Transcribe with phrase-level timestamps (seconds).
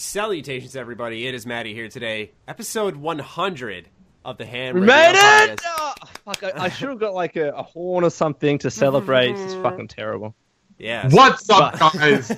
[0.00, 1.26] Salutations, everybody!
[1.26, 3.88] It is Maddie here today, episode 100
[4.24, 4.76] of the Ham.
[4.76, 5.58] We Radio made it!
[5.58, 5.64] Podcast.
[5.66, 9.32] Oh, fuck, I, I should have got like a, a horn or something to celebrate.
[9.32, 9.62] it's mm-hmm.
[9.64, 10.36] fucking terrible.
[10.78, 11.08] Yeah.
[11.10, 12.30] What's up, guys?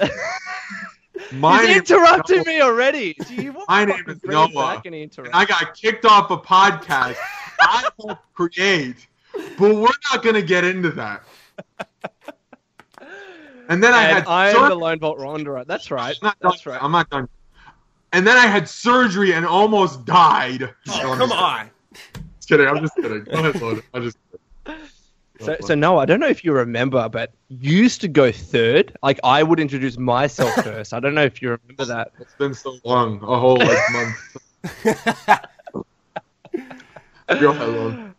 [1.32, 3.14] My He's name interrupting is Noah, me already.
[3.28, 5.28] Do you want My to name fucking is bring it Noah, back and he and?
[5.34, 7.16] I got kicked off a podcast
[7.60, 11.22] I helped create, but we're not going to get into that.
[13.68, 15.64] And then I And had I am sur- the lone vault wanderer.
[15.66, 16.16] That's right.
[16.22, 16.72] I'm not done That's yet.
[16.72, 16.82] right.
[16.82, 17.28] I'm not done.
[18.12, 20.62] And then I had surgery and almost died.
[20.88, 21.70] Oh, come just- on.
[22.36, 22.66] Just kidding.
[22.66, 23.24] I'm just kidding.
[23.24, 23.82] Go ahead, Logan.
[23.94, 24.16] I'm just
[24.66, 24.80] kidding.
[25.40, 28.94] So, so Noah, I don't know if you remember, but you used to go third.
[29.02, 30.92] Like I would introduce myself first.
[30.92, 32.12] I don't know if you remember that.
[32.20, 34.36] It's been so long, a whole like month.
[37.40, 38.14] Go ahead, Logan.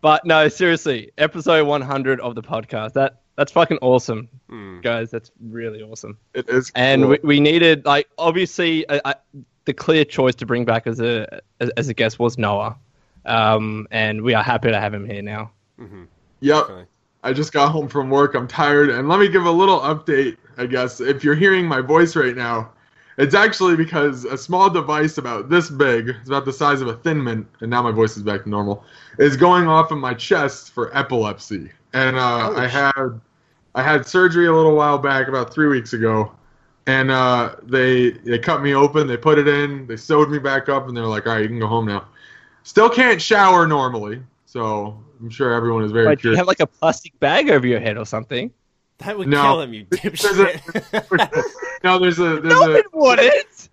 [0.00, 2.92] But no, seriously, episode 100 of the podcast.
[2.92, 4.80] That that's fucking awesome, Hmm.
[4.80, 5.10] guys.
[5.10, 6.18] That's really awesome.
[6.34, 6.70] It is.
[6.74, 7.10] and cool.
[7.10, 8.84] we, we needed like obviously
[9.64, 12.76] the clear choice to bring back as a as, as a guest was Noah,
[13.26, 15.50] um, and we are happy to have him here now.
[15.78, 16.58] Yep.
[16.60, 16.84] Definitely.
[17.24, 18.34] I just got home from work.
[18.34, 18.90] I'm tired.
[18.90, 21.00] And let me give a little update, I guess.
[21.00, 22.70] If you're hearing my voice right now,
[23.18, 26.94] it's actually because a small device about this big, it's about the size of a
[26.94, 28.84] thin mint, and now my voice is back to normal,
[29.18, 31.70] is going off in my chest for epilepsy.
[31.92, 33.20] And uh, I had
[33.74, 36.32] I had surgery a little while back, about three weeks ago.
[36.86, 40.70] And uh, they they cut me open, they put it in, they sewed me back
[40.70, 42.06] up, and they're like, all right, you can go home now.
[42.62, 46.60] Still can't shower normally, so I'm sure everyone is very Like, do you have like
[46.60, 48.50] a plastic bag over your head or something?
[48.98, 49.42] That would No.
[49.42, 51.44] kill him, you There's dipshit.
[51.84, 53.68] no, there's a there's No, a it wouldn't.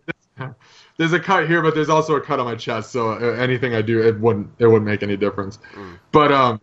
[0.98, 2.92] there's a cut here, but there's also a cut on my chest.
[2.92, 5.58] So uh, anything I do, it wouldn't it wouldn't make any difference.
[5.73, 5.98] Mm.
[6.12, 6.62] But um,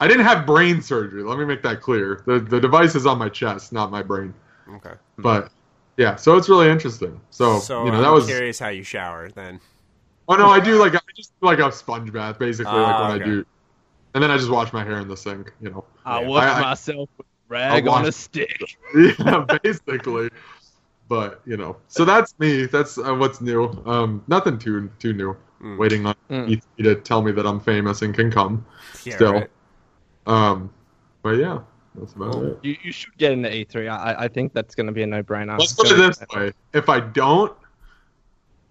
[0.00, 1.22] I didn't have brain surgery.
[1.22, 2.22] Let me make that clear.
[2.26, 4.34] The the device is on my chest, not my brain.
[4.76, 4.92] okay.
[5.18, 5.50] But
[5.96, 7.18] yeah, so it's really interesting.
[7.30, 8.26] So, So you know I'm that was.
[8.26, 9.58] curious how you shower then.
[10.28, 13.22] Oh no, I do like I just like a sponge bath basically, like what okay.
[13.22, 13.46] I do,
[14.12, 15.54] and then I just wash my hair in the sink.
[15.62, 15.84] You know.
[16.04, 18.76] I wash I- I- myself with a rag I'll on a stick.
[19.18, 20.28] yeah, basically.
[21.08, 22.66] But you know, so that's me.
[22.66, 23.68] That's uh, what's new.
[23.86, 25.36] Um, nothing too too new.
[25.62, 25.78] Mm.
[25.78, 26.48] Waiting on Mm.
[26.78, 28.66] E3 to tell me that I'm famous and can come.
[29.04, 29.32] Yeah, Still.
[29.32, 29.50] right.
[30.26, 30.70] Um,
[31.22, 31.60] but yeah,
[31.94, 32.46] that's about Cool.
[32.46, 32.58] it.
[32.62, 33.88] You, you should get into E3.
[33.88, 35.56] I, I think that's going to be a no-brainer.
[35.56, 37.56] Let's put it this way: if I don't,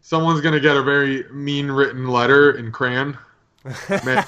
[0.01, 3.17] someone's gonna get a very mean written letter in crayon.
[4.05, 4.25] Man,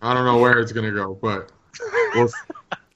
[0.00, 1.50] I don't know where it's gonna go, but
[2.14, 2.34] we'll see.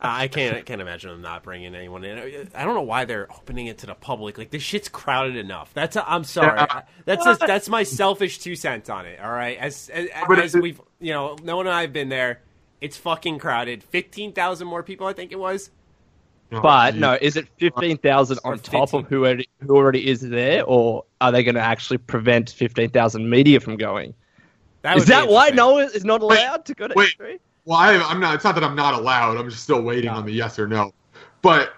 [0.03, 2.49] I can't I can't imagine them not bringing anyone in.
[2.55, 4.39] I don't know why they're opening it to the public.
[4.39, 5.73] Like this shit's crowded enough.
[5.75, 6.59] That's i I'm sorry.
[6.59, 6.83] Yeah.
[7.05, 9.21] That's just, that's my selfish two cents on it.
[9.21, 12.41] All right, as as, as we've you know, no one and I have been there.
[12.81, 13.83] It's fucking crowded.
[13.85, 15.71] Fifteen thousand more people, I think it was.
[16.53, 17.01] Oh, But geez.
[17.01, 19.01] no, is it fifteen thousand Or on top 15.
[19.01, 22.89] of who already, who already is there, or are they going to actually prevent fifteen
[22.91, 24.15] thousand media from going?
[24.83, 25.57] That Is that why interesting.
[25.57, 27.15] Noah is not Wait, allowed to go to wait.
[27.21, 27.39] E3?
[27.71, 28.35] Well, I, I'm not.
[28.35, 29.37] It's not that I'm not allowed.
[29.37, 30.17] I'm just still waiting No.
[30.17, 30.93] on the yes or no.
[31.41, 31.75] But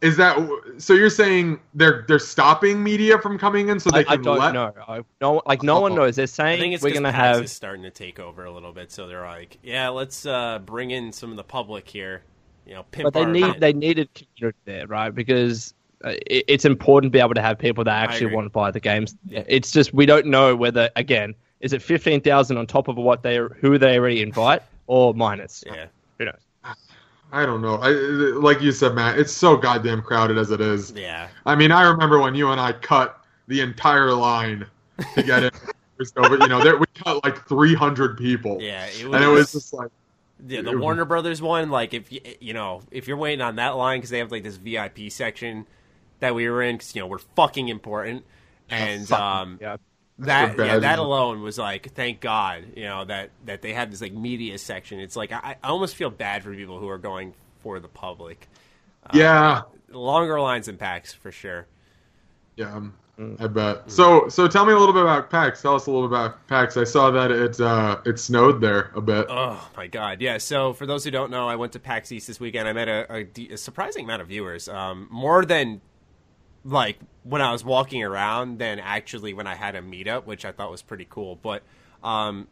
[0.00, 0.38] is that
[0.78, 0.94] so?
[0.94, 4.38] You're saying they're they're stopping media from coming in so they I, I can don't
[4.38, 4.54] let?
[4.54, 4.72] know.
[4.88, 5.96] I, no, like no one Oh.
[5.96, 6.16] knows.
[6.16, 7.44] They're I saying think it's we're going to PAX have.
[7.44, 10.92] is starting to take over a little bit, so they're like, yeah, let's uh, bring
[10.92, 12.22] in some of the public here.
[12.66, 13.60] You know, pimp But they need event.
[13.60, 15.14] they needed community there, right?
[15.14, 15.74] Because
[16.06, 18.70] uh, it, it's important to be able to have people that actually want to buy
[18.70, 19.14] the games.
[19.28, 23.22] It's just we don't know whether again is it fifteen thousand on top of what
[23.22, 25.64] they who they already invite or minus.
[25.66, 25.86] yeah.
[26.18, 26.40] Who knows?
[27.32, 27.76] I don't know.
[27.76, 30.92] I, like you said, Matt, it's so goddamn crowded as it is.
[30.92, 31.28] Yeah.
[31.46, 33.18] I mean, I remember when you and I cut
[33.48, 34.66] the entire line
[35.14, 35.50] to get in.
[36.02, 38.58] So, but, you know, there, we cut like 300 people.
[38.60, 39.90] Yeah, it was, And it was just like,
[40.44, 41.70] yeah, the Warner Brothers one.
[41.70, 44.42] Like, if you you know, if you're waiting on that line because they have like
[44.42, 45.66] this VIP section
[46.18, 48.24] that we were in, because you know we're fucking important,
[48.68, 49.76] and fucking- um, Yeah.
[50.18, 54.00] That yeah, that alone was like, thank God, you know that that they had this
[54.00, 55.00] like media section.
[55.00, 58.48] It's like I, I almost feel bad for people who are going for the public.
[59.12, 61.66] yeah, Longer lines than PAX for sure.
[62.56, 63.40] yeah, um, Mm.
[63.40, 63.90] I bet.
[63.90, 65.62] So, so tell me a little bit about PAX.
[65.62, 66.76] Tell us a little bit about PAX.
[66.76, 69.26] I saw that it uh, it snowed there a bit.
[69.28, 70.38] Oh my god, yeah.
[70.38, 72.66] So for those who don't know, I went to PAX East this weekend.
[72.66, 75.80] I met a, a a surprising amount of viewers, um, more than
[76.64, 80.52] like when I was walking around than actually when I had a meetup, which I
[80.52, 81.36] thought was pretty cool.
[81.36, 81.62] But
[82.02, 82.48] um,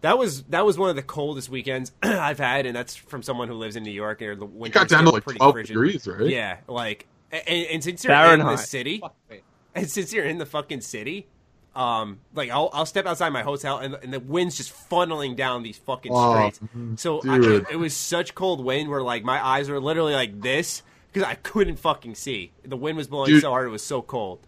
[0.00, 3.48] that was that was one of the coldest weekends I've had, and that's from someone
[3.48, 4.20] who lives in New York.
[4.22, 6.26] And the it winter got down to like 12 degrees, right?
[6.26, 9.02] Yeah, like and, and since you're in the city,
[9.74, 11.28] and since you're in the fucking city,
[11.74, 15.62] um, like I'll, I'll step outside my hotel and, and the wind's just funneling down
[15.62, 16.60] these fucking Oh, streets.
[16.76, 17.38] mhm, so I,
[17.70, 20.82] it was such cold wind where like my eyes were literally like this
[21.12, 22.52] because I couldn't fucking see.
[22.64, 23.42] The wind was blowing Dude.
[23.42, 24.40] so hard; it was so cold.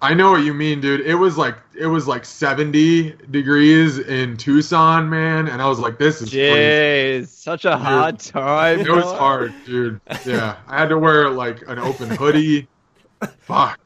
[0.00, 1.00] I know what you mean, dude.
[1.00, 5.98] It was like it was like 70 degrees in Tucson, man, and I was like,
[5.98, 7.24] this is crazy.
[7.24, 8.80] Jeez, such a hard time.
[8.80, 10.00] It was hard, dude.
[10.26, 12.68] Yeah, I had to wear like an open hoodie.
[13.38, 13.80] Fuck.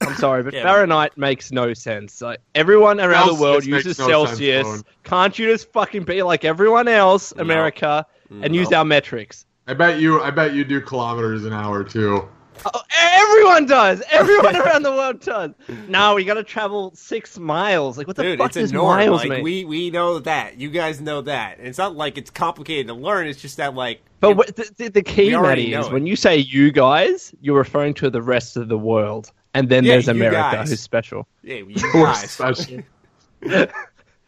[0.00, 0.62] I'm sorry, but Yeah.
[0.62, 2.22] Fahrenheit makes no sense.
[2.22, 4.66] Like everyone around the world uses no Celsius.
[4.66, 4.82] Bone.
[5.04, 9.44] Can't you just fucking be like everyone else, America, and use our metrics?
[9.70, 10.20] I bet you.
[10.20, 12.28] I bet you do kilometers an hour too.
[12.66, 14.02] Oh, everyone does.
[14.10, 15.52] Everyone around the world does.
[15.88, 17.96] No, we got to travel six miles.
[17.96, 18.98] Like what the Dude, fuck it's a does norm.
[18.98, 19.42] miles Like mean?
[19.44, 20.58] we we know that.
[20.60, 21.58] You guys know that.
[21.58, 23.28] And it's not like it's complicated to learn.
[23.28, 24.02] It's just that like.
[24.18, 25.92] But it- what, the, the, the key, we is know it.
[25.92, 29.84] when you say you guys, you're referring to the rest of the world, and then
[29.84, 30.68] Yeah, there's America, guys.
[30.70, 31.26] who's special.
[31.42, 32.30] yeah, you We're guys.
[32.32, 32.82] special.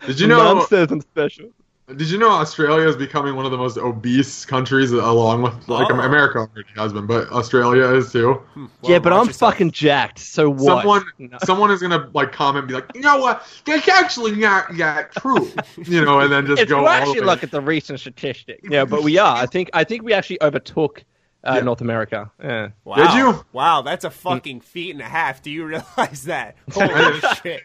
[0.06, 0.54] Did you know?
[0.54, 1.50] None says I'm special.
[1.96, 5.90] Did you know Australia is becoming one of the most obese countries, along with like
[5.90, 6.00] Oh.
[6.00, 8.40] America already has been, but Australia is too.
[8.56, 9.52] Well, yeah, but I'm yourself.
[9.54, 10.18] fucking jacked.
[10.18, 10.82] So what?
[10.82, 11.38] Someone, No.
[11.44, 13.46] someone is gonna like comment, and be like, you know what?
[13.64, 17.20] That's actually not that true, you know, and then just if go you actually the
[17.20, 17.26] way.
[17.26, 19.36] look at the recent statistic, yeah, but we are.
[19.36, 21.04] I think I think we actually overtook
[21.44, 21.60] uh, Yeah.
[21.62, 22.30] North America.
[22.42, 22.68] Yeah.
[22.84, 22.96] Wow.
[22.96, 23.44] Did you?
[23.52, 25.42] Wow, that's a fucking feet and a half.
[25.42, 26.56] Do you realize that?
[26.72, 27.62] Holy shit.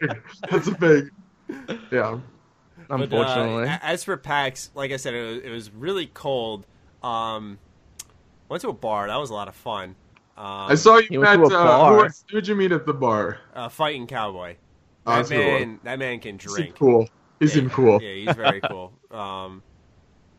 [0.50, 1.10] That's a big,
[1.92, 2.18] yeah.
[2.88, 6.66] But, uh, Unfortunately, as for PAX, like I said, it was, it was really cold.
[7.02, 7.58] Um,
[8.48, 9.08] went to a bar.
[9.08, 9.94] That was a lot of fun.
[10.36, 11.52] Um, I saw you, You went met.
[11.52, 11.96] Uh, bar.
[11.96, 13.40] who was, who'd you meet at the bar?
[13.54, 14.56] uh, fighting cowboy.
[15.06, 15.38] Oh, That that's cool.
[15.38, 16.74] man, that man can He seemed drink.
[16.76, 17.08] cool.
[17.40, 18.02] He seemed cool.
[18.02, 18.92] Yeah, he's very cool.
[19.10, 19.62] Um,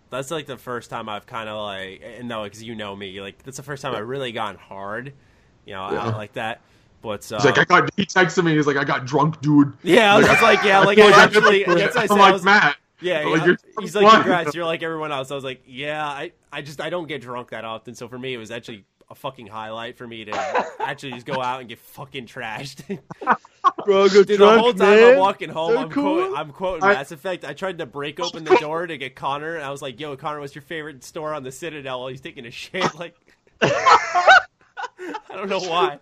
[0.09, 3.21] that's like the first time I've kind of like, and no, because you know me,
[3.21, 5.13] like that's the first time I've really gone hard,
[5.65, 6.07] you know, Yeah.
[6.07, 6.61] out like that.
[7.01, 7.89] But uh, He's like, I got.
[7.95, 8.55] He texted me.
[8.55, 9.73] He's like, I got drunk, dude.
[9.83, 12.17] yeah, I was just like, yeah, like Like, I actually, I'm that's what I said.
[12.17, 12.75] I like was, Matt.
[13.01, 13.45] Yeah, Like, yeah.
[13.45, 15.31] you're he's like, congrats, you're like everyone else.
[15.31, 18.19] I was like, yeah, I, I just, I don't get drunk that often, so for
[18.19, 21.69] me, it was actually a fucking highlight for me to actually just go out and
[21.69, 22.99] get fucking trashed.
[23.85, 26.15] bro, good Dude, the whole time I'm walking home, So I'm, cool.
[26.17, 27.45] quoting, I'm quoting I- Mass Effect.
[27.45, 30.17] I tried to break open the door to get Connor, and I was like, yo,
[30.17, 32.01] Connor, what's your favorite store on the Citadel?
[32.01, 33.15] While he's taking a shit, like.
[34.99, 35.99] I don't know why.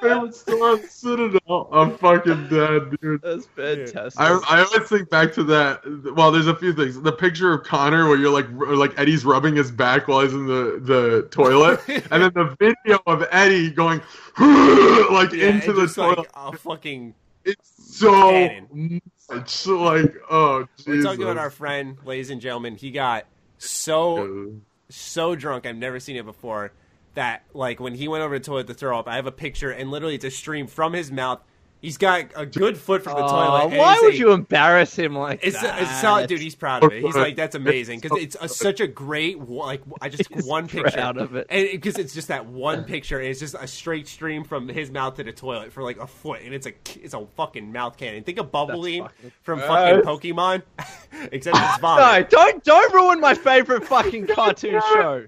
[0.00, 1.68] favorite store on Citadel.
[1.72, 3.22] I'm fucking dead, dude.
[3.22, 4.20] That's fantastic.
[4.20, 5.80] I, I always think back to that.
[6.14, 7.00] Well, there's a few things.
[7.00, 10.46] The picture of Connor where you're like like Eddie's rubbing his back while he's in
[10.46, 11.80] the, the toilet,
[12.10, 14.00] and then the video of Eddie going
[14.38, 16.18] like Yeah, into the toilet.
[16.18, 17.14] like a fucking.
[17.44, 19.00] it's so canon.
[19.30, 22.76] much like oh We're talking about our friend, ladies and gentlemen.
[22.76, 23.26] He got
[23.58, 24.54] so
[24.88, 25.66] so drunk.
[25.66, 26.72] I've never seen it before.
[27.14, 29.32] That like when he went over to the toilet to throw up, I have a
[29.32, 31.40] picture, and literally it's a stream from his mouth.
[31.80, 33.78] He's got a good foot from the Aw, toilet.
[33.78, 35.80] why would a- you embarrass him like It's that?
[35.80, 36.40] it's solid, dude.
[36.40, 37.04] He's proud of it.
[37.04, 39.82] He's like, that's amazing because it's a, such a great like.
[40.00, 41.46] I just He's one picture out of it.
[41.50, 43.20] and because it's just that one picture.
[43.20, 46.06] And it's just a straight stream from his mouth to the toilet for like a
[46.08, 48.24] foot, and it's a it's a fucking mouth cannon.
[48.24, 49.68] Think of Bubbling fucking from gross.
[49.68, 50.02] fucking
[50.34, 50.62] Pokemon,
[51.30, 52.28] except it's No, vomit.
[52.30, 55.26] don't don't ruin my favorite fucking cartoon show.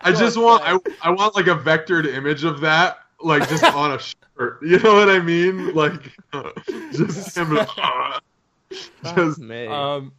[0.00, 3.92] I just want I, I want like a vectored image of that, like just on
[3.92, 4.62] a shirt.
[4.62, 5.74] You know what I mean?
[5.74, 6.12] Like
[6.92, 7.58] just him.
[9.14, 9.66] just Me.
[9.66, 10.12] Um,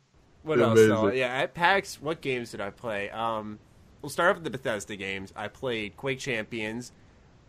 [0.44, 0.74] what else?
[0.74, 0.90] Amazing.
[0.90, 1.12] though?
[1.12, 3.10] Yeah, at PAX, what games did I play?
[3.10, 3.60] Um,
[4.02, 5.34] we'll start off with the Bethesda games.
[5.36, 6.92] I played Quake Champions.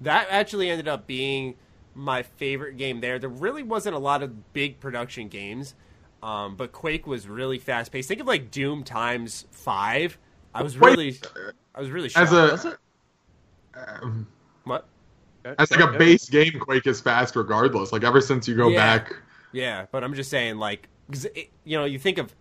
[0.00, 1.54] That actually ended up being
[1.94, 3.18] my favorite game there.
[3.18, 5.74] There really wasn't a lot of big production games,
[6.22, 8.08] um, but Quake was really fast paced.
[8.08, 10.18] Think of like Doom times five.
[10.54, 10.90] I was Wait.
[10.90, 11.18] really,
[11.78, 12.26] I was really shocked.
[12.26, 12.76] as a Was it?
[14.02, 14.26] um,
[14.64, 14.86] what?
[15.44, 17.92] as like a base game, Quake is fast regardless.
[17.92, 18.76] Like ever since you go Yeah.
[18.98, 19.14] back.
[19.52, 22.34] Yeah, but I'm just saying, like, 'cause it, you know, you think of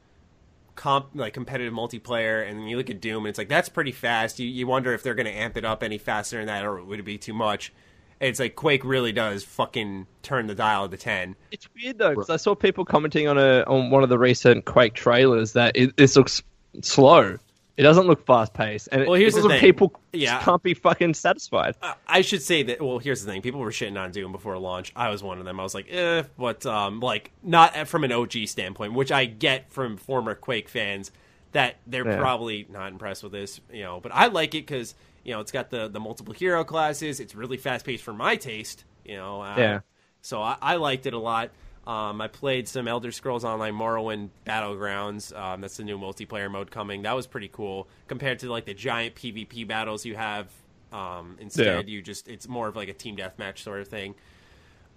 [0.76, 4.40] comp like competitive multiplayer, and you look at Doom, and it's like that's pretty fast.
[4.40, 6.84] You you wonder if they're going to amp it up any faster than that, or
[6.84, 7.72] would it be too much?
[8.20, 11.36] And it's like Quake really does fucking turn the dial to ten.
[11.52, 14.66] It's weird though because I saw people commenting on a on one of the recent
[14.66, 16.42] Quake trailers that it, this looks
[16.82, 17.38] slow.
[17.78, 19.60] It doesn't look fast paced, and Well, here's the thing.
[19.60, 20.34] people Yeah.
[20.34, 21.76] just can't be fucking satisfied.
[22.08, 22.82] I should say that.
[22.82, 24.92] Well, here's the thing: people were shitting on Doom before launch.
[24.96, 25.60] I was one of them.
[25.60, 29.72] I was like, eh, but um, like not from an OG standpoint, which I get
[29.72, 31.12] from former Quake fans
[31.52, 32.18] that they're Yeah.
[32.18, 34.00] probably not impressed with this, you know.
[34.02, 37.20] But I like it because you know it's got the the multiple hero classes.
[37.20, 39.42] It's really fast paced for my taste, you know.
[39.42, 39.80] Uh, Yeah.
[40.24, 41.52] So I, I liked it a lot.
[41.88, 45.34] Um, I played some Elder Scrolls Online Morrowind Battlegrounds.
[45.36, 47.04] Um, that's the new multiplayer mode coming.
[47.04, 50.48] That was pretty cool compared to like the giant PvP battles you have.
[50.92, 54.16] Um, instead, you just it's more of like a team deathmatch sort of thing.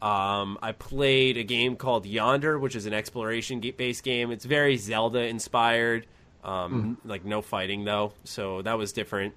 [0.02, 4.30] Um, I played a game called Yonder, which is an exploration based game.
[4.32, 6.06] It's very Zelda inspired.
[6.42, 9.34] Um, Like no fighting though, so that was different.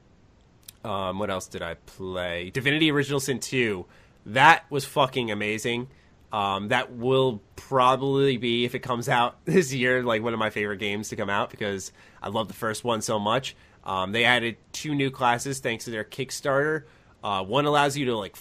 [0.83, 2.49] Um, what else did I play?
[2.49, 3.85] Divinity Original Sin 2.
[4.27, 5.87] That was fucking amazing.
[6.33, 10.49] Um, that will probably be if it comes out this year, like one of my
[10.49, 13.55] favorite games to come out because I love the first one so much.
[13.83, 16.83] Um, they added two new classes thanks to their Kickstarter.
[17.23, 18.35] Uh, one allows you to like,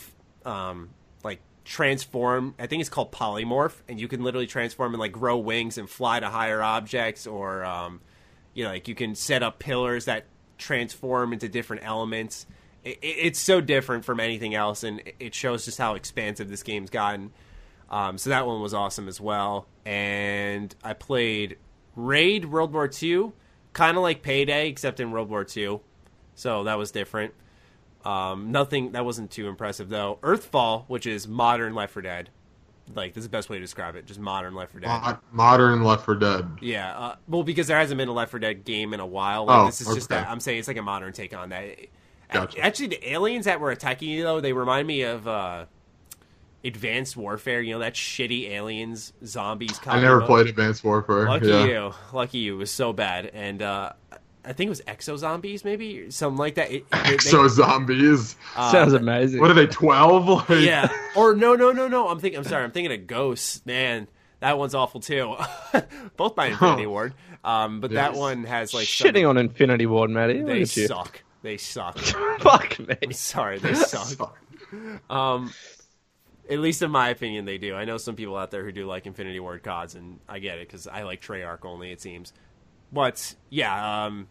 [0.47, 0.89] um,
[1.23, 2.55] like transform.
[2.59, 5.89] I think it's called polymorph, and you can literally transform and like grow wings and
[5.89, 8.01] fly to higher objects, or um,
[8.55, 10.25] you know, like you can set up pillars that
[10.57, 12.47] transform into different elements.
[12.85, 16.63] It, it, it's so different from anything else, and it shows just how expansive this
[16.63, 17.33] game's gotten.
[17.93, 19.69] Um, so that one was awesome as well.
[19.85, 21.59] And I played
[21.95, 23.33] Raid World War II,
[23.75, 25.81] kind of like Payday, except in World War II.
[26.35, 27.35] So that was different.
[28.05, 30.19] Um, nothing that wasn't too impressive though.
[30.23, 32.31] Earthfall, which is modern Left 4 Dead,
[32.97, 34.89] like this is the best way to describe it, just modern Left 4 Dead.
[34.89, 36.49] Mo- Modern Left 4 Dead.
[36.61, 39.45] Yeah, uh, well, because there hasn't been a Left 4 Dead game in a while.
[39.45, 40.21] Like, Oh, this is just okay.
[40.21, 41.77] that I'm saying it's like a modern take on that.
[42.33, 42.59] Gotcha.
[42.61, 45.67] Actually, the aliens that were attacking you though, they remind me of uh,
[46.65, 47.61] Advanced Warfare.
[47.61, 49.81] You know that shitty aliens zombies.
[49.87, 50.27] I never combo?
[50.35, 51.27] played Advanced Warfare.
[51.27, 51.65] Lucky yeah.
[51.65, 52.55] you, lucky you.
[52.55, 53.93] It was so bad, and uh,
[54.45, 56.71] I think it was Exo Zombies, maybe something like that.
[56.71, 58.37] It, it- Exo zombies.
[58.57, 59.41] uh, Sounds amazing.
[59.41, 59.67] What are they?
[59.67, 60.27] Twelve?
[60.49, 60.89] Like, yeah.
[61.17, 62.09] Or no, no, no, no.
[62.09, 62.39] I'm thinking.
[62.39, 62.65] I'm sorry.
[62.65, 63.65] I'm thinking of Ghosts.
[63.67, 64.09] Man,
[64.41, 65.37] that one's awful too.
[66.17, 67.15] Both by Infinity Ward.
[67.45, 70.43] Um, but that one has like some- Shitting on Infinity Ward, Matty.
[70.43, 70.87] They at you.
[70.87, 71.23] suck.
[71.43, 71.99] They suck.
[72.41, 72.95] Fuck me.
[73.03, 74.39] I'm sorry, they suck.
[75.11, 75.53] Um,
[76.51, 77.75] at least in my opinion, they do.
[77.75, 80.59] I know some people out there who do like Infinity Ward CODs, and I get
[80.59, 81.93] it because I like Treyarch only.
[81.93, 82.33] It seems,
[82.93, 84.29] but yeah, um,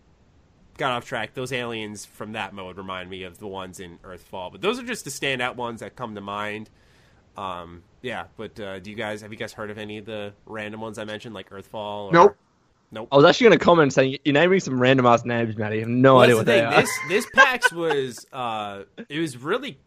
[0.77, 1.33] got off track.
[1.33, 4.83] Those aliens from that mode remind me of the ones in Earthfall, but those are
[4.83, 6.69] just the standout ones that come to mind.
[7.37, 10.33] Um, yeah, but uh, do you guys have you guys heard of any of the
[10.45, 12.07] random ones I mentioned, like Earthfall?
[12.07, 12.11] Or...
[12.13, 12.37] Nope.
[12.93, 15.77] I was actually going to comment saying you're naming some random ass names, Matty.
[15.77, 16.73] I have no Well, idea that's what the they thing.
[16.73, 16.81] are.
[16.81, 19.79] This this PAX was uh, it was really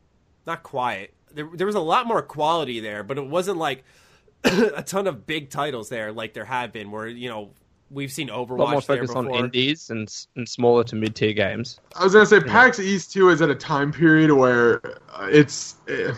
[0.47, 1.13] not quiet.
[1.35, 3.85] There, there was a lot more quality there, but it wasn't like
[4.45, 6.91] a ton of big titles there like there have been.
[6.91, 7.51] Where you know
[7.91, 9.45] we've seen a lot more Overwatch there focus on before.
[9.45, 11.81] indies and s- and smaller to mid tier games.
[11.97, 14.81] I was gonna say PAX East two is at a time period where
[15.13, 16.13] uh, it's eh,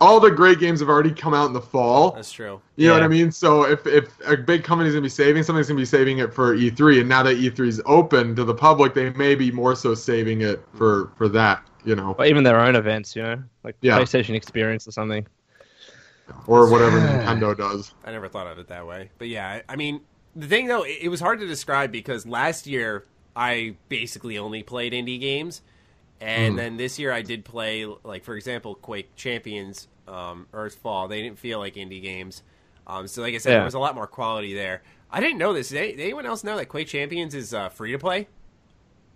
[0.00, 2.10] all the great games have already come out in the fall.
[2.10, 2.60] That's true.
[2.76, 3.30] You know what I mean?
[3.30, 6.56] So if if a big company's gonna be saving, something's gonna be saving it for
[6.56, 9.94] E3, and now that E3 is open to the public, they may be more so
[9.94, 11.62] saving it for for that.
[11.84, 13.98] You know, Or even their own events, you know, like Yeah.
[13.98, 15.26] PlayStation Experience or something.
[16.46, 17.92] or whatever Nintendo does.
[18.04, 19.10] I never thought of it that way.
[19.18, 20.00] But yeah, I I mean,
[20.36, 24.62] the thing though, it, it was hard to describe because last year I basically only
[24.62, 25.62] played indie games,
[26.20, 31.08] and then this year I did play, like for example, Quake Champions, um, Earthfall.
[31.08, 32.42] They didn't feel like indie games.
[32.86, 33.56] Um, so like I said, Yeah.
[33.58, 34.82] there was a lot more quality there.
[35.10, 35.68] I didn't know this.
[35.70, 38.28] Did, did anyone else know that Quake Champions is uh, free to play?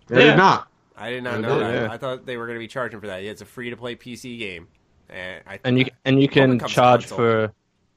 [0.07, 0.31] They Yeah.
[0.31, 0.67] did not.
[0.97, 1.73] I did not I know did, that.
[1.83, 1.91] yeah.
[1.91, 3.23] I thought they were going to be charging for that.
[3.23, 4.67] Yeah, it's a free to play PC game,
[5.09, 7.51] and I And you and you can charge for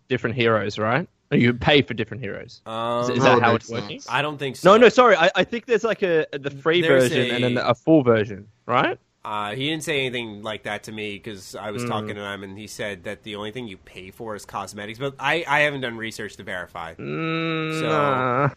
[0.09, 1.09] different heroes, right?
[1.33, 2.61] Or you pay for different heroes.
[2.67, 4.01] Um, Is, is that that how make it's working?
[4.09, 4.73] I don't think so.
[4.73, 5.15] No, no, sorry.
[5.17, 8.03] I, I think there's like a the free There's version and then a- a full
[8.03, 8.99] version, right?
[9.25, 12.43] Uh, he didn't say anything like that to me because I was talking to him
[12.43, 14.99] and he said that the only thing you pay for is cosmetics.
[14.99, 16.95] But I, I haven't done research to verify.
[16.95, 18.49] Mm, So- nah.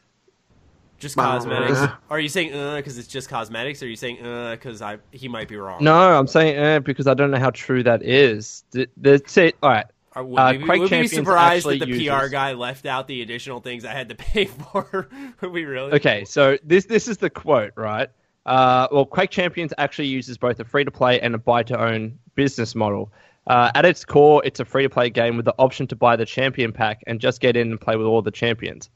[0.99, 1.79] Just Uh, cosmetics.
[1.79, 1.95] uh.
[2.09, 3.81] Are you saying uh because it's just cosmetics?
[3.81, 5.83] Or are you saying uh because I he might be wrong?
[5.83, 8.63] No, I'm saying eh, because I don't know how true that is.
[8.71, 9.85] The, the, see, all right.
[10.15, 12.85] Are, would Uh, we, Quake would we be surprised that actually the PR guy left
[12.85, 15.09] out the additional things I had to pay for?
[15.41, 15.91] would we really?
[15.93, 18.09] Okay, so this this is the quote, right?
[18.45, 21.79] Uh, well, Quake Champions actually uses both a free to play and a buy to
[21.81, 23.11] own business model.
[23.47, 26.15] Uh, at its core, it's a free to play game with the option to buy
[26.15, 28.89] the champion pack and just get in and play with all the champions.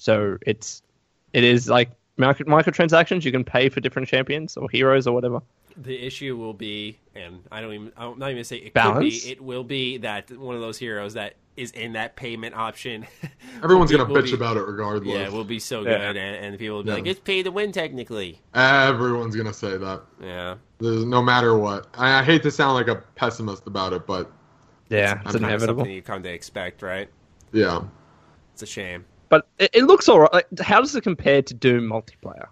[0.00, 0.82] So it's
[1.34, 3.22] it is like micro, microtransactions.
[3.24, 5.40] You can pay for different champions or heroes or whatever.
[5.76, 9.20] The issue will be, and I don't even, I'm not even say it Balance?
[9.20, 9.32] could be.
[9.32, 13.06] It will be that one of those heroes that is in that payment option.
[13.62, 15.14] Everyone's will gonna bitch be- about it regardless.
[15.14, 16.08] Yeah, it will be so good, Yeah.
[16.08, 16.94] and, and people will be Yeah.
[16.96, 20.02] like, "It's pay to win, technically." Everyone's gonna say that.
[20.20, 21.86] Yeah, There's no matter what.
[21.94, 24.30] I, I hate to sound like a pessimist about it, but
[24.88, 25.80] Yeah, it's Kinda inevitable.
[25.82, 27.08] Something you come to expect, right?
[27.52, 27.82] yeah.
[28.54, 29.04] It's a shame.
[29.30, 30.32] But it, it looks alright.
[30.32, 32.48] Like, how does it compare to Doom multiplayer?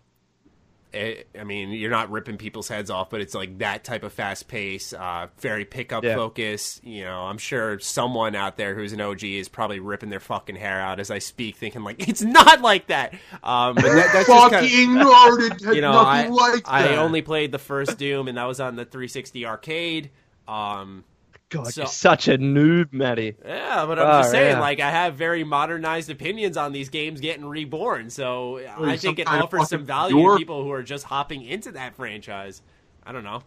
[0.90, 4.12] It, I mean, you're not ripping people's heads off, but it's like that type of
[4.14, 6.14] fast pace, uh, very pickup Yeah.
[6.14, 6.80] focus.
[6.82, 10.56] You know, I'm sure someone out there who's an OG is probably ripping their fucking
[10.56, 13.12] hair out as I speak, thinking like it's not like that.
[13.42, 15.74] Um, but that, that's just Fucking kinda, ignored it.
[15.74, 18.86] You know, I, like I only played the first Doom, and that was on the
[18.86, 20.10] 360 arcade.
[20.46, 21.04] Um,
[21.50, 23.34] God, So- you're such a noob, Matty.
[23.44, 24.60] yeah, but I'm Oh, just saying, yeah.
[24.60, 29.26] like, I have very modernized opinions on these games getting reborn, so I think it
[29.26, 30.30] offers some fucking value to.
[30.32, 30.36] Hmm.
[30.36, 32.60] people who are just hopping into that franchise.
[33.06, 33.42] I don't know.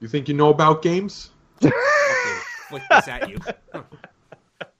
[0.00, 1.30] You think you know about games?
[1.60, 1.72] Fucking
[2.68, 3.38] flick this at you.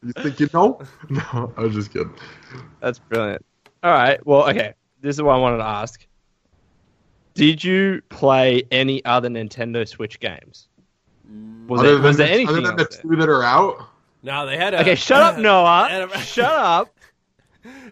[0.03, 0.81] You think you know?
[1.11, 2.15] No, I was just kidding.
[2.81, 3.45] That's brilliant.
[3.83, 4.25] All right.
[4.25, 4.75] Well, okay.
[5.01, 6.07] This is what I wanted to ask.
[7.35, 10.68] Did you play any other Nintendo Switch games?
[11.69, 13.03] Was, other there, than was there the, anything other than the else there?
[13.11, 13.87] two that are out,
[14.23, 14.81] No, they had a.
[14.81, 16.09] Okay, shut up, Noah.
[16.15, 16.95] a- Shut up.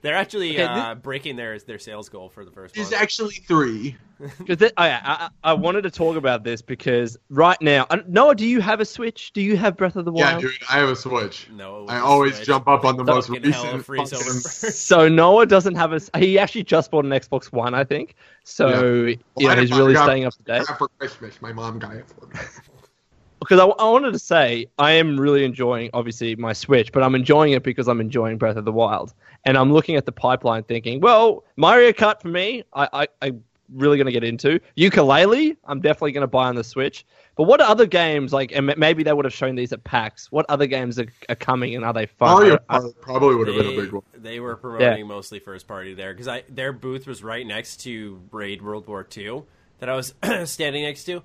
[0.00, 3.00] They're actually Okay, uh, breaking their their sales goal for the first there's one.
[3.02, 3.96] actually three.
[4.38, 8.62] Because I, I, I wanted to talk about this because right now, Noah, do you
[8.62, 9.30] have a Switch?
[9.34, 10.42] Do you have Breath of the Wild?
[10.42, 11.50] Yeah, dude, I have a Switch.
[11.52, 12.46] No, it was I a always Switch.
[12.46, 13.84] jump up on the most Fucking hell, recent.
[13.84, 14.86] freeze over first.
[14.86, 16.00] So Noah doesn't have a.
[16.18, 18.14] He actually just bought an Xbox One, I think.
[18.44, 20.64] So Well, you know, he's really staying up to date.
[20.78, 21.42] for Christmas.
[21.42, 22.40] My mom got it for me.
[23.40, 27.14] Because I, I wanted to say I am really enjoying, obviously, my Switch, but I'm
[27.14, 29.14] enjoying it because I'm enjoying Breath of the Wild,
[29.44, 33.44] and I'm looking at the pipeline, thinking, well, Mario Kart for me, I, I I'm
[33.72, 35.56] really going to get into Yooka-Laylee.
[35.64, 37.04] I'm definitely going to buy on the Switch.
[37.36, 40.32] But what other games like, and maybe they would have shown these at PAX?
[40.32, 42.30] What other games are, are coming, and are they fun?
[42.30, 44.02] Mario I- I- Kart probably would have been a big one.
[44.14, 48.22] they were promoting mostly first party there because I their booth was right next to
[48.32, 49.42] Raid World War II
[49.80, 50.14] that I was
[50.50, 51.22] standing next to,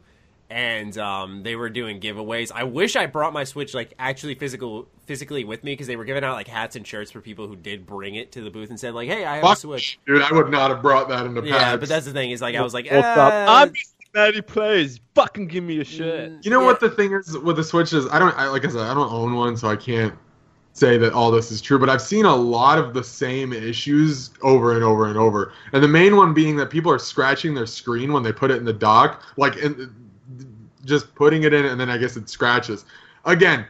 [0.51, 2.51] and um, they were doing giveaways.
[2.53, 6.03] I wish I brought my Switch like actually physical physically with me because they were
[6.03, 8.69] giving out like hats and shirts for people who did bring it to the booth
[8.69, 11.25] and said like, "Hey, I have a Switch." dude, I would not have brought that
[11.25, 11.79] into Yeah, PAX.
[11.79, 13.49] but that's the thing is like I was like, What's eh, up?
[13.49, 13.73] I'm
[14.13, 14.99] Maddie plays.
[15.15, 16.43] Fucking give me a shirt.
[16.43, 16.65] You know yeah.
[16.65, 18.93] what the thing is with the Switch is I don't I, like I said I
[18.93, 20.13] don't own one so I can't
[20.73, 24.31] say that all this is true but I've seen a lot of the same issues
[24.41, 27.65] over and over and over and the main one being that people are scratching their
[27.65, 29.93] screen when they put it in the dock like in,
[30.85, 32.85] just putting it in and then I guess it scratches
[33.25, 33.65] again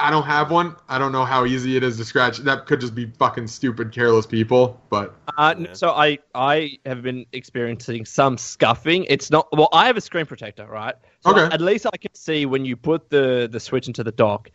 [0.00, 2.80] I don't have one I don't know how easy it is to scratch that could
[2.80, 5.72] just be fucking stupid careless people but Uh, Yeah.
[5.72, 9.04] So I I have been experiencing some scuffing.
[9.08, 9.68] It's not well.
[9.72, 10.94] I have a screen protector, right?
[11.20, 11.52] So Okay.
[11.54, 14.50] At least I can see when you put the the switch into the dock,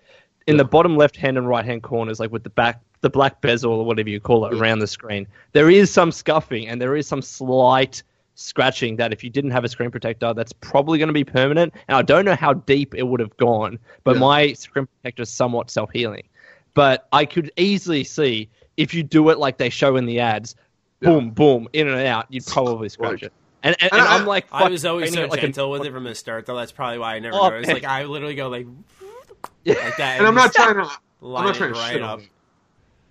[0.47, 3.41] in the bottom left hand and right hand corners, like with the back the black
[3.41, 4.59] bezel or whatever you call it Yeah.
[4.62, 8.01] around the screen, there is some scuffing and there is some slight
[8.36, 11.74] scratching that if you didn't have a screen protector, that's probably going to be permanent.
[11.88, 14.19] And I don't know how deep it would have gone, but Yeah.
[14.22, 16.24] my screen protector is somewhat self healing.
[16.74, 20.56] But I could easily see if you do it like they show in the ads,
[21.02, 21.10] Yeah.
[21.10, 23.34] boom, boom, in and out, you'd probably scratch Like- it.
[23.65, 25.41] And, and, And and I- I'm like, I was always so training it like a-
[25.43, 26.58] gentle with it from the start, though.
[26.58, 27.67] That's probably why I never Oh, noticed.
[27.67, 27.76] man.
[27.76, 28.65] Like I literally go like
[29.63, 29.76] Yeah.
[29.86, 30.91] like that, and I'm not just trying to
[31.22, 32.17] I'm not trying to right shit up.
[32.17, 32.30] on it.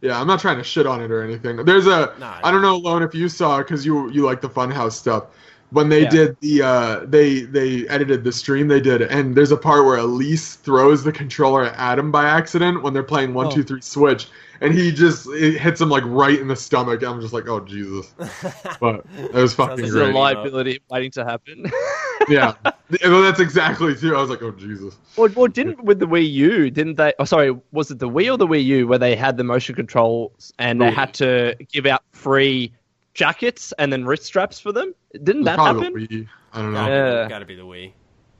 [0.02, 1.64] Yeah, I'm not trying to shit on it or anything.
[1.64, 4.50] There's a Nah, I don't know, Lone, if you saw because you you like the
[4.50, 5.26] Funhouse stuff.
[5.72, 6.10] When they Yeah.
[6.10, 9.96] did the uh they they edited the stream they did and there's a part where
[9.98, 13.50] Elyse throws the controller at Adam by accident when they're playing one Oh.
[13.50, 14.26] two three switch
[14.60, 17.02] and he just it hits him like right in the stomach.
[17.02, 18.12] I'm just like, oh Jesus.
[18.80, 20.14] But it was fucking like This is great.
[20.14, 21.64] a liability waiting to happen.
[22.28, 22.54] yeah.
[23.04, 24.14] Well, that's exactly too.
[24.14, 24.98] I was like, oh Jesus.
[25.16, 26.70] Or, or didn't with the Wii U?
[26.70, 27.14] Didn't they?
[27.18, 29.74] Oh, sorry, was it the Wii or the Wii U where they had the motion
[29.74, 30.92] controls and they Wii.
[30.94, 32.70] had to give out free
[33.14, 34.94] jackets and then wrist straps for them?
[35.22, 36.00] Didn't that Probably happen?
[36.00, 36.28] the Wii.
[36.52, 36.78] I don't know.
[36.80, 37.22] Gotta, Yeah.
[37.24, 37.92] be, gotta be the Wii.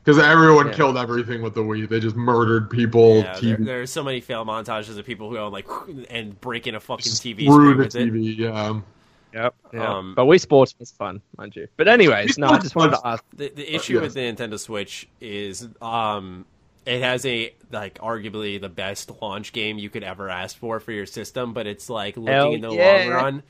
[0.05, 0.73] Because everyone Yeah.
[0.73, 1.89] killed everything with the Wii.
[1.89, 3.19] They just murdered people.
[3.19, 5.67] Yeah, there, TV there's so many fail montages of people who go like
[6.11, 8.13] and breaking a fucking TV through screen the with it.
[8.13, 8.37] TV.
[8.39, 8.81] Yeah.
[9.33, 9.55] Yep.
[9.73, 9.97] Yeah.
[9.97, 11.67] Um, but Wii Sports was fun, mind you.
[11.77, 13.25] But anyways, no, I just wanted to ask.
[13.35, 14.03] The, the issue yes.
[14.03, 16.45] with the Nintendo Switch is um,
[16.85, 20.93] it has a like arguably the best launch game you could ever ask for for
[20.93, 23.05] your system, but it's like looking Hell in the yeah.
[23.05, 23.43] long run.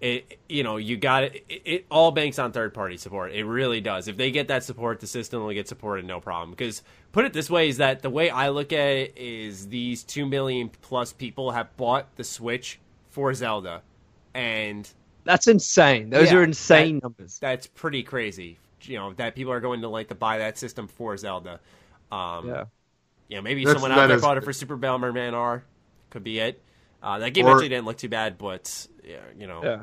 [0.00, 1.62] It you know you got it, it.
[1.64, 3.32] It all banks on third party support.
[3.32, 4.08] It really does.
[4.08, 6.50] If they get that support, the system will get supported no problem.
[6.50, 6.82] Because
[7.12, 10.26] put it this way: is that the way I look at it is these two
[10.26, 12.78] million plus people have bought the Switch
[13.08, 13.80] for Zelda,
[14.34, 14.86] and
[15.24, 16.10] That's insane.
[16.10, 17.38] Those Yeah, are insane that- numbers.
[17.38, 18.58] that's pretty crazy.
[18.82, 21.58] You know that people are going to like to buy that system for Zelda.
[22.12, 22.64] Um, Yeah.
[23.28, 25.64] You know, maybe That's- someone out that there is- bought it for Super Bomberman R.
[26.10, 26.62] Could be it.
[27.02, 28.95] Uh, that game Or- actually didn't look too bad, but yeah,
[29.38, 29.82] you know, Yeah.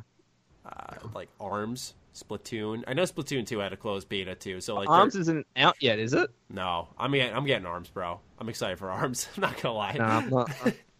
[0.65, 2.83] uh, like Arms, Splatoon.
[2.87, 5.75] I know Splatoon two had a closed beta too, so like Arms they're- isn't out
[5.79, 6.29] yet, is it?
[6.49, 8.19] no, I'm getting I'm getting Arms, bro.
[8.39, 9.27] I'm excited for Arms.
[9.35, 9.93] I'm not gonna lie.
[9.93, 10.51] No, I'm not.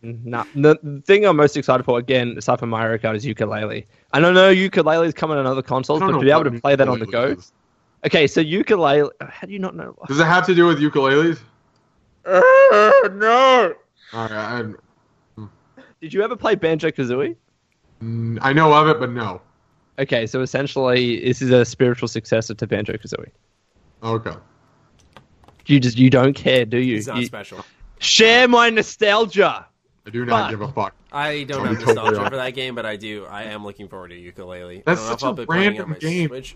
[0.02, 3.86] No, the the thing I'm most excited for, again, aside from Mario Kart, is Yooka-Laylee.
[4.12, 6.76] I don't know Yooka-Laylee is coming on other consoles, but to be able to play
[6.76, 7.28] that on the go.
[7.28, 7.54] is.
[8.06, 9.10] Okay, so Yooka-Laylee.
[9.22, 9.96] How do you not know?
[10.08, 11.40] Does it have to do with ukuleles?
[12.26, 13.74] no.
[14.14, 14.32] All right,
[15.38, 15.44] I,
[16.02, 17.36] Did you ever play Banjo Kazooie?
[18.04, 19.42] Mm, I know of it, but no.
[20.00, 23.30] Okay, so essentially, this is a spiritual successor to Banjo Kazooie.
[24.04, 24.34] Okay.
[25.68, 26.98] You just you don't care, do you?
[26.98, 27.64] It's not You- special.
[28.00, 29.66] share my nostalgia.
[30.06, 30.50] I do not Fuck.
[30.50, 30.96] give a fuck.
[31.14, 33.26] I don't have be totally nostalgia for that game, but I do.
[33.30, 34.84] I am looking forward to Yooka-Laylee.
[34.84, 36.28] That's I don't know if such a I'll be playing it on random game.
[36.28, 36.56] Switch.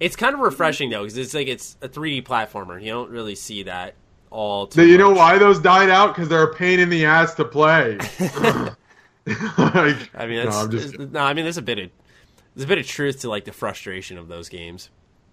[0.00, 2.80] It's kind of refreshing though, because it's like it's a 3D platformer.
[2.82, 3.94] You don't really see that
[4.30, 6.14] all too you know why those died out?
[6.14, 7.98] Because they're a pain in the ass to play.
[9.58, 10.98] like, I mean, no, I'm just.
[10.98, 11.90] no, I mean, there's a bit of
[12.54, 14.90] there's a bit of truth to like the frustration of those games.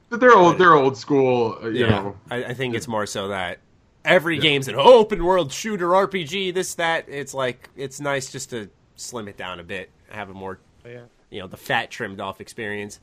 [0.09, 0.57] But they're old.
[0.57, 1.57] They're old school.
[1.63, 2.17] uh, You yeah, know.
[2.29, 3.59] I, I think it's more so that
[4.03, 6.53] every game's an open world shooter RPG.
[6.53, 10.33] This that it's like it's nice just to slim it down a bit, have a
[10.33, 11.01] more Yeah.
[11.31, 12.99] you know the fat trimmed off experience.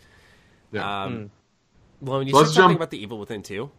[0.70, 1.04] Yeah.
[1.04, 1.30] Um,
[2.00, 3.70] Well, when you So said let's something jump- about the Evil Within too,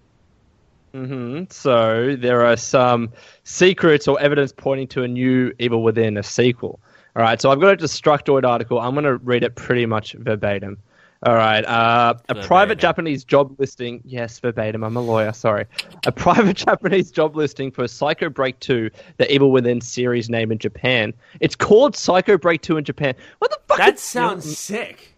[0.94, 3.12] hmm So there are some
[3.44, 6.80] secrets or evidence pointing to a new Evil Within, a sequel.
[7.16, 8.80] All right, so I've got a Destructoid article.
[8.80, 10.78] I'm going to read it pretty much verbatim.
[11.26, 12.48] All right, uh, a Verbatim.
[12.48, 14.02] private Japanese job listing.
[14.04, 14.84] Yes, verbatim.
[14.84, 15.32] I'm a lawyer.
[15.32, 15.66] Sorry.
[16.06, 20.58] A private Japanese job listing for Psycho Break 2, the Evil Within series name in
[20.58, 21.14] Japan.
[21.40, 23.14] It's called Psycho Break 2 in Japan.
[23.40, 23.78] What the fuck?
[23.78, 25.16] that sounds sick.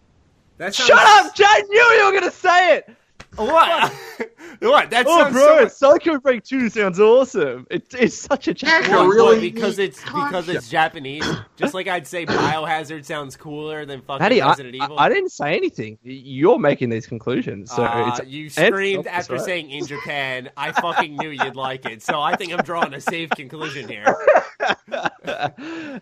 [0.58, 1.44] That sounds, Shut up, Jay!
[1.44, 2.88] I knew you were going to say it.
[3.36, 3.92] What?
[3.92, 3.92] what?
[4.90, 7.66] That Oh, sounds bro, so Psycho Break 2 sounds awesome.
[7.70, 8.88] It, it's such a Japanese.
[8.90, 11.24] a What, really what, because neat it's because it's Japanese.
[11.56, 14.98] Just like I'd say Biohazard sounds cooler than fucking Maddie, I, Resident Evil.
[14.98, 15.98] I, I didn't say anything.
[16.02, 17.70] You're making these conclusions.
[17.70, 19.42] So Uh, it's, you and- screamed after right.
[19.44, 20.48] saying in Japan.
[20.56, 24.16] I fucking knew you'd like it, so I think I'm drawing a safe conclusion here.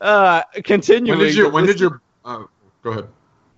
[0.00, 1.18] uh, continuing.
[1.18, 1.44] When did you?
[1.44, 2.00] the When did your?
[2.24, 2.44] Uh,
[2.82, 3.08] go ahead.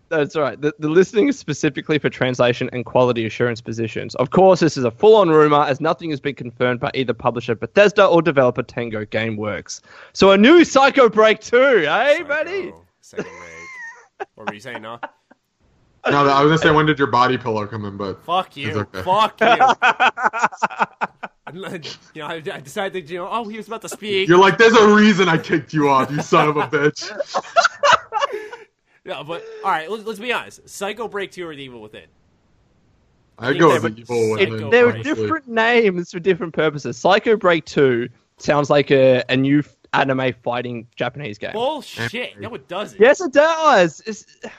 [0.09, 0.61] That's right.
[0.61, 4.15] The, the listing is specifically for translation and quality assurance positions.
[4.17, 7.57] Of course, this is a full-on rumor, as nothing has been confirmed by either publisher
[7.57, 9.81] Bethesda or developer Tango Gameworks.
[10.13, 12.73] So a new Psycho Break 2, eh, buddy?
[13.01, 14.29] Psycho, Second break.
[14.35, 15.01] What were you saying, no?
[16.09, 18.71] No, I was gonna say when did your body pillow come in, but Fuck you.
[18.79, 19.03] Okay.
[19.03, 19.41] Fuck
[21.53, 21.81] you.
[22.15, 24.29] you know, I, I decided, you know, oh, he was about to speak.
[24.29, 27.11] you're like, there's a reason I kicked you off, you son of a bitch.
[29.07, 30.69] Yeah, but all right, let's, let's be honest.
[30.69, 32.07] Psycho Break Two or The Evil Within.
[33.39, 34.71] I go with the evil It, women.
[34.71, 36.97] there are different names for different purposes.
[36.97, 41.53] Psycho Break 2 sounds like a, a new anime fighting Japanese game.
[41.53, 42.41] Bullshit.
[42.41, 42.99] No, it doesn't.
[43.01, 44.03] Yes, it does.
[44.07, 44.51] It's, it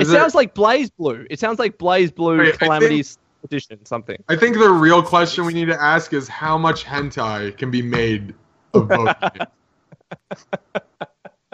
[0.00, 1.26] Is there- sounds like BlazBlue.
[1.30, 4.22] It sounds like BlazBlue Wait, I Calamities Edition something.
[4.28, 7.80] I think the real question we need to ask is how much hentai can be
[7.80, 8.34] made
[8.74, 9.14] of both.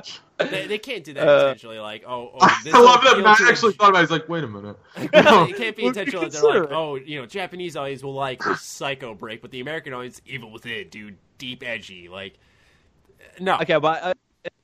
[0.05, 0.21] games.
[0.51, 1.79] They, they can't do that Uh, intentionally.
[1.79, 3.99] Like, oh, oh this I love that appeal Matt to actually thought about.
[4.01, 4.03] it.
[4.03, 4.77] He's like, wait a minute.
[4.97, 6.23] No, it can't be Well, intentional.
[6.23, 9.61] that They're consider like, oh, you know, Japanese audience will like Psycho Break, but the
[9.61, 12.09] American audience, Evil Within, dude, deep edgy.
[12.09, 12.39] Like,
[13.41, 13.57] no.
[13.59, 14.15] Okay, but uh,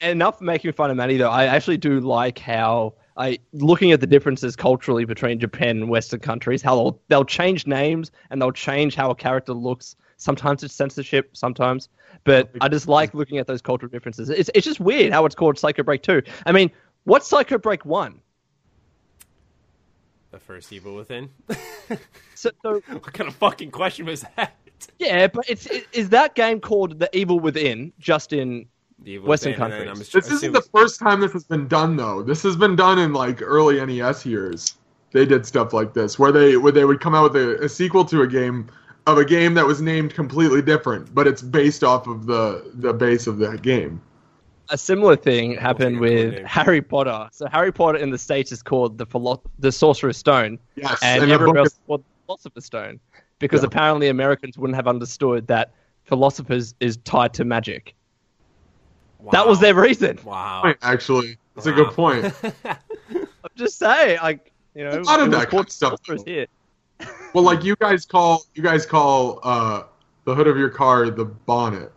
[0.00, 1.30] enough making fun of Manny though.
[1.30, 6.20] I actually do like how I looking at the differences culturally between Japan and Western
[6.20, 6.62] countries.
[6.62, 9.96] How they'll they'll change names and they'll change how a character looks.
[10.20, 11.88] Sometimes it's censorship, sometimes.
[12.24, 14.28] But I just like looking at those cultural differences.
[14.28, 16.22] It's it's just weird how it's called Psycho Break Two.
[16.44, 16.70] I mean,
[17.04, 18.20] what's Psycho Break One?
[20.30, 21.30] The first Evil Within.
[22.34, 24.56] So, so what kind of fucking question was that?
[24.98, 27.90] yeah, but it's it, is that game called The Evil Within?
[27.98, 28.66] Just in
[28.98, 30.14] The Western Within, and then countries.
[30.14, 32.22] I'm This isn't the first time this has been done, though.
[32.22, 34.74] This has been done in like early NES years.
[35.12, 37.68] They did stuff like this, where they where they would come out with a, a
[37.70, 38.68] sequel to a game
[39.06, 42.92] of a game that was named completely different, but it's based off of the the
[42.92, 44.00] base of that game.
[44.68, 46.44] a similar thing happened think I know with name.
[46.44, 47.28] Harry Potter.
[47.32, 51.22] So Harry Potter in the states is called the Philo- the Sorcerer's Stone, Yes, and,
[51.22, 53.00] and the everywhere else is called the Philosopher's Stone,
[53.40, 53.66] because Yeah.
[53.68, 55.72] apparently Americans wouldn't have understood that
[56.04, 57.94] philosophers is tied to magic.
[59.32, 60.18] That was their reason.
[60.24, 60.74] Wow.
[60.82, 61.36] actually.
[61.54, 62.32] That's a good point.
[62.64, 65.72] I'm just saying, like you know, A lot of it was that called kind of
[65.72, 66.46] stuff, Sorcerer's here.
[67.34, 69.84] Well, like you guys call you guys call uh,
[70.24, 71.92] the hood of your car the bonnet,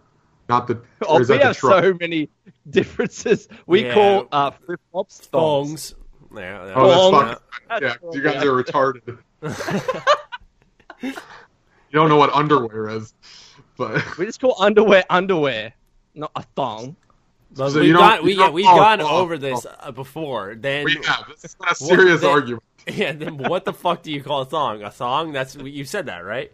[0.49, 0.79] not the.
[1.07, 1.83] Oh, is we that the have truck?
[1.83, 2.29] so many
[2.69, 3.47] differences.
[3.65, 3.93] We Yeah.
[3.93, 5.91] call uh, flip flops thongs.
[5.91, 5.95] Thongs.
[6.35, 6.73] Yeah, yeah.
[6.75, 7.43] Oh, that's fucking.
[7.69, 9.17] That's Yeah, you guys are retarded.
[11.01, 11.13] you
[11.91, 13.13] don't know what underwear is,
[13.77, 15.73] but We just call underwear underwear,
[16.15, 16.95] not a thong.
[17.55, 20.55] But So we've you got, we, yeah, we've oh, gone oh, over this uh, before.
[20.55, 21.25] Then, we have.
[21.29, 22.63] This is been a serious then- argument.
[22.91, 24.83] yeah, then what the fuck do you call a thong?
[24.83, 25.31] A thong?
[25.31, 26.51] That's you said that right?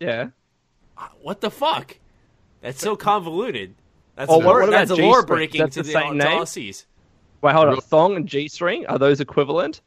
[0.00, 0.28] Yeah.
[0.96, 1.96] Uh, what the fuck?
[2.60, 3.74] That's so convoluted.
[4.16, 5.10] That's Oh, what- lore, what about that's a G-string?
[5.10, 6.40] lore breaking That's to the the, same to name?
[6.40, 6.84] Aussies.
[7.40, 7.70] Wait, hold on.
[7.72, 7.80] Really?
[7.82, 9.80] Thong and G string are those equivalent?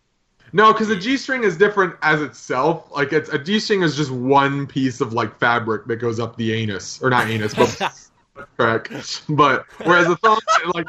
[0.53, 2.89] No, because a G string is different as itself.
[2.91, 6.35] Like it's a G string is just one piece of like fabric that goes up
[6.37, 7.81] the anus, or not anus, but
[8.57, 8.89] crack.
[9.29, 10.39] But whereas a thong,
[10.73, 10.87] like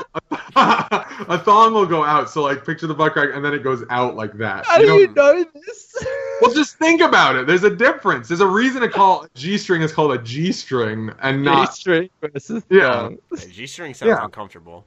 [0.56, 2.30] a thong will go out.
[2.30, 4.66] So like picture the butt crack, and then it goes out like that.
[4.66, 6.06] How You do you know- know this?
[6.40, 7.46] Well, just think about it.
[7.46, 8.28] There's a difference.
[8.28, 11.74] There's a reason to call G string is called a G string and G not.
[11.74, 13.10] string versus Yeah.
[13.50, 14.24] G string sounds Yeah.
[14.24, 14.84] uncomfortable.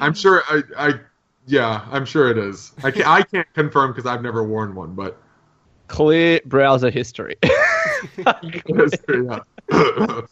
[0.00, 0.42] I'm sure.
[0.48, 0.94] I, I
[1.46, 2.72] yeah, I'm sure it is.
[2.82, 5.20] I can't, I can't confirm because I've never worn one, but
[5.86, 7.36] Clear browser history.
[8.16, 9.40] yeah.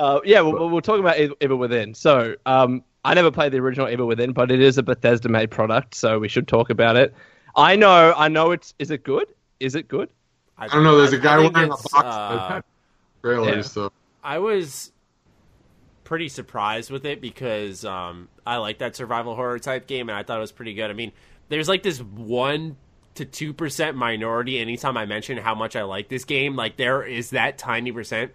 [0.00, 1.92] Uh, yeah, we'll, we'll talk about Ev- Evil Within.
[1.92, 5.94] So, um, I never played the original Evil Within, but it is a Bethesda-made product,
[5.94, 7.14] so we should talk about it.
[7.54, 8.52] I know, I know.
[8.52, 9.26] It's is it good?
[9.58, 10.08] Is it good?
[10.56, 10.96] I don't know.
[10.96, 12.60] There's a guy wearing a box uh,
[13.22, 13.62] trailer, Yeah.
[13.62, 13.92] so
[14.24, 14.92] I was
[16.04, 20.22] pretty surprised with it because um, I like that survival horror type game, and I
[20.22, 20.90] thought it was pretty good.
[20.90, 21.12] I mean,
[21.50, 22.76] there's like this one
[23.16, 24.58] to two percent minority.
[24.58, 28.32] Anytime I mention how much I like this game, like there is that tiny percent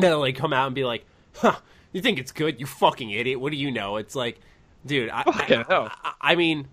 [0.00, 1.04] that'll like come out and be like,
[1.36, 1.56] "Huh,
[1.92, 2.60] you think it's good?
[2.60, 3.40] You fucking idiot!
[3.40, 4.40] What do you know?" It's like,
[4.84, 5.52] dude, I, I.
[5.68, 6.68] I, I mean,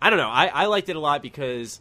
[0.00, 0.28] I don't know.
[0.30, 1.80] I, I liked it a lot because,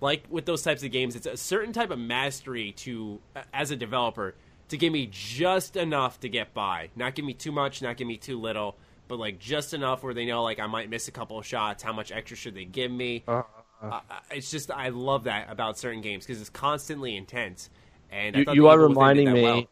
[0.00, 3.20] like with those types of games, it's a certain type of mastery to,
[3.52, 4.34] as a developer,
[4.68, 6.90] to give me just enough to get by.
[6.96, 8.76] Not give me too much, not give me too little,
[9.08, 11.82] but like just enough where they know like I might miss a couple of shots.
[11.82, 13.24] How much extra should they give me?
[13.26, 13.42] Uh,
[13.90, 17.68] Uh, it's just I love that about certain games because it's constantly intense.
[18.10, 19.42] And I You, thought you are Evil Within did reminding me.
[19.42, 19.68] well.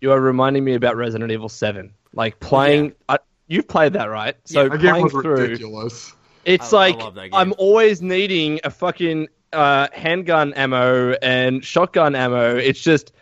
[0.00, 1.92] You are reminding me about Resident Evil Seven.
[2.12, 4.36] Like playing, I, you've played that, right?
[4.44, 4.68] So Yeah.
[4.68, 6.12] that game playing was through, ridiculous.
[6.44, 7.18] it's I- I like love.
[7.32, 12.56] I'm always needing a fucking uh, handgun ammo and shotgun ammo.
[12.56, 13.12] It's just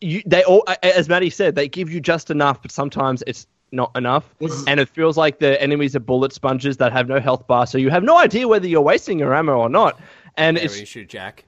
[0.00, 3.90] you, they all, as Maddie said, they give you just enough, but sometimes it's not
[3.96, 7.46] enough, Was- and it feels like the enemies are bullet sponges that have no health
[7.46, 10.00] bar, so you have no idea whether you're wasting your ammo or not.
[10.36, 11.44] And Yeah, it's when you shoot Jack.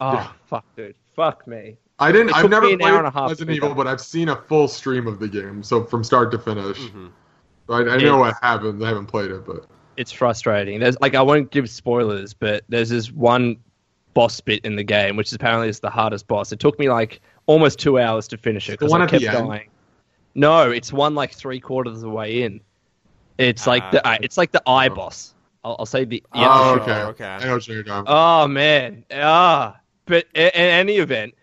[0.00, 0.28] oh Yeah.
[0.46, 1.76] fuck, dude, fuck me.
[2.00, 2.30] I didn't.
[2.30, 4.36] It I've never played hour and a half to Resident Evil, but I've seen a
[4.36, 6.78] full stream of the game, so from start to finish.
[6.78, 7.06] Mm-hmm.
[7.68, 8.82] I, I know what happens.
[8.82, 10.80] I haven't played it, but it's frustrating.
[10.80, 13.56] There's like I won't give spoilers, but there's this one
[14.14, 16.50] boss bit in the game, which apparently is the hardest boss.
[16.52, 19.20] It took me like almost two hours to finish it because one I at the
[19.20, 19.48] kept end?
[19.48, 19.68] dying.
[20.34, 22.60] No, it's one like three quarters of the way in.
[23.38, 23.90] It's like Ah.
[23.92, 25.34] the uh, it's like the eye boss.
[25.62, 26.82] I'll, I'll say the Yeah, oh, sure.
[26.82, 27.00] okay.
[27.02, 27.24] okay.
[27.26, 28.04] I know what you're talking.
[28.08, 29.76] Oh man, ah.
[30.06, 31.34] But i- in any event,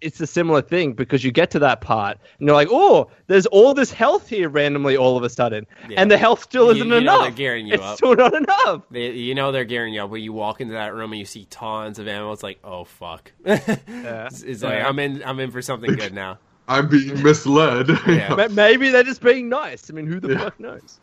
[0.00, 3.46] it's a similar thing because you get to that part and you're like, oh, there's
[3.46, 6.00] all this health here randomly all of a sudden, Yeah.
[6.00, 6.98] and the health still isn't enough.
[7.00, 7.22] you know enough.
[7.28, 7.96] they're gearing you it's up.
[7.96, 8.82] still not enough.
[8.90, 10.10] They, you know they're gearing you up.
[10.10, 12.84] When you walk into that room and you see tons of ammo, it's like, oh
[12.84, 13.32] fuck.
[13.44, 14.88] it's, it's like Yeah.
[14.88, 15.22] I'm in.
[15.24, 16.38] I'm in for something good now.
[16.68, 17.88] I'm being misled.
[18.06, 18.34] Yeah.
[18.34, 19.90] Ma- Maybe they're just being nice.
[19.90, 20.38] I mean, who the Yeah.
[20.38, 21.00] fuck knows?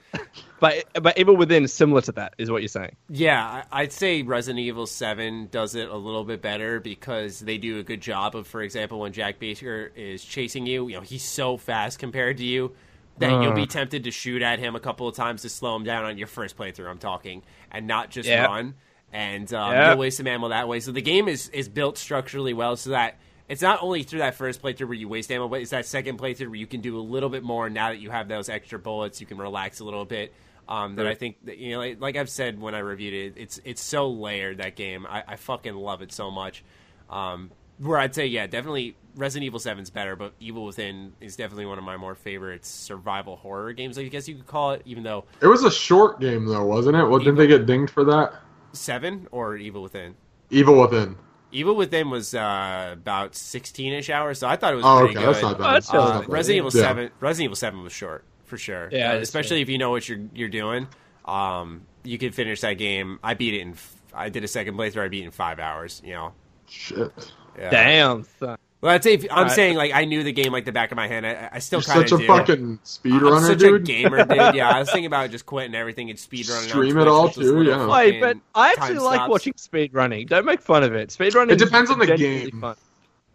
[0.59, 2.95] but but Evil Within is similar to that, is what you're saying.
[3.09, 7.57] Yeah, I- I'd say Resident Evil Seven does it a little bit better because they
[7.57, 11.01] do a good job of, for example, when Jack Baker is chasing you, you know,
[11.01, 12.73] he's so fast compared to you
[13.17, 13.55] that you'll Uh.
[13.55, 16.17] be tempted to shoot at him a couple of times to slow him down on
[16.17, 16.89] your first playthrough.
[16.89, 18.45] I'm talking, and not just Yeah.
[18.45, 18.75] run.
[19.13, 19.89] And um, Yeah.
[19.91, 20.79] you'll waste some ammo that way.
[20.81, 23.17] So the game is is built structurally well so that.
[23.47, 26.17] It's not only through that first playthrough where you waste ammo, but it's that second
[26.17, 27.69] playthrough where you can do a little bit more.
[27.69, 30.33] Now that you have those extra bullets, you can relax a little bit.
[30.67, 33.39] Um, that I think that, you know, like, like I've said when I reviewed it,
[33.39, 35.05] it's it's so layered that game.
[35.07, 36.63] I, I fucking love it so much.
[37.07, 41.67] Um, where I'd say, yeah, definitely Resident Evil 7's better, but Evil Within is definitely
[41.67, 43.97] one of my more favorite survival horror games.
[43.99, 46.95] I guess you could call it, even though It was a short game though, wasn't
[46.95, 47.03] it?
[47.03, 48.33] Well, didn't they get dinged for that?
[48.73, 50.15] seven or Evil Within.
[50.49, 51.15] Evil Within.
[51.55, 55.25] Evil Within was uh, about 16ish hours, so I thought it was Oh, pretty okay,
[55.25, 55.33] good.
[55.35, 55.63] that's not bad.
[55.67, 56.29] Oh, that's That's still- not Uh, bad.
[56.29, 56.87] Resident Evil Yeah.
[56.87, 57.09] Seven.
[57.19, 58.89] Resident Evil Seven was short for sure.
[58.91, 60.87] Yeah, Uh, it's especially if you know what you're you're doing.
[61.25, 63.19] Um, you can finish that game.
[63.23, 63.75] I beat it in.
[64.13, 65.05] I did a second playthrough.
[65.05, 66.01] I beat it in five hours.
[66.05, 66.33] You know.
[66.69, 67.11] Shit.
[67.57, 67.69] Yeah.
[67.69, 68.23] Damn.
[68.39, 68.57] son.
[68.85, 69.51] Well, I'd say if, I'm Alright.
[69.51, 71.25] saying like I knew the game like the back of my hand.
[71.25, 72.27] I, I still You're kind of such a do.
[72.27, 73.81] fucking I'm speedrunner, such dude.
[73.81, 74.53] a gamer, dude.
[74.53, 76.69] Yeah, I was thinking about just quitting everything and speedrunning.
[76.69, 77.87] Stream it all, too, yeah.
[77.87, 80.27] Wait, but I actually like watching speed running.
[80.27, 81.09] Don't make fun of it.
[81.09, 81.55] Speed running.
[81.55, 82.61] It depends on the game.
[82.61, 82.75] Fun.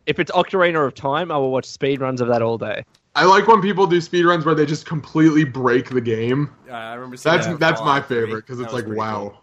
[0.07, 2.85] If it's Ocarina of Time, I will watch speed runs of that all day.
[3.17, 6.49] I like when people do speedruns where they just completely break the game.
[6.69, 9.31] Uh, I remember seeing That's that that's my favorite because it's like wow.
[9.31, 9.43] cool.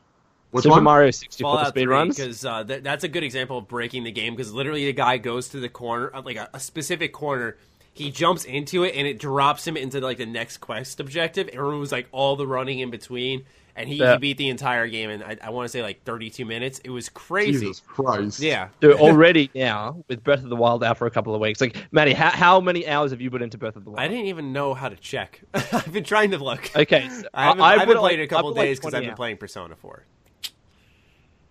[0.52, 0.84] Which Super one?
[0.84, 2.16] Mario 64 Fallout speed runs.
[2.18, 5.18] because uh, th- that's a good example of breaking the game because literally the guy
[5.18, 7.58] goes to the corner, uh, like a, a specific corner.
[7.94, 11.48] He jumps into it and it drops him into like the next quest objective.
[11.50, 13.44] It removes like all the running in between,
[13.76, 14.14] and he, Yeah.
[14.14, 16.78] he beat the entire game in I, I want to say like 32 minutes.
[16.84, 17.54] It was crazy.
[17.66, 18.40] Jesus Christ.
[18.40, 21.60] Yeah, Dude, already now with Breath of the Wild out for a couple of weeks.
[21.60, 24.00] Like, Matty, how, how many hours have you put into Breath of the Wild?
[24.00, 25.42] I didn't even know how to check.
[25.56, 26.70] I've been trying to look.
[26.76, 28.62] Okay, so I haven't, I- I I haven't played like- it a couple I put,
[28.62, 29.18] days because 20 I've been hours.
[29.18, 30.06] playing Persona 4.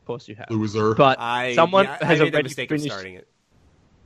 [0.07, 0.47] Of course you have.
[0.51, 0.95] Loser.
[0.95, 2.87] But I someone yeah, has made already mistake finished.
[2.87, 3.27] starting it.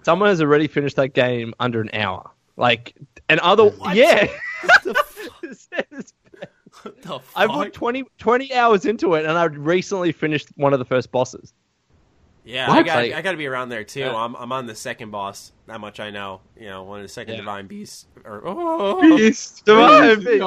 [0.02, 2.30] Someone has already finished that game under an hour.
[2.56, 2.94] Like,
[3.28, 3.94] and other What?
[3.94, 4.26] yeah.
[4.82, 5.04] the
[5.42, 6.14] It says-
[6.82, 7.56] What the I fuck?
[7.56, 11.52] put 20, 20 hours into it, and I recently finished one of the first bosses.
[12.44, 14.00] Yeah, I got Like- I got to be around there too.
[14.00, 14.16] Yeah.
[14.16, 15.52] I'm I'm on the second boss.
[15.66, 16.40] That much I know.
[16.58, 17.40] You know, one of the second Yeah.
[17.40, 18.06] divine beasts.
[18.24, 19.62] Or oh, Beast.
[19.66, 20.40] Divine Beast.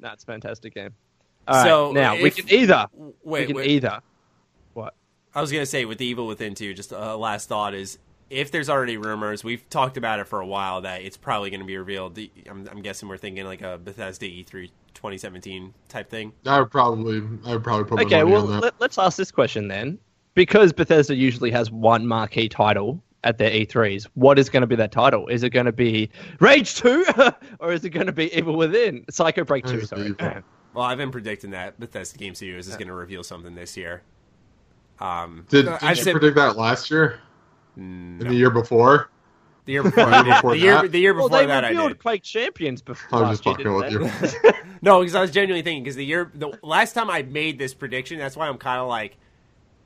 [0.00, 0.94] Nah, it's a fantastic game.
[1.48, 2.86] All right, So, now we can either
[3.24, 3.66] wait, we can wait.
[3.70, 4.00] either
[4.76, 4.88] I
[5.34, 6.74] I was gonna say with the Evil Within too.
[6.74, 7.98] Just a last thought is
[8.30, 11.60] if there's already rumors, we've talked about it for a while that it's probably going
[11.60, 12.18] to be revealed.
[12.48, 16.32] I'm, I'm guessing we're thinking like a Bethesda E E3 2017 type thing.
[16.44, 19.98] I would probably, I would probably put Okay, well, let, let's ask this question then.
[20.34, 24.76] Because Bethesda usually has one marquee title at their E3s, what is going to be
[24.76, 25.26] that title?
[25.26, 27.06] Is it going to be Rage 2?
[27.60, 29.04] or is it going to be Evil Within?
[29.10, 30.14] Psycho Break 2, sorry.
[30.78, 30.82] Evil.
[30.82, 34.02] Well, I've been predicting that Bethesda Game Studios is going to reveal something this year.
[35.00, 37.20] Um, Did, did I've you said predict that last year?
[37.76, 39.10] And the year before?
[39.64, 40.92] the year before, The year before the year, that?
[40.92, 41.98] the year Well, they that I revealed did.
[42.00, 44.52] Quake Champions before I was last just year, fucking with you.
[44.82, 47.74] No, because I was genuinely thinking because the year the last time I made this
[47.74, 49.16] prediction, that's why I'm kind of like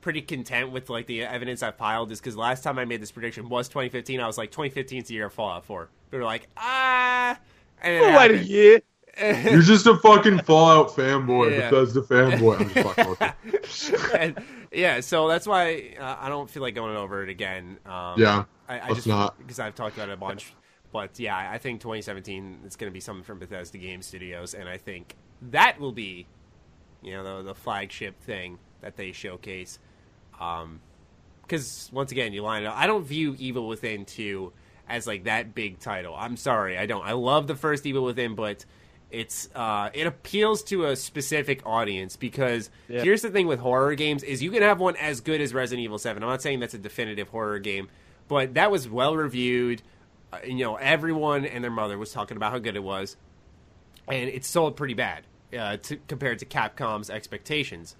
[0.01, 3.11] pretty content with like the evidence I've piled is because last time I made this
[3.11, 4.19] prediction was 2015.
[4.19, 5.89] I was like 2015 is the year of Fallout 4.
[6.11, 7.39] They were like ah,
[7.81, 8.81] and it wait a year.
[9.21, 11.69] You're just a fucking Fallout fanboy, Yeah.
[11.69, 12.59] Bethesda fanboy.
[12.59, 14.13] I'm just fucking with.
[14.19, 17.77] And, yeah, so that's why uh, I don't feel like going over it again.
[17.85, 19.37] Um, Yeah, I, I let's just not.
[19.37, 20.53] because I've talked about it a bunch.
[20.91, 24.67] But yeah, I think 2017 is going to be something from Bethesda Game Studios, and
[24.69, 25.15] I think
[25.51, 26.27] that will be,
[27.01, 29.79] you know, the, the flagship thing that they showcase.
[30.31, 32.75] Because once again, you line it up.
[32.77, 34.51] I don't view Evil Within 2
[34.89, 36.15] as like that big title.
[36.15, 37.05] I'm sorry, I don't.
[37.05, 38.65] I love the first Evil Within, but
[39.13, 43.03] it's uh, it appeals to a specific audience because Yeah.
[43.03, 45.83] here's the thing with horror games is you can have one as good as Resident
[45.83, 46.21] Evil 7.
[46.23, 47.89] I'm not saying that's a definitive horror game,
[48.27, 49.83] but that was well reviewed.
[50.33, 53.15] Uh, you know, everyone and their mother was talking about how good it was,
[54.07, 55.23] and it sold pretty bad
[55.57, 57.95] uh, to, compared to Capcom's expectations.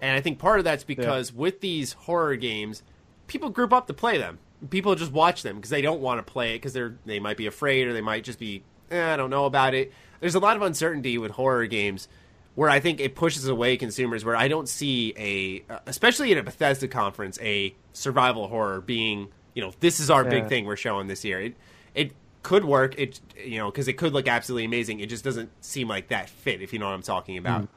[0.00, 2.82] And I think part of that's because with these horror games,
[3.28, 4.40] people group up to play them.
[4.70, 7.36] People just watch them because they don't want to play it because they're they might
[7.36, 9.92] be afraid or they might just be eh, I don't know about it.
[10.20, 12.08] There's a lot of uncertainty with horror games
[12.54, 14.24] where I think it pushes away consumers.
[14.24, 19.28] Where I don't see a, uh, especially at a Bethesda conference, a survival horror being
[19.54, 21.40] you know this is our big thing we're showing this year.
[21.40, 21.56] It
[21.94, 22.98] it could work.
[22.98, 25.00] It you know because it could look absolutely amazing.
[25.00, 26.62] It just doesn't seem like that fit.
[26.62, 27.68] If you know what I'm talking about.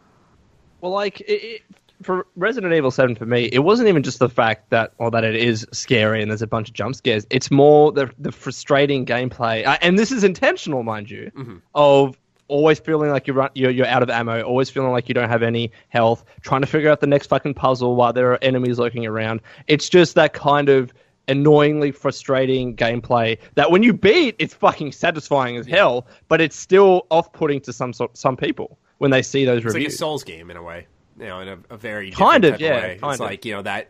[0.81, 1.61] Well, like it, it,
[2.01, 5.25] for Resident Evil Seven, for me, it wasn't even just the fact that, or that
[5.25, 7.25] it is scary and there's a bunch of jump scares.
[7.29, 11.31] It's more the the frustrating gameplay, uh, and this is intentional, mind you,
[11.75, 12.17] of
[12.49, 15.41] always feeling like you're, you're you're out of ammo, always feeling like you don't have
[15.43, 19.05] any health, trying to figure out the next fucking puzzle while there are enemies lurking
[19.05, 19.39] around.
[19.67, 20.91] It's just that kind of
[21.29, 27.05] annoyingly frustrating gameplay that when you beat, it's fucking satisfying as hell, but it's still
[27.11, 29.75] off-putting to some sort, some people when they see those reviews.
[29.93, 29.97] It's like a.
[29.97, 30.87] Souls game in a way,
[31.19, 33.19] you know, in a, a very Kind of, yeah, kind it's of.
[33.19, 33.89] like you know that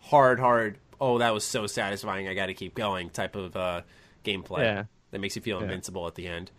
[0.00, 0.78] hard, hard.
[1.00, 2.28] Oh, that was so satisfying.
[2.28, 3.10] I got to keep going.
[3.10, 3.82] Type of uh,
[4.24, 4.84] gameplay Yeah.
[5.10, 6.50] that makes you feel invincible at the end.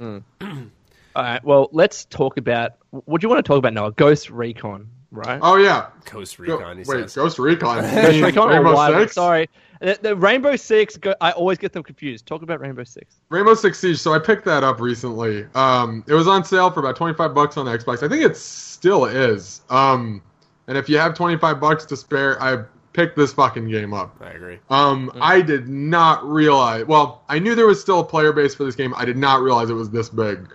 [1.18, 1.44] All right.
[1.44, 2.74] Well, let's talk about.
[2.90, 3.90] What do you want to talk about, Noah?
[3.90, 5.40] Ghost Recon, right?
[5.42, 5.88] Oh yeah.
[6.04, 6.76] Ghost Recon.
[6.76, 7.16] he wait, says.
[7.16, 7.82] Ghost Recon.
[7.94, 9.14] Ghost mean Recon or Rainbow Wild- Six?
[9.14, 9.50] Sorry,
[9.80, 10.96] the, the Rainbow Six.
[10.96, 12.24] Go, I always get them confused.
[12.24, 13.16] Talk about Rainbow Six.
[13.30, 13.98] Rainbow Six Siege.
[13.98, 15.44] So I picked that up recently.
[15.56, 18.04] Um, it was on sale for about twenty five bucks on the Xbox.
[18.04, 19.62] I think it still is.
[19.70, 20.22] Um,
[20.68, 24.14] and if you have twenty five bucks to spare, I picked this fucking game up.
[24.20, 24.60] I agree.
[24.70, 26.84] Um, I did not realize.
[26.86, 28.94] Well, I knew there was still a player base for this game.
[28.96, 30.48] I did not realize it was this big.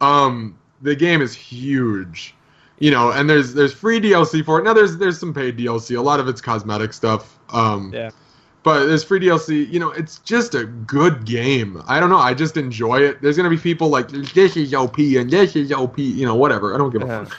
[0.00, 2.34] Um, the game is huge,
[2.78, 4.64] you know, and there's there's free DLC for it.
[4.64, 5.96] Now there's there's some paid DLC.
[5.96, 7.38] A lot of it's cosmetic stuff.
[7.50, 8.10] Um, Yeah.
[8.62, 9.70] but there's free DLC.
[9.70, 11.82] You know, it's just a good game.
[11.86, 12.18] I don't know.
[12.18, 13.20] I just enjoy it.
[13.20, 15.98] There's gonna be people like this is OP and this is OP.
[15.98, 16.74] You know, whatever.
[16.74, 17.36] I don't give a fuck.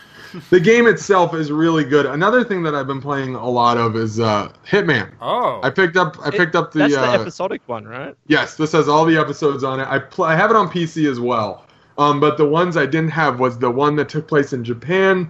[0.50, 2.06] The game itself is really good.
[2.06, 5.12] Another thing that I've been playing a lot of is uh, Hitman.
[5.20, 6.16] Oh, I picked up.
[6.26, 6.80] I picked up the.
[6.80, 8.16] That's uh, the episodic one, right?
[8.28, 9.88] Yes, this has all the episodes on it.
[9.90, 11.66] I pl- I have it on PC as well.
[12.02, 15.30] Um, but the ones I didn't have was the one that took place in Japan,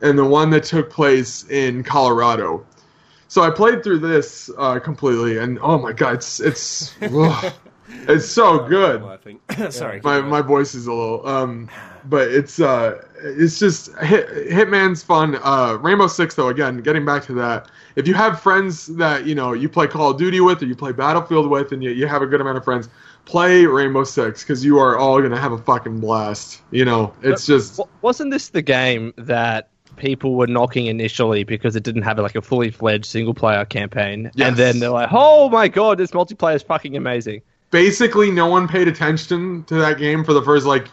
[0.00, 2.66] and the one that took place in Colorado.
[3.28, 7.52] So I played through this uh, completely, and oh my god, it's it's ugh.
[8.08, 9.04] it's so good.
[9.72, 10.00] Sorry.
[10.02, 11.70] My my voice is a little um,
[12.06, 15.38] but it's uh it's just Hit, Hitman's fun.
[15.42, 17.70] Uh, Rainbow Six though, again, getting back to that.
[17.94, 20.74] If you have friends that you know you play Call of Duty with or you
[20.74, 22.88] play Battlefield with, and you, you have a good amount of friends,
[23.24, 26.62] play Rainbow Six because you are all gonna have a fucking blast.
[26.70, 31.82] You know, it's just Wasn't this the game that people were knocking initially because it
[31.82, 34.48] didn't have like a fully fledged single player campaign, Yes.
[34.48, 38.66] and then they're like, "Oh my god, this multiplayer is fucking amazing." basically no one
[38.66, 40.88] paid attention to that game for the first like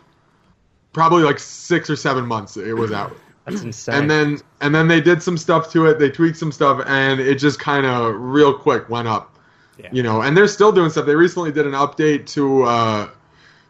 [0.93, 3.15] probably like six or seven months it was out.
[3.45, 3.95] That's insane.
[3.95, 7.19] and then and then they did some stuff to it they tweaked some stuff and
[7.19, 9.36] it just kind of real quick went up
[9.77, 9.89] Yeah.
[9.91, 13.09] you know and they're still doing stuff they recently did an update to uh,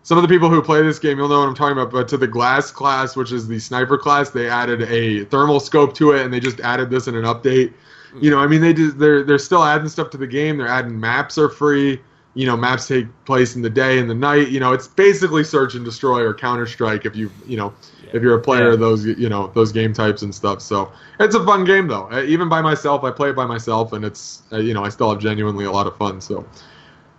[0.04, 2.08] some of the people who play this game you'll know what i'm talking about but
[2.08, 6.14] to the Glaz class which is the sniper class they added a thermal scope to
[6.14, 7.74] it and they just added this in an update
[8.22, 10.58] You know, I mean, they just, they're they're still adding stuff to the game.
[10.58, 12.00] They're adding maps are free.
[12.34, 14.50] You know, maps take place in the day and the night.
[14.50, 17.74] You know, it's basically search and destroy or Counter Strike if you you know
[18.14, 18.74] if you're a player Yeah.
[18.74, 20.62] of those you know those game types and stuff.
[20.62, 22.10] So it's a fun game though.
[22.12, 24.90] Uh, Even by myself, I play it by myself, and it's uh, you know I
[24.90, 26.22] still have genuinely a lot of fun.
[26.22, 26.46] So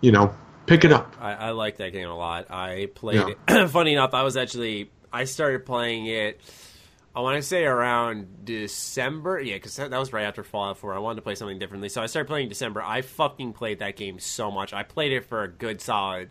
[0.01, 0.33] you know,
[0.65, 1.15] pick it up.
[1.19, 2.49] I, I like that game a lot.
[2.51, 3.67] I played it.
[3.69, 6.39] Funny enough, I was actually I started playing it.
[7.15, 10.93] I want to say around December, yeah, because that, that was right after Fallout 4.
[10.93, 12.83] I wanted to play something differently, so I started playing December.
[12.83, 14.73] I fucking played that game so much.
[14.73, 16.29] I played it for a good solid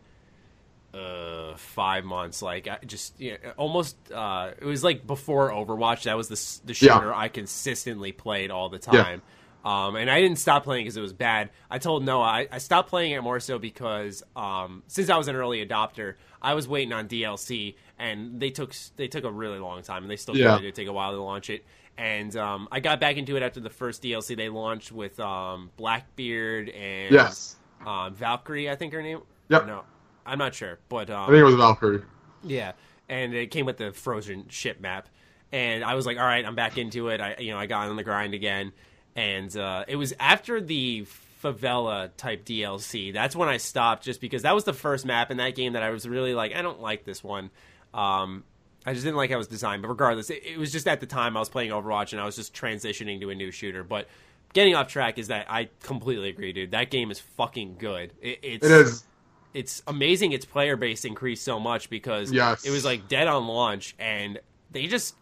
[0.94, 6.16] uh five months like I just yeah, almost uh it was like before overwatch that
[6.16, 6.94] was the the Yeah.
[6.94, 9.02] shooter i consistently played all the Yeah.
[9.04, 9.22] time
[9.64, 12.58] um and i didn't stop playing because it was bad i told noah I, I
[12.58, 16.66] stopped playing it more so because um since i was an early adopter i was
[16.66, 20.34] waiting on dlc and they took they took a really long time and they still
[20.34, 20.56] Yeah.
[20.56, 21.64] to take a while to launch it
[21.98, 25.70] and um i got back into it after the first dlc they launched with um
[25.76, 29.20] blackbeard and Yes, um valkyrie i think her name
[29.50, 29.66] Yep.
[29.66, 29.82] No
[30.28, 32.02] i'm not sure but um I think it was Valkyrie.
[32.42, 32.72] yeah,
[33.08, 35.08] and it came with the frozen ship map,
[35.50, 37.20] and I was like, all right, I'm back into it.
[37.20, 38.72] I you know I got on the grind again,
[39.16, 41.06] and uh, it was after the
[41.42, 43.12] favela type DLC.
[43.12, 45.82] That's when I stopped, just because that was the first map in that game that
[45.82, 47.50] I was really like, I don't like this one.
[47.94, 48.44] Um,
[48.86, 49.82] I just didn't like how it was designed.
[49.82, 52.24] But regardless, it, it was just at the time I was playing Overwatch and I
[52.24, 53.84] was just transitioning to a new shooter.
[53.84, 54.08] But
[54.52, 56.72] getting off track is that I completely agree, dude.
[56.72, 58.12] That game is fucking good.
[58.20, 59.04] It, it's It is.
[59.54, 62.64] It's amazing its player base increased so much because Yes.
[62.64, 64.38] it was like dead on launch and
[64.70, 65.14] they just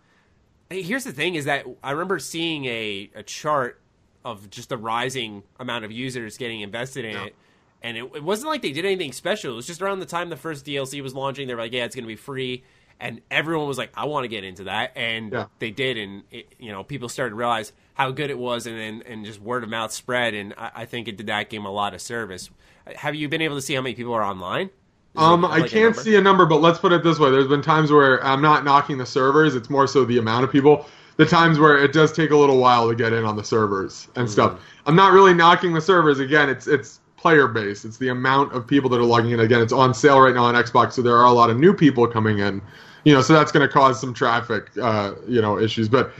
[0.70, 3.80] here's the thing is that i remember seeing a, a chart
[4.24, 7.24] of just the rising amount of users getting invested in Yeah.
[7.26, 7.34] it
[7.82, 10.28] and it, it wasn't like they did anything special it was just around the time
[10.28, 12.64] the first dlc was launching they were like yeah it's going to be free
[12.98, 15.46] and everyone was like i want to get into that and Yeah.
[15.60, 18.76] they did and it, you know people started to realize how good it was and
[18.76, 21.64] then and just word of mouth spread and I, I think it did that game
[21.64, 22.50] a lot of service
[22.94, 24.70] have you been able to see how many people are online
[25.16, 26.00] Um, there, I like, can't number?
[26.02, 28.64] see a number, but let's put it this way: there's been times where I'm not
[28.64, 30.86] knocking the servers; it's more so the amount of people.
[31.16, 34.06] The times where it does take a little while to get in on the servers
[34.16, 34.30] and Mm.
[34.30, 34.60] stuff.
[34.84, 36.18] I'm not really knocking the servers.
[36.20, 37.86] Again, it's it's player base.
[37.86, 39.40] It's the amount of people that are logging in.
[39.40, 41.72] Again, it's on sale right now on Xbox, so there are a lot of new
[41.72, 42.60] people coming in.
[43.04, 45.88] You know, so that's going to cause some traffic, uh, you know, issues.
[45.88, 46.12] But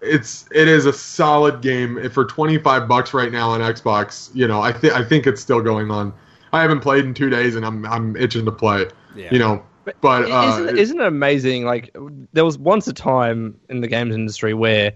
[0.00, 4.30] it's it is a solid game If for 25 bucks right now on Xbox.
[4.34, 6.12] You know, I think I think it's still going on.
[6.52, 8.86] I haven't played in two days, and I'm I'm itching to play.
[9.16, 9.28] Yeah.
[9.32, 9.62] You know,
[10.00, 11.64] but uh, isn't, isn't it amazing?
[11.64, 11.94] Like
[12.32, 14.92] there was once a time in the games industry where,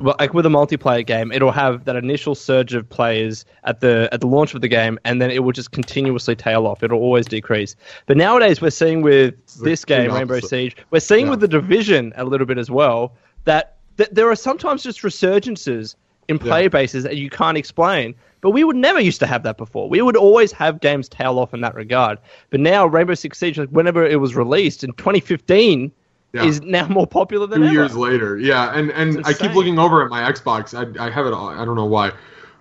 [0.00, 4.08] well, like with a multiplayer game, it'll have that initial surge of players at the
[4.12, 6.82] at the launch of the game, and then it will just continuously tail off.
[6.82, 7.76] It'll always decrease.
[8.06, 10.40] But nowadays, we're seeing with this game, Rainbow.
[10.40, 11.30] Siege, we're seeing Yeah.
[11.30, 13.12] with the Division a little bit as well
[13.44, 15.94] that th- there are sometimes just resurgences
[16.28, 18.14] in player bases that you can't explain.
[18.42, 19.88] But we would never used to have that before.
[19.90, 22.18] We would always have games tail off in that regard.
[22.48, 25.92] But now Rainbow Six Siege, like whenever it was released in 2015,
[26.32, 26.44] Yeah.
[26.44, 27.74] is now more popular than two ever.
[27.74, 28.38] years later.
[28.38, 30.72] Yeah, and and I keep looking over at my Xbox.
[30.74, 31.34] I, I have it.
[31.34, 32.12] on- I don't know why,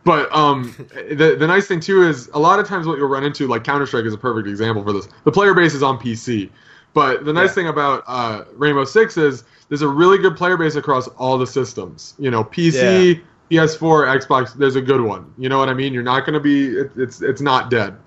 [0.04, 0.74] but um,
[1.12, 3.64] the the nice thing too is a lot of times what you'll run into, like
[3.64, 5.08] Counter Strike, is a perfect example for this.
[5.24, 6.50] The player base is on PC,
[6.94, 7.54] but the nice Yeah.
[7.54, 11.48] thing about uh, Rainbow Six is there's a really good player base across all the
[11.48, 12.16] systems.
[12.20, 13.22] You know, PC.
[13.50, 15.34] PS4, Xbox, there's a good one.
[15.38, 15.94] You know what I mean?
[15.94, 16.68] You're not going to be.
[16.68, 17.98] It, it's it's not dead.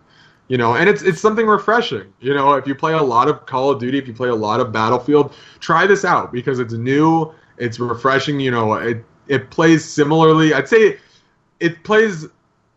[0.48, 2.12] You know, and it's it's something refreshing.
[2.20, 4.34] You know, if you play a lot of Call of Duty, if you play a
[4.34, 8.38] lot of Battlefield, try this out because it's new, it's refreshing.
[8.38, 10.52] You know, it it plays similarly.
[10.54, 10.98] I'd say
[11.60, 12.26] it plays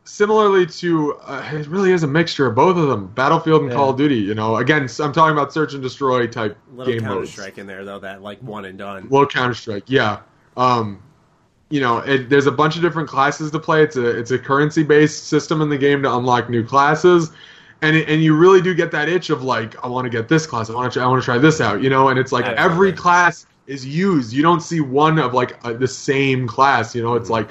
[0.06, 1.16] similarly to.
[1.26, 3.76] Uh, it really is a mixture of both of them, Battlefield and Yeah.
[3.76, 4.16] Call of Duty.
[4.16, 7.32] You know, again, i'm talking about search and destroy type little game Counter modes.
[7.32, 9.08] Strike in there though, that like one and done.
[9.10, 10.20] Well, Counter Strike, yeah.
[10.56, 11.01] Um,
[11.70, 13.84] you know, it, there's a bunch of different classes to play.
[13.84, 17.32] It's a it's a currency based system in the game to unlock new classes,
[17.82, 20.30] and it, and you really do get that itch of like, I want to get
[20.30, 20.70] this class.
[20.70, 21.82] I want to I want to try this out.
[21.82, 24.32] You know, and it's like every class is used.
[24.32, 26.93] You don't see one of like uh, the same class.
[26.93, 27.49] You know, it's like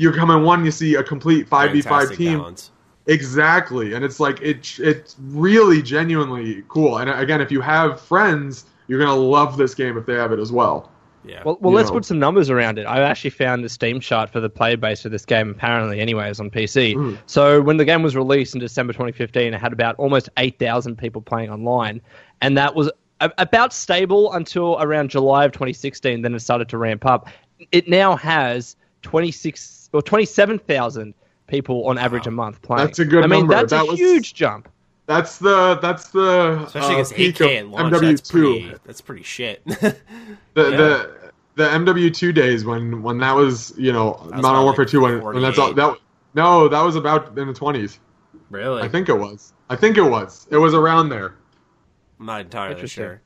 [0.00, 2.38] you come in one, you see a complete five v five team.
[2.38, 2.70] balance.
[3.06, 6.98] Exactly, and it's like it it's really genuinely cool.
[6.98, 10.38] And again, if you have friends, you're gonna love this game if they have it
[10.38, 10.90] as well.
[11.24, 11.42] Yeah.
[11.44, 11.96] Well, well you let's know.
[11.96, 12.84] put some numbers around it.
[12.84, 16.40] I actually found the Steam chart for the player base for this game, apparently, anyways,
[16.40, 16.94] on PC.
[16.94, 17.18] Mm.
[17.26, 21.20] So when the game was released in December 2015, it had about almost 8,000 people
[21.20, 22.00] playing online,
[22.40, 22.90] and that was
[23.20, 26.22] a- about stable until around July of 2016.
[26.22, 27.28] Then it started to ramp up.
[27.70, 31.14] It now has 26 or 27,000
[31.46, 32.86] people on average a month playing.
[32.86, 33.54] That's a good I mean, number.
[33.54, 34.68] that's That a was- huge jump.
[35.06, 38.30] That's the that's the Especially uh, against peak 8K of at launch, that's MW2.
[38.30, 39.62] pretty, that's pretty shit.
[39.66, 39.96] The,
[40.56, 40.76] Yeah.
[40.76, 44.92] the the MW2 days when when that was you know was Modern about, Warfare like,
[44.92, 45.76] 2 when, when that's all 48.
[45.76, 45.98] that
[46.34, 47.98] no that was about in the 20s.
[48.50, 48.82] Really?
[48.82, 49.52] I think it was.
[49.68, 50.46] I think it was.
[50.50, 51.34] It was around there.
[52.20, 53.02] I'm not entirely Interesting.
[53.04, 53.22] sure.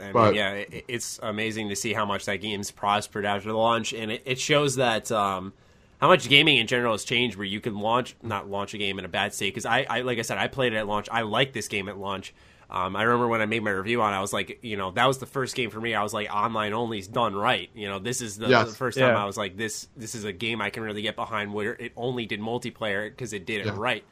[0.00, 3.56] I mean, yeah, it, it's amazing to see how much that game's prospered after the
[3.56, 5.52] launch, and it, it shows that um,
[6.00, 7.36] how much gaming in general has changed.
[7.36, 9.54] Where you can launch, not launch a game in a bad state.
[9.54, 11.08] Because I, I, like I said, I played it at launch.
[11.10, 12.34] I like this game at launch.
[12.70, 14.90] Um, I remember when I made my review on, it, I was like, you know,
[14.90, 15.94] that was the first game for me.
[15.94, 17.70] I was like, online only is done right.
[17.74, 18.68] You know, this is the, Yes.
[18.68, 19.22] the first time Yeah.
[19.22, 21.54] I was like, this, this is a game I can really get behind.
[21.54, 24.04] Where it only did multiplayer because it did it right.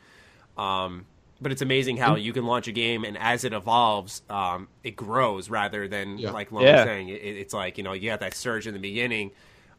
[0.57, 1.05] Um,
[1.41, 4.97] but it's amazing how you can launch a game and as it evolves, um, it
[4.97, 6.31] grows rather than Yeah.
[6.31, 6.73] like Lon Yeah.
[6.77, 7.09] was saying.
[7.09, 9.33] It, it's like you know you got that surge in the beginning,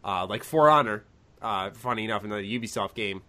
[0.03, 1.03] uh, like For Honor.
[1.41, 3.21] Uh, funny enough, another Ubisoft game,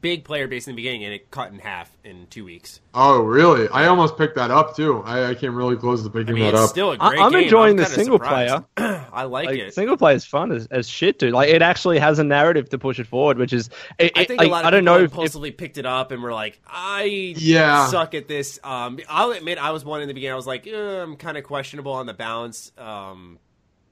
[0.00, 2.80] big player base in the beginning, and it cut in half in two weeks.
[2.94, 3.68] Oh really?
[3.68, 5.02] I almost picked that up too.
[5.04, 6.70] I, I came really close to I picking mean, that it's up.
[6.70, 7.42] still a I- great I'm game.
[7.44, 8.64] enjoying the kinda single surprised.
[9.12, 9.74] I like, Like, it.
[9.74, 11.32] single player is fun as, as shit, dude.
[11.32, 14.38] Like it actually has a narrative to push it forward, which is it, I think
[14.40, 16.32] like, a lot of I don't people know if, if picked it up and were
[16.32, 17.86] like, "I Yeah.
[17.88, 20.32] suck at this." Um, I'll admit, I was one in the beginning.
[20.32, 23.38] I was like, eh, "I'm kind of questionable on the balance." Um,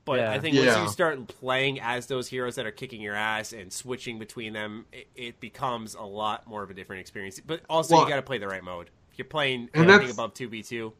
[0.09, 0.32] but Yeah.
[0.32, 3.72] I think once you start playing as those heroes that are kicking your ass and
[3.72, 7.40] switching between them, it, it becomes a lot more of a different experience.
[7.46, 8.90] But also, Well- you got to play the right mode.
[9.12, 10.92] If you're playing And anything above two v two,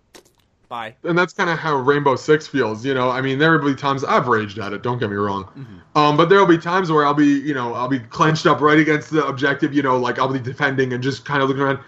[0.69, 0.95] bye.
[1.05, 2.85] and that's kind of how Rainbow Six feels.
[2.85, 4.83] You know, I mean, there will be times I've raged at it.
[4.83, 5.99] Don't get me wrong, Mm-hmm.
[5.99, 8.61] um, but there will be times where I'll be, you know, I'll be clenched up
[8.61, 9.73] right against the objective.
[9.73, 11.79] You know, like I'll be defending and just kind of looking around,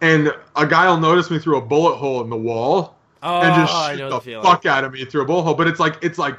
[0.00, 3.54] and a guy will notice me through a bullet hole in the wall Oh, and
[3.54, 5.54] just I shoot know the, the fuck out of me through a bullet hole.
[5.54, 6.36] But it's like it's like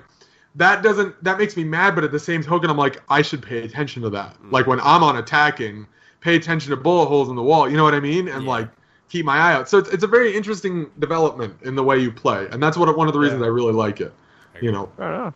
[0.58, 1.96] that doesn't that makes me mad.
[1.96, 4.36] But at the same token, I'm like I should pay attention to that.
[4.42, 4.52] Mm.
[4.52, 5.88] Like when I'm on attacking,
[6.22, 7.70] pay attention to bullet holes in the wall.
[7.70, 8.28] You know what I mean?
[8.28, 8.50] And Yeah.
[8.50, 8.70] like
[9.10, 9.70] keep my eye out.
[9.70, 12.96] So it's, it's a very interesting development in the way you play, and that's what
[12.98, 13.46] one of the reasons Yeah.
[13.48, 14.14] I really like it.
[14.62, 15.34] You know, I don't know.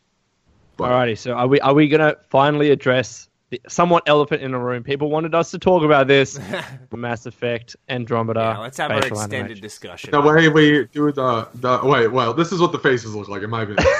[0.77, 4.57] But- Alrighty, so are we are we gonna finally address the somewhat elephant in the
[4.57, 4.81] room?
[4.83, 6.39] People wanted us to talk about this.
[6.93, 8.39] Mass Effect, Andromeda.
[8.39, 9.61] yeah, let's have our facial extended animation.
[9.61, 10.11] discussion.
[10.11, 13.43] the way we do the the wait, well, this is what the faces look like
[13.43, 13.85] in my opinion.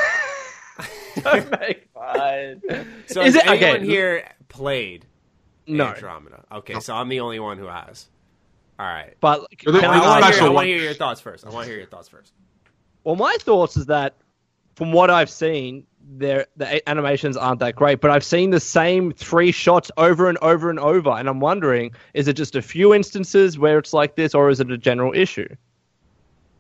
[1.24, 2.62] Don't make fun.
[3.08, 3.86] So Is has it- anyone okay.
[3.86, 5.06] here played
[5.68, 6.44] No, Andromeda?
[6.52, 8.08] Okay, so I'm the only one who has.
[8.80, 9.16] All right.
[9.22, 10.66] but You're can I, I want to hear, I special wanna one.
[10.66, 11.46] hear your thoughts first.
[11.46, 12.34] I want to hear your thoughts first.
[13.04, 14.16] Well, my thoughts is that
[14.76, 15.86] from what I've seen,
[16.18, 20.38] their the animations aren't that great, but I've seen the same three shots over and
[20.40, 24.16] over and over, and I'm wondering, is it just a few instances where it's like
[24.16, 25.48] this, or is it a general issue?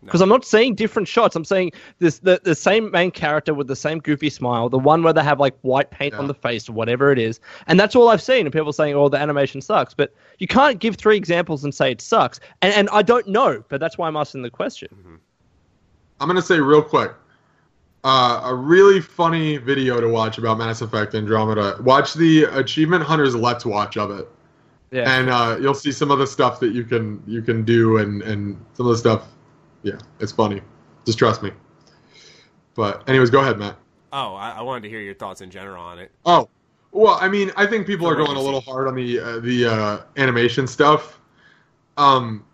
[0.03, 1.35] Because I'm not seeing different shots.
[1.35, 5.03] I'm seeing this the, the same main character with the same goofy smile, the one
[5.03, 7.95] where they have like white paint on the face or whatever it is, and that's
[7.95, 8.47] all I've seen.
[8.47, 11.91] And people saying, "Oh, the animation sucks," but you can't give three examples and say
[11.91, 12.39] it sucks.
[12.63, 15.19] And and I don't know, but that's why I'm asking the question.
[16.19, 17.11] I'm gonna say real quick,
[18.03, 21.77] uh, a really funny video to watch about Mass Effect Andromeda.
[21.83, 24.27] Watch the Achievement Hunters Let's Watch of it,
[24.91, 25.19] Yeah.
[25.19, 28.23] and uh, you'll see some of the stuff that you can you can do, and
[28.23, 29.27] and some of the stuff.
[29.83, 30.61] Yeah, it's funny.
[31.05, 31.51] Just trust me.
[32.75, 33.77] But anyways, go ahead, Matt.
[34.13, 36.11] Oh, I, I wanted to hear your thoughts in general on it.
[36.25, 36.49] Oh,
[36.91, 39.39] well, I mean, I think people For are going a little hard on the uh,
[39.39, 41.19] the uh, animation stuff,
[41.97, 42.45] um,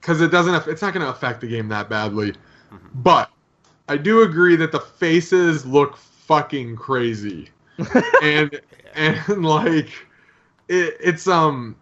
[0.00, 0.66] because it doesn't.
[0.66, 2.34] It's not going to affect the game that badly.
[2.94, 3.30] But
[3.88, 7.50] I do agree that the faces look fucking crazy,
[8.22, 8.60] and
[8.94, 9.90] and like
[10.68, 11.76] it, it's um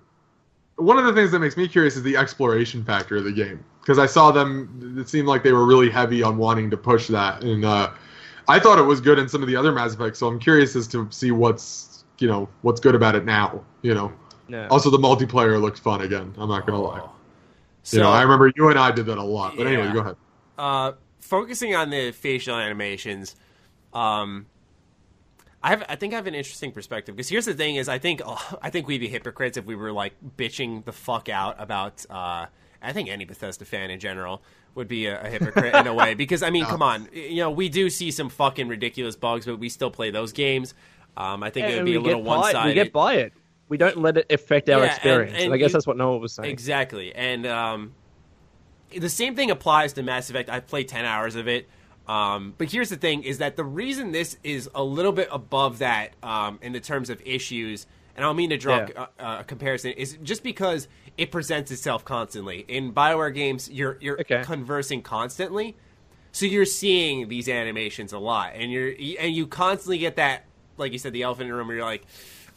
[0.76, 3.64] one of the things that makes me curious is the exploration factor of the game
[3.88, 4.98] because I saw them.
[5.00, 7.90] It seemed like they were really heavy on wanting to push that, and uh,
[8.46, 10.18] I thought it was good in some of the other Mass Effects.
[10.18, 13.64] So I'm curious as to see what's you know what's good about it now.
[13.80, 14.12] You know.
[14.46, 14.68] Yeah.
[14.68, 16.34] Also, the multiplayer looked fun again.
[16.36, 17.00] I'm not gonna lie.
[17.02, 17.12] Oh.
[17.90, 19.56] You know, I remember you and I did that a lot.
[19.56, 20.16] But anyway, go ahead.
[20.58, 23.36] uh, focusing on the facial animations,
[23.94, 24.44] um,
[25.62, 27.98] I have I think I have an interesting perspective because here's the thing: is I
[27.98, 28.20] think
[28.60, 32.04] I think we'd be hypocrites if we were like bitching the fuck out about.
[32.10, 32.46] Uh,
[32.82, 34.40] I think any Bethesda fan in general
[34.74, 37.50] would be a, a hypocrite in a way because I mean, come on, you know,
[37.50, 40.74] we do see some fucking ridiculous bugs, but we still play those games.
[41.16, 42.68] Um, I think it would be a little one sided.
[42.68, 43.32] We get by it.
[43.68, 45.32] We don't let it affect our Yeah, experience.
[45.34, 46.48] And, and I guess you- that's what Noah was saying.
[46.50, 47.94] Exactly, and um,
[48.96, 50.48] the same thing applies to Mass Effect.
[50.48, 51.68] I've played ten hours of it,
[52.06, 55.78] um, but here's the thing: is that the reason this is a little bit above
[55.80, 59.06] that um, in the terms of issues, and I don't mean to draw Yeah.
[59.18, 60.88] a, a comparison, is just because
[61.18, 63.68] it presents itself constantly in Bioware games.
[63.70, 64.42] You're you're Okay.
[64.44, 65.76] conversing constantly,
[66.32, 70.44] so you're seeing these animations a lot, and you're and you constantly get that,
[70.78, 71.66] like you said, the elephant in the room.
[71.66, 72.06] Where you're like,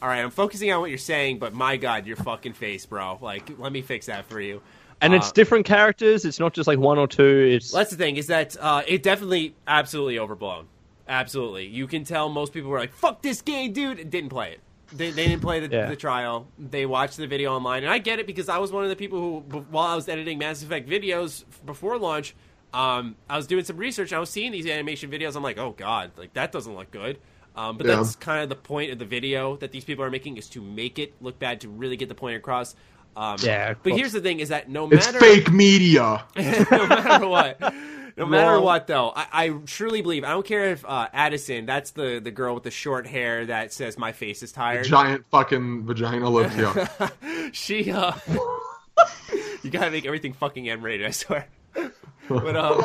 [0.00, 3.18] all right, I'm focusing on what you're saying, but my God, your fucking face, bro.
[3.20, 4.62] Like, let me fix that for you.
[5.00, 6.24] And it's Uh, different characters.
[6.24, 7.50] It's not just like one or two.
[7.56, 10.68] It's that's the thing is that uh, it definitely absolutely overblown.
[11.08, 11.66] Absolutely.
[11.66, 14.60] You can tell most people were like, "Fuck this game, dude," and didn't play it.
[14.94, 15.86] They, they didn't play the, Yeah.
[15.88, 16.46] the trial.
[16.58, 18.96] They watched the video online, and I get it because I was one of the
[18.96, 19.18] people
[19.50, 22.34] who, while I was editing Mass Effect videos before launch,
[22.74, 24.12] um, I was doing some research.
[24.12, 25.36] and I was seeing these animation videos.
[25.36, 27.18] I'm like, "Oh God, like that doesn't look good."
[27.54, 27.96] Um, but Yeah.
[27.96, 30.62] that's kind of the point of the video that these people are making is to
[30.62, 32.74] make it look bad to really get the point across.
[33.14, 33.96] Um, Yeah, but course.
[33.98, 36.24] here's the thing: is that no It's matter fake media.
[36.36, 37.74] no matter what.
[38.16, 38.64] No matter Wrong.
[38.64, 40.24] what, though, I, I truly believe.
[40.24, 43.72] I don't care if uh, Addison, that's the the girl with the short hair that
[43.72, 44.84] says my face is tired.
[44.84, 46.56] Giant fucking vagina lips.
[46.56, 47.08] Yeah.
[47.52, 48.12] she, uh,
[49.62, 51.06] you gotta make everything fucking M rated.
[51.06, 51.46] I swear.
[52.28, 52.82] But um,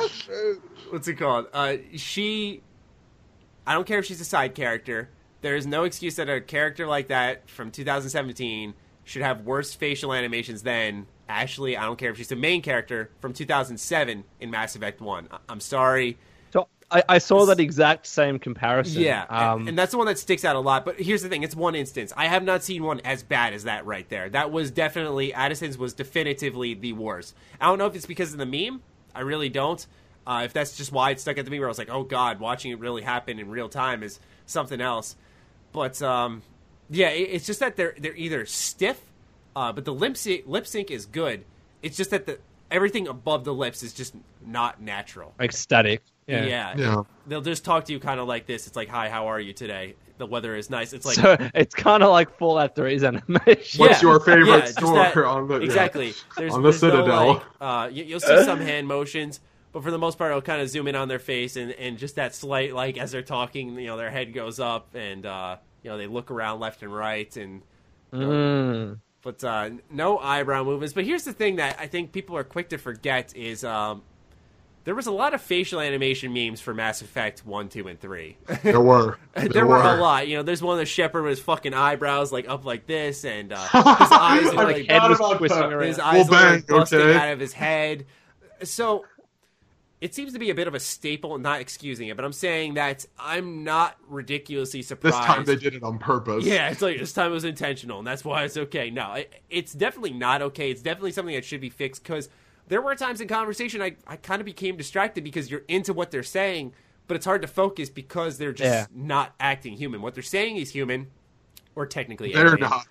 [0.89, 1.45] what's it called?
[1.53, 2.63] Uh, she,
[3.67, 5.09] I don't care if she's a side character.
[5.41, 8.73] There is no excuse that a character like that from 2017
[9.03, 11.77] should have worse facial animations than Ashley.
[11.77, 15.27] I don't care if she's the main character from 2007 in Mass Effect One.
[15.31, 16.17] I- I'm sorry.
[16.53, 19.01] So I, I saw that exact same comparison.
[19.01, 20.85] Yeah, and- Um, and, that's the one that sticks out a lot.
[20.85, 22.13] But here's the thing: it's one instance.
[22.15, 24.29] I have not seen one as bad as that right there.
[24.29, 27.35] That was definitely Addison's was definitively the worst.
[27.59, 28.81] I don't know if it's because of the meme.
[29.13, 29.85] I really don't.
[30.25, 32.03] Uh, if that's just why it stuck at the meme, where I was like, "Oh
[32.03, 35.15] God, watching it really happen in real time is something else."
[35.73, 36.41] But um,
[36.89, 38.99] yeah, it, it's just that they're they're either stiff,
[39.57, 41.43] uh, but the lip sync, lip sync is good.
[41.81, 42.37] It's just that the
[42.69, 44.13] everything above the lips is just
[44.45, 45.33] not natural.
[45.39, 46.03] ecstatic.
[46.27, 46.45] Yeah.
[46.45, 46.73] Yeah.
[46.77, 47.01] Yeah.
[47.25, 48.67] They'll just talk to you kind of like this.
[48.67, 49.95] It's like, "Hi, how are you today?
[50.19, 53.79] The weather is nice." It's like, so it's kind of like full Fallout 3's animation.
[53.79, 55.65] What's your favorite yeah, store that- on the yeah.
[55.65, 56.13] exactly?
[56.37, 57.27] There's, on the there's no, Citadel?
[57.33, 59.39] like, uh, you, you'll see some hand motions,
[59.71, 61.97] but for the most part, it'll kind of zoom in on their face and, and
[61.97, 65.57] just that slight, like as they're talking, you know, their head goes up and uh,
[65.81, 67.63] you know they look around left and right and
[68.13, 68.99] Mm.
[69.27, 70.93] But uh, no eyebrow movements.
[70.93, 74.03] But here's the thing that I think people are quick to forget is um,
[74.85, 78.37] there was a lot of facial animation memes for Mass Effect one, two, and three.
[78.63, 79.17] There were.
[79.35, 79.81] There, were.
[79.81, 80.29] a lot.
[80.29, 83.25] You know, there's one of the Shepard with his fucking eyebrows like up like this,
[83.25, 83.57] and uh,
[83.97, 85.87] his eyes are I like head was twisting around.
[85.87, 87.17] his eyes Well, are like bang, busting okay.
[87.17, 88.05] out of his head.
[88.63, 89.03] So
[89.99, 91.37] it seems to be a bit of a staple.
[91.37, 95.17] Not excusing it, but I'm saying that I'm not ridiculously surprised.
[95.17, 96.45] This time they did it on purpose.
[96.45, 98.89] Yeah, it's like this time it was intentional, and that's why it's okay.
[98.89, 100.69] No, it, it's definitely not okay.
[100.71, 102.29] It's definitely something that should be fixed because
[102.67, 106.11] there were times in conversation I, I kind of became distracted because you're into what
[106.11, 106.73] they're saying,
[107.07, 108.85] but it's hard to focus because they're just Yeah.
[108.93, 110.01] not acting human.
[110.01, 111.07] What they're saying is human,
[111.75, 112.59] or technically They're alien.
[112.61, 112.85] not.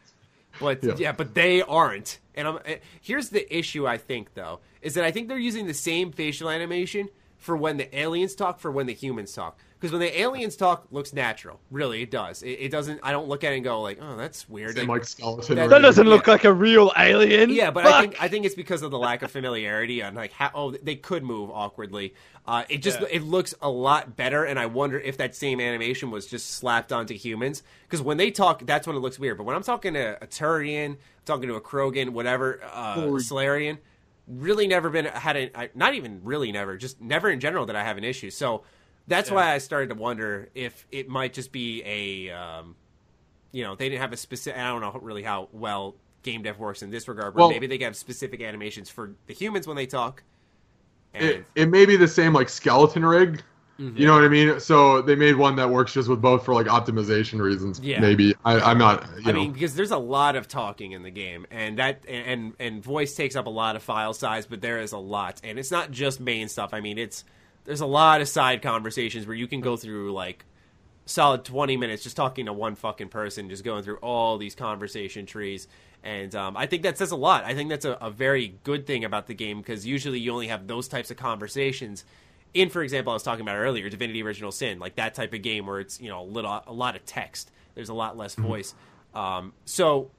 [0.59, 0.95] But yeah.
[0.97, 1.13] Yeah.
[1.13, 2.19] but they aren't.
[2.35, 3.87] And I'm, eh, here's the issue.
[3.87, 7.77] I think though is that I think they're using the same facial animation for when
[7.77, 9.59] the aliens talk for when the humans talk.
[9.79, 11.61] Because when the aliens talk, looks natural.
[11.71, 12.43] Really, it does.
[12.43, 12.99] It, it doesn't.
[13.03, 14.79] I don't look at it and go like, oh, that's weird.
[14.79, 15.57] Like, like skeleton.
[15.57, 16.33] That- That doesn't look Yeah.
[16.33, 17.51] like a real alien.
[17.51, 17.95] yeah, but Fuck.
[17.95, 20.71] I think I think it's because of the lack of familiarity and like how oh
[20.71, 22.15] they could move awkwardly.
[22.47, 23.09] Uh, it just Yeah.
[23.11, 26.91] it looks a lot better, and I wonder if that same animation was just slapped
[26.91, 27.63] onto humans.
[27.87, 29.37] Because when they talk, that's when it looks weird.
[29.37, 33.77] But when I'm talking to a Turian, talking to a Krogan, whatever, uh, Salarian,
[34.27, 37.85] really never been had a not even really never, just never in general that I
[37.85, 38.31] have an issue.
[38.31, 38.63] So
[39.07, 42.75] that's why I started to wonder if it might just be a um,
[43.53, 44.61] you know, they didn't have a specific.
[44.61, 47.67] I don't know really how well game dev works in this regard, but Well- maybe
[47.67, 50.23] they have specific animations for the humans when they talk.
[51.15, 53.43] And it, it may be the same like skeleton rig.
[53.79, 53.99] Mm-hmm.
[53.99, 54.59] You know what I mean?
[54.59, 57.79] So they made one that works just with both for like optimization reasons.
[57.81, 58.01] Yeah.
[58.01, 59.07] Maybe I, I'm not.
[59.17, 59.41] You I know.
[59.41, 63.15] mean, because there's a lot of talking in the game, and that and and voice
[63.15, 65.91] takes up a lot of file size, but there is a lot, and it's not
[65.91, 66.73] just main stuff.
[66.73, 67.25] I mean, it's
[67.65, 70.45] there's a lot of side conversations where you can go through like
[71.05, 75.27] solid 20 minutes just talking to one fucking person, just going through all these conversation
[75.27, 75.69] trees.
[76.03, 77.45] And um, I think that says a lot.
[77.45, 80.49] I think that's a, a very good thing about the game because usually you only
[80.49, 82.05] have those types of conversations.
[82.57, 85.43] In, for example, I was talking about earlier, Divinity: Original Sin, like that type of
[85.43, 87.51] game where it's you know a little a lot of text.
[87.75, 88.75] There's a lot less voice.
[89.15, 90.11] Um, so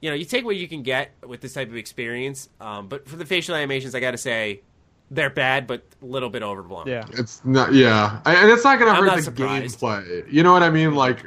[0.00, 2.48] you know, you take what you can get with this type of experience.
[2.60, 4.62] Um, but for the facial animations, I got to say,
[5.12, 6.88] they're bad, but a little bit overblown.
[6.88, 7.04] Yeah.
[7.12, 7.72] it's not.
[7.72, 9.78] Yeah, I, and it's not going to I'm hurt not the surprised.
[9.78, 10.32] gameplay.
[10.32, 10.94] You know what I mean?
[10.96, 11.22] Like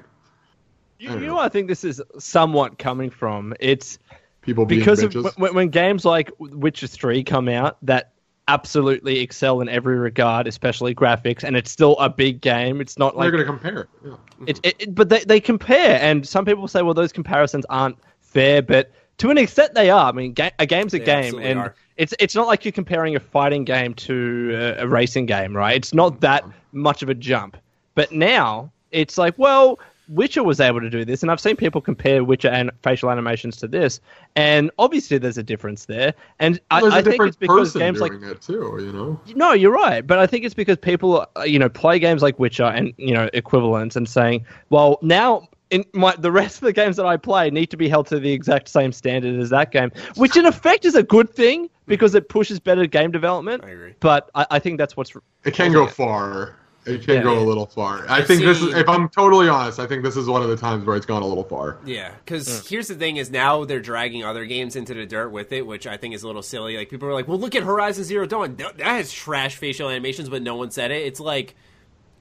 [0.99, 1.25] You, I you know.
[1.27, 3.53] know what I think this is somewhat coming from?
[3.61, 3.97] It's
[4.41, 8.11] people being because of, when, when games like Witcher 3 come out that
[8.47, 12.81] absolutely excel in every regard, especially graphics, and it's still a big game.
[12.81, 13.81] It's not like They're going to compare.
[13.81, 13.89] it.
[14.03, 14.11] Yeah.
[14.11, 14.47] Mm-hmm.
[14.47, 17.97] it, it, it- but they, they compare, and some people say, well, those comparisons aren't
[18.21, 20.09] fair, but to an extent they are.
[20.09, 21.75] I mean, ga- a game's a They game, and are.
[21.97, 25.75] it's it's not like you're comparing a fighting game to a, a racing game, right?
[25.75, 26.81] It's not that mm-hmm.
[26.81, 27.57] much of a jump.
[27.95, 31.81] But now it's like, well, Witcher was able to do this, and I've seen people
[31.81, 33.99] compare Witcher and facial animations to this,
[34.35, 36.13] and obviously there's a difference there.
[36.39, 38.77] And I, There's a I think it's because games like it too.
[38.79, 39.19] You know.
[39.35, 42.39] no, you're right, but I think it's because people, uh, you know, play games like
[42.39, 46.73] Witcher and you know equivalents, and saying, well, now in my the rest of the
[46.73, 49.71] games that I play need to be held to the exact same standard as that
[49.71, 53.63] game, which in effect is a good thing because it pushes better game development.
[53.63, 53.95] I agree.
[53.99, 56.57] But I, I think that's what's It can go far.
[56.85, 57.23] It can Yeah.
[57.23, 58.05] go a little far.
[58.07, 60.55] I think this Is, if I'm totally honest, I think this is one of the
[60.57, 61.77] times where it's gone a little far.
[61.85, 62.69] Yeah, because mm.
[62.69, 65.87] here's the thing: is now they're dragging other games into the dirt with it, which
[65.87, 66.77] I think is a little silly.
[66.77, 68.55] Like people are like, "Well, look at Horizon Zero Dawn.
[68.57, 71.55] That that has trash facial animations, but no one said it." It's like,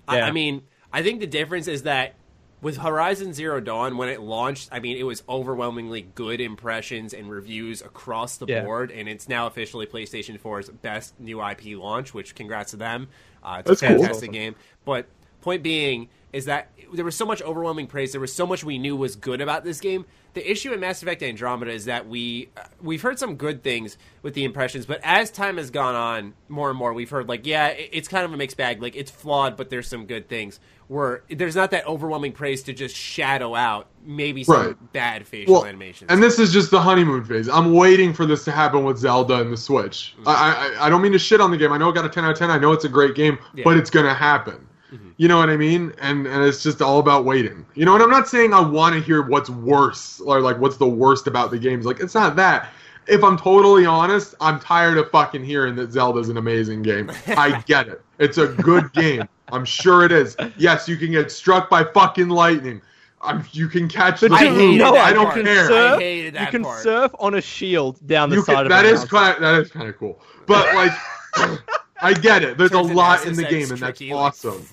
[0.08, 0.62] I, I mean,
[0.92, 2.14] I think the difference is that
[2.64, 7.30] with Horizon Zero Dawn, when it launched, I mean, it was overwhelmingly good impressions and
[7.30, 8.64] reviews across the Yeah.
[8.64, 12.14] board, and it's now officially PlayStation 4's best new IP launch.
[12.14, 13.08] Which, congrats to them.
[13.44, 13.98] Uh, it's That's a cool.
[13.98, 14.54] fantastic game.
[14.84, 15.06] But
[15.40, 18.12] point being is that there was so much overwhelming praise.
[18.12, 20.04] There was so much we knew was good about this game.
[20.34, 23.96] The issue in Mass Effect Andromeda is that we uh, we've heard some good things
[24.22, 27.46] with the impressions, but as time has gone on, more and more we've heard like,
[27.46, 28.82] yeah, it- it's kind of a mixed bag.
[28.82, 30.58] Like it's flawed, but there's some good things.
[30.88, 34.92] Where there's not that overwhelming praise to just shadow out maybe some Right.
[34.92, 36.10] bad facial Well, animations.
[36.10, 37.48] and this is just the honeymoon phase.
[37.48, 40.14] I'm waiting for this to happen with Zelda and the Switch.
[40.18, 40.28] Mm-hmm.
[40.28, 40.32] I,
[40.82, 41.72] I I don't mean to shit on the game.
[41.72, 42.50] I know it got a 10 out of 10.
[42.50, 43.64] I know it's a great game, Yeah.
[43.64, 44.66] but it's gonna happen.
[45.16, 45.92] You know what I mean?
[46.00, 47.64] And and it's just all about waiting.
[47.74, 50.76] You know, and I'm not saying I want to hear what's worse or like what's
[50.76, 51.84] the worst about the games.
[51.86, 52.68] Like it's not that.
[53.06, 57.10] If I'm totally honest, I'm tired of fucking hearing that Zelda's an amazing game.
[57.28, 58.02] I get it.
[58.18, 59.28] It's a good game.
[59.52, 60.36] I'm sure it is.
[60.56, 62.80] Yes, you can get struck by fucking lightning.
[63.20, 65.44] I'm, you can catch the But I you hated know that I don't part.
[65.44, 65.66] care.
[65.66, 66.82] surf, I hated that you can part.
[66.82, 69.08] surf on a shield down the You side can, of that a mountain.
[69.08, 70.20] kind that is kind of cool.
[70.46, 70.92] But like,
[72.02, 72.58] I get it.
[72.58, 74.66] There's a Turns into lot in the game, and that's tricky, like- awesome.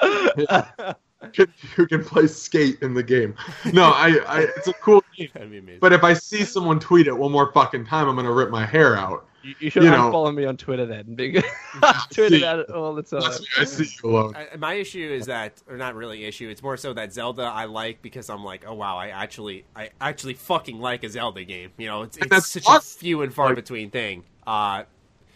[1.32, 3.34] Can- you can play skate in the game.
[3.72, 5.28] No, I, I it's a cool game.
[5.34, 5.80] That'd be amazing.
[5.80, 8.64] But if I see someone tweet it one more fucking time, I'm gonna rip my
[8.66, 9.26] hair out.
[9.42, 11.44] You, you should you know- unfollow me on Twitter then, because
[11.82, 12.38] I tweet See.
[12.42, 13.20] about all the time.
[13.22, 14.34] Trust me, I see you alone.
[14.36, 16.48] I, my issue is that, or not really issue.
[16.48, 19.90] It's more so that Zelda I like because I'm like, oh wow, I actually, I
[20.00, 21.70] actually fucking like a Zelda game.
[21.78, 22.98] You know, it's, it's such awesome.
[22.98, 24.24] a few and far Like- between thing.
[24.46, 24.82] Uh,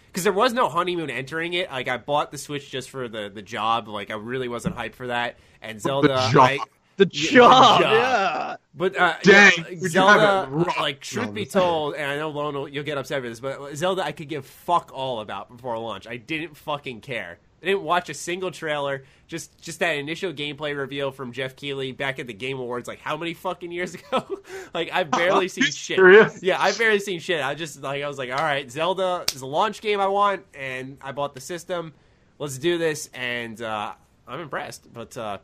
[0.06, 1.70] because there was no honeymoon entering it.
[1.70, 3.86] Like I bought the Switch just for the the job.
[3.86, 5.36] Like I really wasn't hyped for that.
[5.62, 6.36] And Zelda, job.
[6.36, 6.58] I,
[6.96, 7.92] the Yeah, job, job.
[7.92, 8.56] yeah.
[8.74, 12.16] But uh, Dang, yeah, would you have Zelda, like truth No, be told, and I
[12.16, 15.54] know Lone, you'll get upset with this, but Zelda, I could give fuck all about
[15.54, 16.06] before launch.
[16.06, 17.38] I didn't fucking care.
[17.62, 19.04] I didn't watch a single trailer.
[19.26, 23.00] Just just that initial gameplay reveal from Geoff Keighley back at the Game Awards, like
[23.00, 24.40] how many fucking years ago?
[24.72, 25.96] like I've barely seen shit.
[25.96, 26.42] serious?
[26.42, 27.42] Yeah, I've barely seen shit.
[27.42, 30.44] I just like I was like, all right, Zelda is a launch game I want,
[30.54, 31.92] and I bought the system.
[32.38, 33.92] Let's do this, and uh,
[34.30, 34.92] I'm impressed.
[34.92, 35.38] But uh,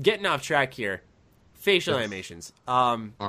[0.00, 1.02] getting off track here,
[1.54, 2.52] facial animations.
[2.66, 3.14] Um,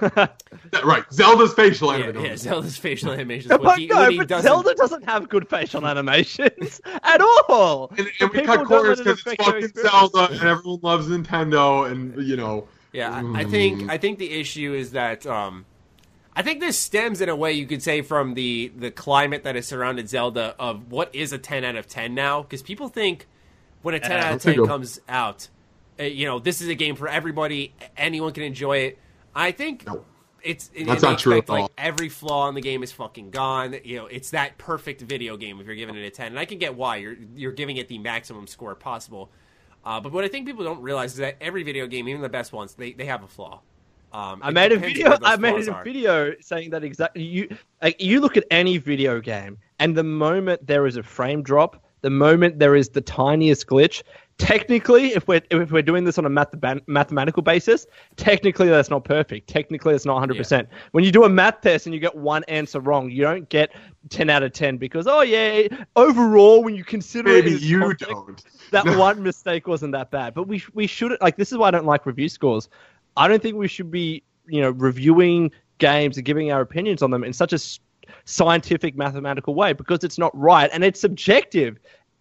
[0.00, 0.40] That-
[0.84, 3.48] right, Zelda's facial yeah, yeah, Zelda's facial animations.
[3.48, 7.20] But when he- no, when he but doesn't- Zelda doesn't have good facial animations at
[7.20, 7.92] all.
[7.98, 9.90] And, and we people cut don't corners let it because it's fucking.
[9.90, 12.68] Zelda, and everyone loves Nintendo, and you know.
[12.92, 13.90] Yeah, I, I think.
[13.90, 15.66] I think the issue is that um,
[16.34, 19.56] I think this stems in a way you could say from the the climate that
[19.56, 23.26] has surrounded Zelda of what is a ten out of ten now because people think
[23.82, 25.48] when a ten Yeah, out of ten comes out,
[26.00, 28.98] uh, you know this is a game for everybody, anyone can enjoy it.
[29.34, 30.04] I think No.
[30.42, 31.62] it's it, That's in not true respect, at all.
[31.62, 33.74] Like every flaw in the game is fucking gone.
[33.84, 36.44] You know, it's that perfect video game if you're giving it a ten, and I
[36.44, 39.30] can get why you're you're giving it the maximum score possible.
[39.84, 42.28] Uh, but what I think people don't realize is that every video game, even the
[42.28, 43.60] best ones, they, they have a flaw.
[44.12, 45.16] Um, I made a video.
[45.22, 45.82] I made a are.
[45.82, 47.22] video saying that exactly.
[47.24, 51.42] You like you look at any video game, and the moment there is a frame
[51.42, 54.02] drop, the moment there is the tiniest glitch,
[54.38, 56.52] technically, if we're if we're doing this on a math,
[56.86, 57.86] mathematical basis,
[58.16, 59.48] technically that's not perfect.
[59.48, 60.36] Technically, it's not 100.
[60.36, 63.48] percent When you do a math test and you get one answer wrong, you don't
[63.48, 63.70] get
[64.10, 68.44] 10 out of 10 because oh yeah, overall when you consider Maybe you context, don't.
[68.72, 68.98] that No.
[68.98, 70.34] one mistake wasn't that bad.
[70.34, 72.68] But we we shouldn't like this is why I don't like review scores.
[73.16, 77.10] I don't think we should be you know reviewing games and giving our opinions on
[77.10, 77.58] them in such a
[78.24, 81.78] scientific mathematical way because it's not right and it's subjective.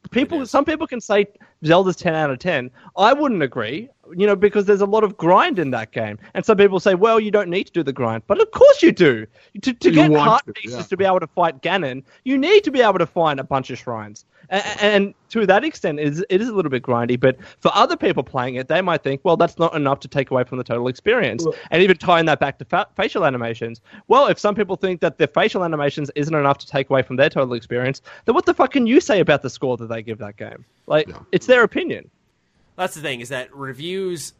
[0.09, 0.49] People, is.
[0.49, 1.27] some people can say
[1.63, 2.71] Zelda's ten out of ten.
[2.97, 6.43] I wouldn't agree, you know, because there's a lot of grind in that game, and
[6.43, 8.91] some people say, well, you don't need to do the grind, but of course you
[8.91, 9.27] do.
[9.61, 10.83] To, to You get heart to, pieces yeah.
[10.83, 13.69] to be able to fight Ganon, you need to be able to find a bunch
[13.69, 14.25] of shrines.
[14.51, 17.19] And, and to that extent, it is, it is a little bit grindy.
[17.19, 20.29] But for other people playing it, they might think, well, that's not enough to take
[20.29, 21.45] away from the total experience.
[21.45, 24.99] Well- and even tying that back to fa- facial animations, well, if some people think
[25.01, 28.45] that the facial animations isn't enough to take away from their total experience, then what
[28.45, 30.65] the fuck can you say about the score that they give that game?
[30.85, 31.19] Like, Yeah.
[31.31, 32.09] it's their opinion.
[32.75, 34.33] That's the thing is that reviews.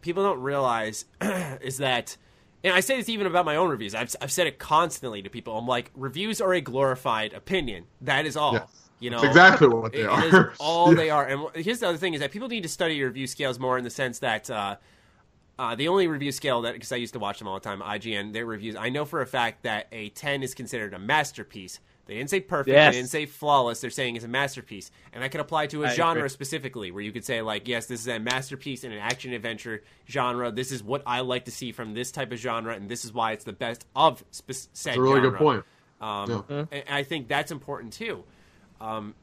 [0.00, 1.04] people don't realize
[1.60, 2.16] is that,
[2.64, 3.94] and I say this even about my own reviews.
[3.94, 5.56] I've I've said it constantly to people.
[5.58, 7.84] I'm like, reviews are a glorified opinion.
[8.00, 8.54] That is all.
[8.54, 8.87] Yes.
[9.00, 10.24] You know, That's exactly what they it- are.
[10.26, 10.94] It is all Yeah.
[10.96, 11.26] they are.
[11.26, 13.78] And here's the other thing: is that people need to study your review scales more
[13.78, 14.76] in the sense that uh,
[15.58, 17.80] uh, the only review scale that because I used to watch them all the time,
[17.80, 18.76] IGN, their reviews.
[18.76, 21.80] I know for a fact that a 10 is considered a masterpiece.
[22.06, 22.72] They didn't say perfect.
[22.72, 22.94] Yes.
[22.94, 23.80] They didn't say flawless.
[23.82, 26.28] They're saying it's a masterpiece, and that could apply to a I genre agree.
[26.30, 29.82] specifically, where you could say like, yes, this is a masterpiece in an action adventure
[30.08, 30.50] genre.
[30.50, 33.12] This is what I like to see from this type of genre, and this is
[33.12, 35.30] why it's the best of spe- said That's a really genre.
[35.32, 35.64] good point.
[36.00, 36.64] Um, Yeah.
[36.72, 38.24] and I think that's important too.
[38.80, 39.14] Um,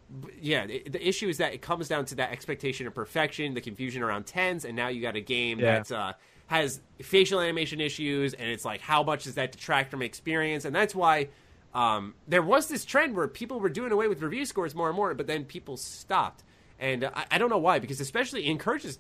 [0.42, 3.62] yeah, the, the issue is that it comes down to that expectation of perfection, the
[3.62, 5.80] confusion around tens, and now you got a game Yeah.
[5.80, 6.14] that uh,
[6.48, 10.66] has facial animation issues, and it's like, how much does that detract from experience?
[10.66, 11.30] And that's why
[11.74, 14.96] um, there was this trend where people were doing away with review scores more and
[14.96, 16.44] more, but then people stopped.
[16.78, 19.00] And uh, I, I don't know why, because especially it encourages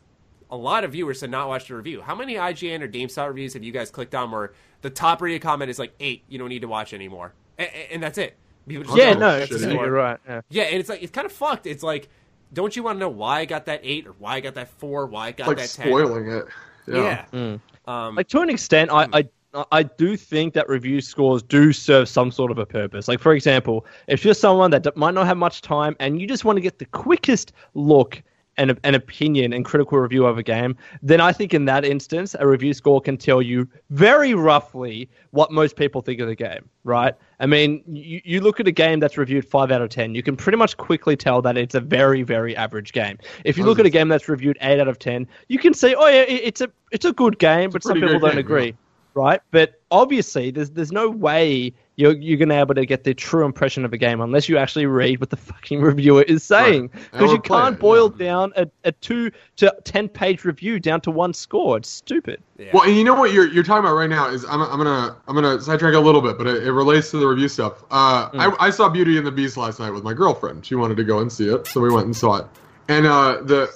[0.49, 2.01] a lot of viewers to not watch the review.
[2.01, 5.41] How many IGN or GameSpot reviews have you guys clicked on where the top rated
[5.41, 8.37] comment is like eight, you don't need to watch anymore, and, and that's it.
[8.67, 10.19] People Yeah, no, shit, you're right.
[10.27, 10.41] Yeah.
[10.49, 11.67] yeah, and it's like it's kind of fucked.
[11.67, 12.09] It's like,
[12.53, 14.69] don't you want to know why I got that eight or why I got that
[14.69, 15.87] four, why I got like that ten?
[15.87, 16.45] spoiling it.
[16.87, 17.25] Yeah.
[17.31, 17.57] Yeah.
[17.87, 22.09] Um, Like to an extent, I, I I do think that review scores do serve
[22.09, 23.07] some sort of a purpose.
[23.07, 26.43] Like for example, if you're someone that might not have much time and you just
[26.43, 28.21] want to get the quickest look
[28.57, 32.35] and an opinion and critical review of a game, then I think in that instance,
[32.39, 36.69] a review score can tell you very roughly what most people think of the game,
[36.83, 37.13] right?
[37.39, 40.23] I mean, you, you look at a game that's reviewed 5 out of 10, you
[40.23, 43.17] can pretty much quickly tell that it's a very, very average game.
[43.43, 45.93] If you look at a game that's reviewed 8 out of 10, you can say,
[45.95, 48.65] oh, yeah, it- it's a, it's a good game, but some people don't game, agree
[48.67, 48.71] yeah.
[49.15, 49.41] Right?
[49.51, 53.45] But obviously, there's there's no way you're you're gonna be able to get the true
[53.45, 56.89] impression of a game unless you actually read what the fucking reviewer is saying.
[57.11, 58.25] Because Or you can't it, boil yeah.
[58.25, 61.77] down a, a two to ten page review down to one score.
[61.77, 62.41] It's stupid.
[62.59, 62.71] yeah.
[62.73, 65.15] Well, and you know what you're you're talking about right now is I'm, I'm gonna
[65.27, 67.83] I'm gonna sidetrack a little bit, but it, it relates to the review stuff.
[67.89, 68.39] Uh, Hmm.
[68.41, 70.65] I, I saw Beauty and the Beast last night with my girlfriend.
[70.65, 72.45] She wanted to go and see it, so we went and saw it.
[72.89, 73.71] And uh, the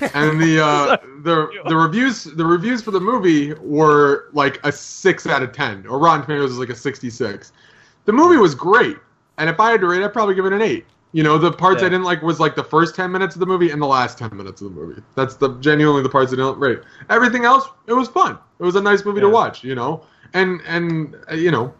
[0.00, 5.26] and the uh, the the reviews the reviews for the movie were like a six
[5.26, 7.52] out of ten, or Rotten Tomatoes is like a sixty six.
[8.04, 8.96] The movie was great,
[9.38, 10.86] and if I had to rate, I'd probably give it an eight.
[11.12, 13.46] You know, the parts I didn't like was like the first ten minutes of the
[13.46, 15.02] movie and the last ten minutes of the movie.
[15.16, 16.80] That's the genuinely the parts I didn't rate.
[17.08, 18.38] Everything else, it was fun.
[18.60, 19.64] It was a nice movie to watch.
[19.64, 20.04] You know,
[20.34, 21.74] and and uh, you know,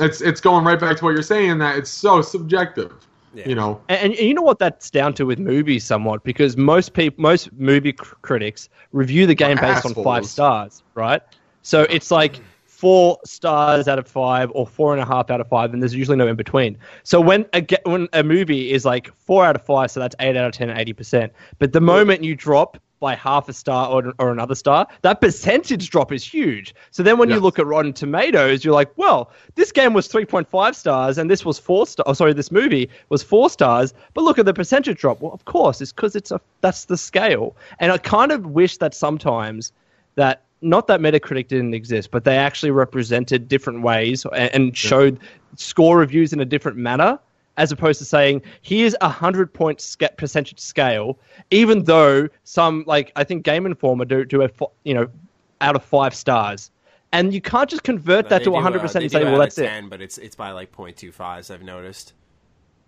[0.00, 2.92] it's it's going right back to what you're saying that it's so subjective.
[3.36, 3.48] Yeah.
[3.48, 6.94] You know, And, and you know what that's down to with movies somewhat because most
[6.94, 11.20] people, most movie cr- critics review the game based on five stars, right?
[11.60, 15.48] So it's like four stars out of five or four and a half out of
[15.48, 16.78] five, and there's usually no in between.
[17.02, 20.36] So when a when a movie is like four out of five, so that's eight
[20.36, 21.32] out of ten, eighty percent.
[21.58, 25.90] But the moment you drop by half a star or, or another star, that percentage
[25.90, 26.74] drop is huge.
[26.90, 30.74] So then when you look at Rotten Tomatoes, you're like, well, this game was 3.5
[30.74, 32.04] stars and this was four stars.
[32.06, 35.20] Oh, sorry, this movie was four stars, but look at the percentage drop.
[35.20, 37.56] Well, of course, it's because it's a that's the scale.
[37.78, 39.72] And I kind of wish that sometimes
[40.14, 45.18] that not that Metacritic didn't exist, but they actually represented different ways and, and showed
[45.56, 47.18] score reviews in a different manner
[47.56, 51.18] as opposed to saying here's a hundred point sca- percentage scale,
[51.50, 54.50] even though some like I think Game Informer do do a
[54.84, 55.08] you know
[55.60, 56.70] out of five stars,
[57.12, 59.30] and you can't just convert that to do, one hundred uh, percent they and say,
[59.30, 59.68] well, that's of it.
[59.68, 61.52] 10, But it's it's by like 0.25s.
[61.52, 62.12] I've noticed.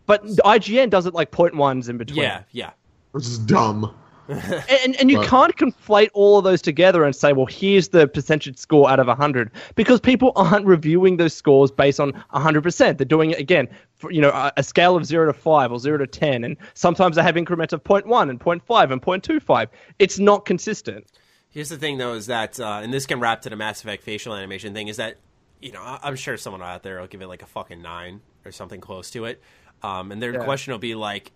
[0.06, 2.22] But IGN does it like point ones in between.
[2.22, 2.70] Yeah, yeah.
[3.12, 3.94] which is dumb.
[4.29, 5.29] And, and you Right.
[5.29, 9.07] can't conflate all of those together and say, well, here's the percentage score out of
[9.07, 12.99] 100, because people aren't reviewing those scores based on 100%.
[12.99, 15.79] They're doing it again, for, you know, a, a scale of 0 to 5 or
[15.79, 19.68] 0 to 10, and sometimes they have increments of 0.1 and 0.5 and 0.25.
[19.99, 21.07] It's not consistent.
[21.51, 24.03] Here's the thing, though, is that, uh, and this can wrap to the Mass Effect
[24.03, 25.16] facial animation thing, is that,
[25.61, 28.20] you know, I- I'm sure someone out there will give it like a fucking nine
[28.45, 29.41] or something close to it.
[29.83, 30.45] Um, and their Yeah.
[30.45, 31.33] question will be like,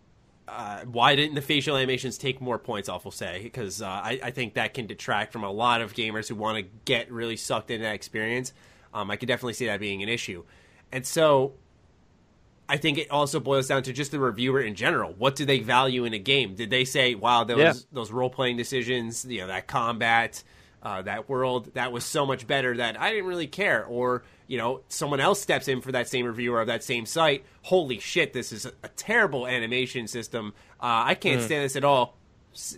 [0.48, 3.40] uh, why didn't the facial animations take more points off, we'll say?
[3.42, 6.58] Because uh, I, I think that can detract from a lot of gamers who want
[6.58, 8.52] to get really sucked into that experience.
[8.92, 10.44] Um, I could definitely see that being an issue.
[10.90, 11.54] And so
[12.68, 15.14] I think it also boils down to just the reviewer in general.
[15.16, 16.54] What do they value in a game?
[16.54, 17.72] Did they say, "Wow, those Yeah.
[17.92, 20.42] those role playing decisions, you know, that combat,
[20.82, 24.22] uh, that world, that was so much better that I didn't really care," or
[24.52, 27.42] you know, someone else steps in for that same reviewer of that same site.
[27.62, 30.52] Holy shit, this is a, a terrible animation system.
[30.78, 32.18] Uh, I can't stand this at all.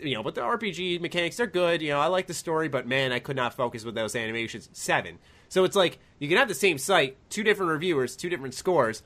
[0.00, 1.82] You know, but the RPG mechanics they're good.
[1.82, 4.68] You know, I like the story, but man, I could not focus with those animations.
[4.72, 5.18] Seven.
[5.48, 9.02] So it's like you can have the same site, two different reviewers, two different scores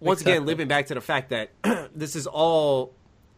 [0.00, 0.46] once again Exactly.
[0.52, 1.52] living back to the fact that
[1.94, 2.92] this is all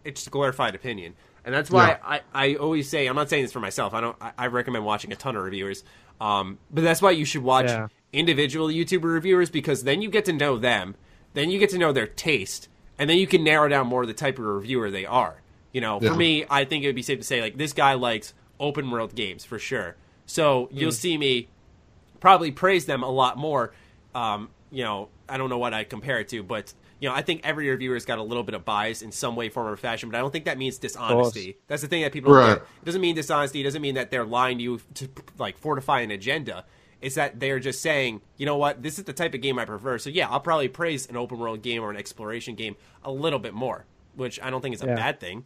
[0.05, 1.15] it's a glorified opinion
[1.45, 1.99] and that's why Yeah.
[2.03, 3.95] I, I always say I'm not saying this for myself.
[3.95, 4.17] I don't.
[4.21, 5.85] I, I recommend watching a ton of reviewers,
[6.21, 7.87] um, but that's why you should watch Yeah.
[8.17, 10.95] Individual YouTuber reviewers because then you get to know them,
[11.35, 14.15] then you get to know their taste, and then you can narrow down more the
[14.15, 15.43] type of reviewer they are.
[15.73, 16.11] You know, Yeah.
[16.11, 18.91] for me, I think it would be safe to say like this guy likes open
[18.91, 19.97] world games for sure.
[20.25, 21.49] So you'll see me
[22.21, 23.73] probably praise them a lot more.
[24.15, 27.21] Um, you know, I don't know what I compare it to, but you know, I
[27.21, 30.11] think every reviewer's got a little bit of bias in some way, form, or fashion.
[30.11, 31.59] But I don't think that means dishonesty.
[31.67, 32.53] That's the thing that people Right.
[32.57, 33.61] It doesn't mean dishonesty.
[33.61, 35.09] It doesn't mean that they're lying to you to
[35.39, 36.65] like fortify an agenda.
[37.03, 39.65] It's that they're just saying, you know what, this is the type of game I
[39.65, 39.99] prefer.
[39.99, 43.39] So yeah, I'll probably praise an open world game or an exploration game a little
[43.39, 43.85] bit more,
[44.15, 44.95] which I don't think is a Yeah.
[44.95, 45.45] bad thing.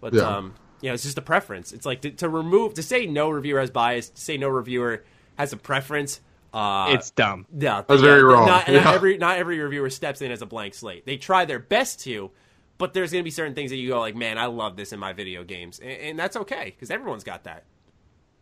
[0.00, 0.22] But Yeah.
[0.22, 1.72] um, you know, it's just a preference.
[1.72, 5.04] It's like to, to remove to say no reviewer has bias, to say no reviewer
[5.36, 6.20] has a preference.
[6.52, 7.46] Uh, it's dumb.
[7.56, 8.46] yeah, That's yeah, very wrong.
[8.46, 8.82] Not, Yeah.
[8.82, 11.04] not every not every reviewer steps in as a blank slate.
[11.06, 12.30] They try their best to,
[12.78, 14.92] but there's going to be certain things that you go like, man, I love this
[14.92, 17.64] in my video games, and, and that's okay because everyone's got that.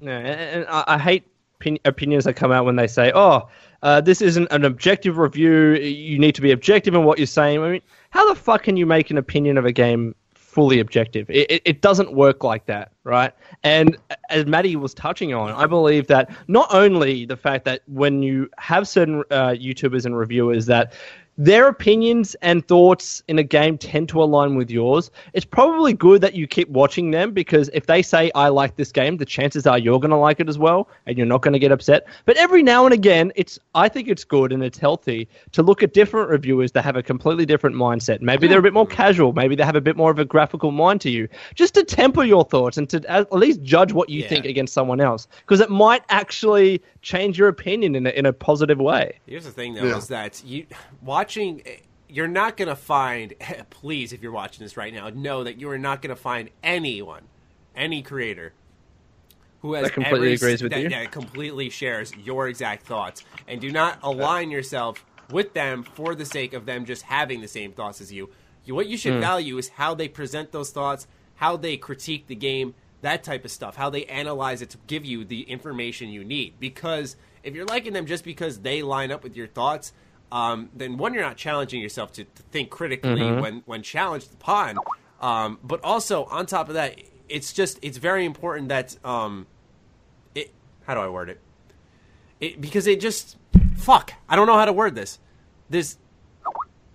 [0.01, 0.27] Yeah, and
[0.63, 1.27] and I, I hate
[1.61, 3.49] opin- opinions that come out when they say, "Oh,
[3.83, 5.75] uh, this isn't an objective review.
[5.75, 8.77] You need to be objective in what you're saying." I mean, how the fuck can
[8.77, 11.29] you make an opinion of a game fully objective?
[11.29, 13.33] It, it, it doesn't work like that, right?
[13.63, 13.97] And
[14.31, 18.49] as Maddie was touching on, I believe that not only the fact that when you
[18.59, 20.95] have certain uh, YouTubers and reviewers that
[21.39, 25.11] their opinions and thoughts in a game tend to align with yours.
[25.35, 28.91] It's probably good that you keep watching them because if they say, I like this
[28.91, 31.53] game, the chances are you're going to like it as well and you're not going
[31.53, 32.07] to get upset.
[32.25, 35.83] But every now and again, it's I think it's good and it's healthy to look
[35.83, 38.23] at different reviewers that have a completely different mindset.
[38.23, 39.33] Maybe they're a bit more casual.
[39.35, 41.29] Maybe they have a bit more of a graphical mind to you.
[41.55, 44.29] Just to temper your thoughts and to at least judge what you Yeah.
[44.29, 48.33] think against someone else because it might actually change your opinion in a, in a
[48.33, 49.19] positive way.
[49.27, 49.99] Here's the thing, though, Yeah.
[49.99, 50.65] is that you
[51.27, 51.63] watching.
[52.09, 53.35] You're not going to find.
[53.71, 56.51] Please, if you're watching this right now, know that you are not going to find
[56.63, 57.23] anyone,
[57.75, 58.53] any creator,
[59.61, 60.89] who has That completely every- agrees with that, you?
[60.91, 66.25] That completely shares your exact thoughts, and do not align yourself with them for the
[66.25, 68.31] sake of them just having the same thoughts as you.
[68.69, 69.21] what you should Hmm.
[69.21, 71.07] value is how they present those thoughts,
[71.37, 75.05] how they critique the game, that type of stuff, how they analyze it to give
[75.05, 76.55] you the information you need.
[76.59, 77.15] Because
[77.45, 79.93] if you're liking them just because they line up with your thoughts,
[80.33, 83.41] um, then one, you're not challenging yourself to, to think critically Mm-hmm.
[83.41, 84.77] when when challenged upon.
[85.21, 89.47] Um, but also on top of that, it's just it's very important that um,
[90.35, 90.53] it.
[90.85, 91.41] How do I word it?
[92.41, 93.37] It because it just
[93.77, 94.13] fuck.
[94.29, 95.19] I don't know how to word this.
[95.71, 95.97] This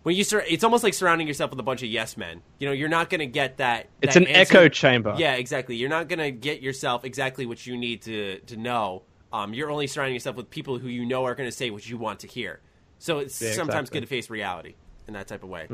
[0.04, 2.42] when you sur- it's almost like surrounding yourself with a bunch of yes men.
[2.60, 3.88] You know, you're not going to get that.
[4.02, 5.16] It's that an answer- echo chamber.
[5.18, 5.76] Yeah, exactly.
[5.76, 9.04] You're not going to get yourself exactly what you need to to know.
[9.34, 11.88] Um, you're only surrounding yourself with people who you know are going to say what
[11.90, 12.60] you want to hear.
[13.02, 14.00] So it's Yeah, sometimes exactly.
[14.00, 14.76] good to face reality
[15.08, 15.68] in that type of way.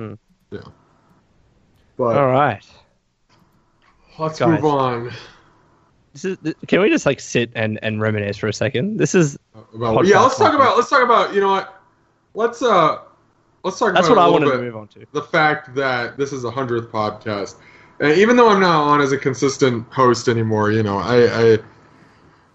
[0.50, 0.62] Yeah.
[1.98, 2.66] But All right.
[4.18, 4.48] let's Guys.
[4.62, 5.12] move on.
[6.14, 8.96] This is, can we just like sit and, and reminisce for a second?
[8.96, 9.38] This is
[9.76, 10.56] About, yeah, let's talk Podcast.
[10.56, 11.82] about let's talk about you know what?
[12.34, 13.00] Let's uh
[13.66, 15.06] let's talk that's about what a I little wanted to move on to.
[15.12, 17.56] the fact that this is a hundredth podcast.
[18.00, 21.58] And even though I'm not on as a consistent host anymore, you know, I I,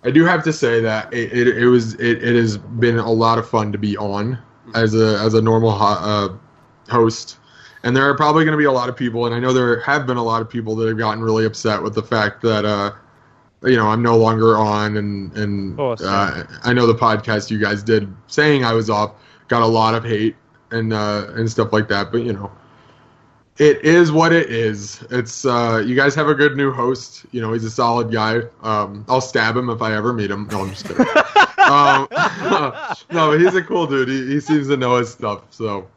[0.02, 3.12] I do have to say that it, it, it was it, it has been a
[3.12, 4.38] lot of fun to be on
[4.74, 7.38] as a as a normal ho- uh, host.
[7.84, 9.80] And there are probably going to be a lot of people, and I know there
[9.80, 12.64] have been a lot of people that have gotten really upset with the fact that
[12.64, 12.92] uh,
[13.64, 17.58] you know I'm no longer on, and and course, uh, I know the podcast you
[17.58, 19.14] guys did saying I was off
[19.48, 20.36] got a lot of hate
[20.70, 22.12] and uh, and stuff like that.
[22.12, 22.52] But you know,
[23.58, 25.04] it is what it is.
[25.10, 27.26] It's uh, you guys have a good new host.
[27.32, 28.42] You know, he's a solid guy.
[28.62, 30.48] Um, I'll stab him if I ever meet him.
[30.50, 31.04] No, I'm just kidding.
[31.72, 32.08] um,
[33.10, 34.08] no, but he's a cool dude.
[34.08, 35.44] He, he seems to know his stuff.
[35.50, 35.88] So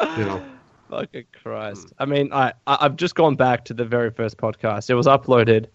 [0.00, 0.44] you know,
[0.90, 1.92] Fucking Christ.
[1.98, 4.90] I mean, I, I've just gone back to the very first podcast.
[4.90, 5.66] It was uploaded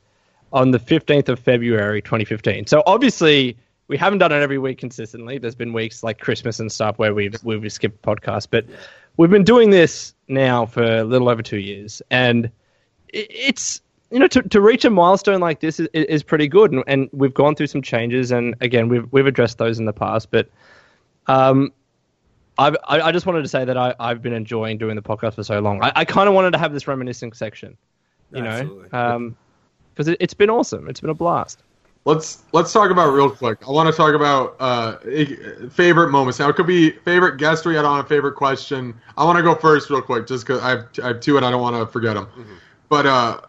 [0.54, 2.68] on the 15th of February 2015.
[2.68, 3.58] So obviously,
[3.88, 5.38] we haven't done it every week consistently.
[5.38, 8.48] There's been weeks like Christmas and stuff where we've, we've skipped podcasts.
[8.50, 8.66] But
[9.18, 12.02] we've been doing this now for a little over two years.
[12.10, 12.46] And
[13.10, 13.82] it, it's,
[14.12, 16.72] you know, to, to reach a milestone like this is, is pretty good.
[16.72, 18.32] And, and we've gone through some changes.
[18.32, 20.32] And again, we've, we've addressed those in the past.
[20.32, 20.50] But
[21.28, 21.72] um,
[22.58, 25.36] I've, I, I just wanted to say that I, I've been enjoying doing the podcast
[25.36, 25.84] for so long.
[25.84, 27.78] I, I kind of wanted to have this reminiscing section,
[28.34, 28.90] you Absolutely.
[28.92, 29.36] know,
[29.94, 30.90] because it, it's been awesome.
[30.90, 31.62] It's been a blast.
[32.06, 33.60] let's let's talk about real quick.
[33.68, 34.98] I want to talk about uh,
[35.70, 36.40] favorite moments.
[36.40, 38.96] Now it could be favorite guest we had on, a favorite question.
[39.18, 41.46] I want to go first, real quick, just because I have I have two and
[41.46, 42.28] I don't want to forget them.
[42.90, 43.42] But uh,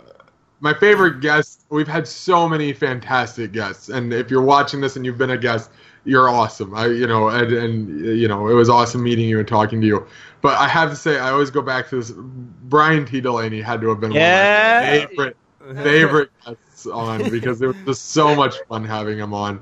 [0.60, 5.04] my favorite guest, we've had so many fantastic guests, and if you're watching this and
[5.04, 5.70] you've been a guest,
[6.04, 6.74] you're awesome.
[6.74, 9.86] I you know and, and you know it was awesome meeting you and talking to
[9.86, 10.06] you.
[10.42, 12.12] But I have to say, I always go back to this.
[12.16, 13.20] Brian T.
[13.20, 14.80] Delaney had to have been Yeah.
[14.80, 15.36] one of my favorite
[15.84, 19.60] favorite guests on because it was just so much fun having him on.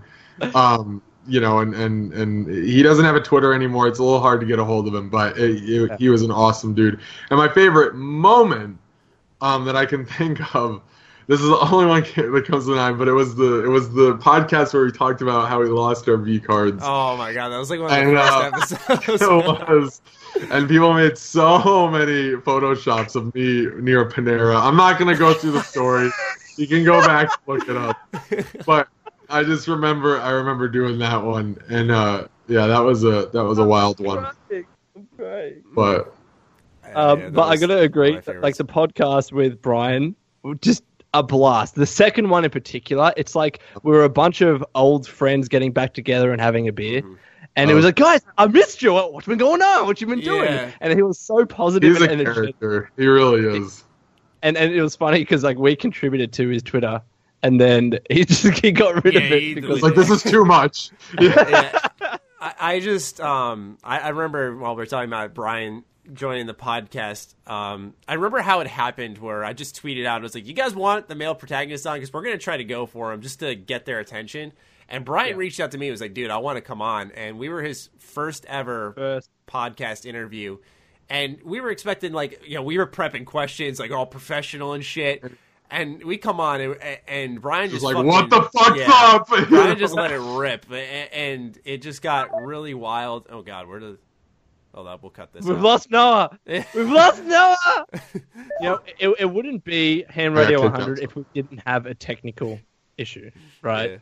[0.54, 3.86] Um, you know, and, and, and he doesn't have a Twitter anymore.
[3.88, 6.22] It's a little hard to get a hold of him, but it, it, he was
[6.22, 7.00] an awesome dude.
[7.30, 8.78] And my favorite moment
[9.40, 10.82] um, that I can think of,
[11.26, 13.92] this is the only one that comes to mind, but it was the it was
[13.92, 16.82] the podcast where we talked about how we lost our V cards.
[16.82, 19.60] Oh my god, that was like one of the And, first uh, episodes.
[19.62, 20.00] it was.
[20.50, 24.58] And people made so many photoshops of me near Panera.
[24.58, 26.10] I'm not gonna go through the story.
[26.56, 27.96] You can go back and look it up.
[28.64, 28.88] But
[29.28, 33.44] I just remember I remember doing that one, and uh, yeah, that was a that
[33.44, 34.26] was a wild one.
[35.74, 36.14] But
[36.94, 40.14] Um, Yeah, but I was gotta agree, like the podcast with Brian,
[40.60, 40.82] just
[41.14, 41.74] a blast.
[41.74, 45.72] The second one in particular, it's like we were a bunch of old friends getting
[45.72, 47.02] back together and having a beer.
[47.02, 47.16] Mhm.
[47.56, 47.76] And it Oh.
[47.76, 48.92] was like, guys, I missed you.
[48.92, 49.86] What- What's been going on?
[49.86, 50.44] What you been doing?
[50.44, 50.70] Yeah.
[50.80, 52.60] And he was so positive he's a and energetic.
[52.60, 52.90] character.
[52.96, 53.84] He really is.
[54.42, 57.02] And and it was funny because like we contributed to his Twitter,
[57.42, 60.44] and then he just he got rid Yeah, of it because like this is too
[60.44, 60.90] much.
[61.20, 61.80] Yeah.
[62.00, 62.16] yeah.
[62.40, 65.82] I, I just um I, I remember while we are talking about Brian
[66.12, 70.22] joining the podcast, um I remember how it happened where I just tweeted out I
[70.22, 72.86] was like, You guys want the male protagonist on because we're gonna try to go
[72.86, 74.52] for him just to get their attention.
[74.90, 77.10] And Brian reached out to me and was like, dude, I want to come on.
[77.12, 79.28] And we were his first ever first.
[79.46, 80.56] podcast interview.
[81.10, 84.84] And we were expecting like you know we were prepping questions like all professional and
[84.84, 85.22] shit.
[85.70, 88.88] And we come on and, and Brian just Just like fucking- what the fuck's yeah.
[88.90, 89.28] up?
[89.50, 93.26] Brian just let it rip, a- and it just got really wild.
[93.28, 93.98] Oh God, where did?
[94.74, 95.44] Oh, that we'll cut this.
[95.44, 95.62] We've out.
[95.62, 96.38] lost Noah.
[96.46, 97.84] We've lost Noah.
[98.14, 98.20] you
[98.60, 102.60] know, it, it wouldn't be Ham Radio kick 100 if we didn't have a technical
[102.96, 103.30] issue,
[103.62, 103.92] right?
[103.92, 103.96] Yeah.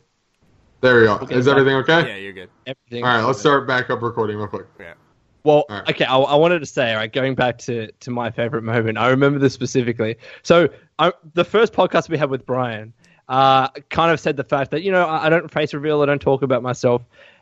[0.81, 1.15] There we go.
[1.15, 2.07] Okay, Is back- everything okay?
[2.07, 2.49] Yeah, you're good.
[2.67, 3.03] Everything.
[3.03, 4.67] All right, let's start back up recording real quick.
[4.79, 4.93] Yeah.
[5.43, 5.89] Well, All right.
[5.89, 8.97] okay, I, I wanted to say, all right, going back to, to my favorite moment,
[8.97, 10.17] I remember this specifically.
[10.43, 10.67] So,
[10.99, 12.93] I, the first podcast we had with Brian
[13.29, 16.05] uh, kind of said the fact that, you know, I, I don't face reveal, I
[16.05, 17.01] don't talk about myself.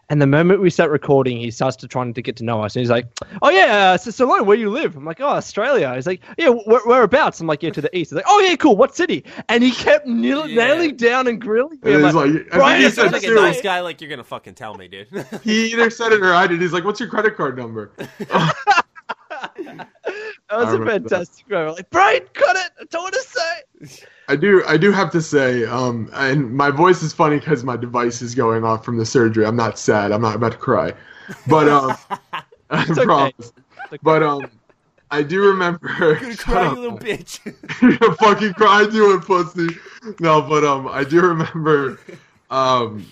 [0.09, 2.75] And the moment we start recording, he starts to trying to get to know us.
[2.75, 3.07] And he's like,
[3.41, 4.95] oh, yeah, uh, so Salone, where you live?
[4.95, 5.93] I'm like, oh, Australia.
[5.95, 7.39] He's like, yeah, where, whereabouts?
[7.41, 8.11] I'm like, yeah, to the east.
[8.11, 8.77] He's like, oh, yeah, cool.
[8.77, 9.23] What city?
[9.49, 10.67] And he kept nail- Yeah.
[10.67, 11.93] nailing down and grilling me.
[11.93, 13.79] And I'm he's like, like, I Brian, think he Sounds like a nice guy.
[13.81, 15.07] Like you're gonna fucking tell me, dude.
[15.43, 16.61] He either said it or I did.
[16.61, 17.91] He's like, "What's your credit card number?"
[20.59, 21.09] that was I a remember that.
[21.09, 21.77] fantastic moment.
[21.77, 22.71] Like, Brian, cut it.
[22.79, 24.05] I don't want to say.
[24.27, 24.63] I do.
[24.67, 28.33] I do have to say, um, and my voice is funny because my device is
[28.33, 29.45] going off from the surgery.
[29.45, 30.11] I'm not sad.
[30.11, 30.93] I'm not about to cry,
[31.47, 31.95] but um,
[32.69, 33.03] I okay.
[33.03, 33.53] promise.
[34.01, 34.49] But um,
[35.11, 35.93] I do remember.
[35.99, 36.77] You're gonna Shut cry, you up.
[36.77, 37.39] little bitch.
[37.81, 39.67] You're fucking cry to it, pussy.
[40.19, 41.99] No, but um, I do remember.
[42.49, 43.05] Um,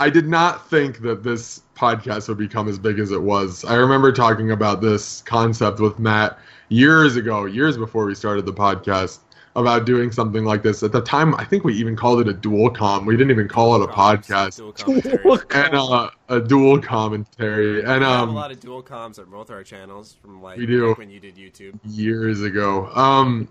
[0.00, 3.66] I did not think that this podcast would become as big as it was.
[3.66, 6.38] I remember talking about this concept with Matt
[6.70, 9.18] years ago, years before we started the podcast,
[9.56, 10.82] about doing something like this.
[10.82, 13.04] At the time, I think we even called it a dual com.
[13.04, 14.56] We didn't even call it a podcast.
[14.56, 15.38] Dual.
[15.50, 17.80] And uh, a dual commentary.
[17.80, 20.56] And We have a um, lot of dual comms on both our channels from like
[20.56, 20.94] We do.
[20.94, 21.78] when you did YouTube.
[21.84, 22.86] years ago.
[22.94, 23.48] Um,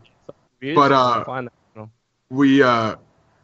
[0.61, 1.85] But But, uh,
[2.31, 2.95] we uh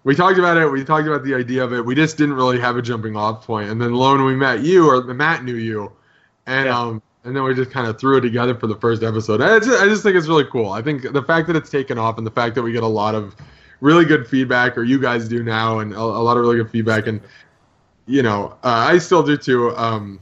[0.05, 0.71] we talked about it.
[0.71, 1.83] We talked about the idea of it.
[1.85, 3.69] We just didn't really have a jumping off point.
[3.69, 5.91] And then lo and we met you, or Matt knew you,
[6.45, 6.79] and Yeah.
[6.79, 9.41] um and then we just kind of threw it together for the first episode.
[9.41, 10.69] I just, I just think it's really cool.
[10.69, 12.87] I think the fact that it's taken off and the fact that we get a
[12.87, 13.35] lot of
[13.81, 16.69] really good feedback, or you guys do now, and a, a lot of really good
[16.69, 17.19] feedback, and
[18.05, 19.75] you know uh, I still do too.
[19.75, 20.19] Um,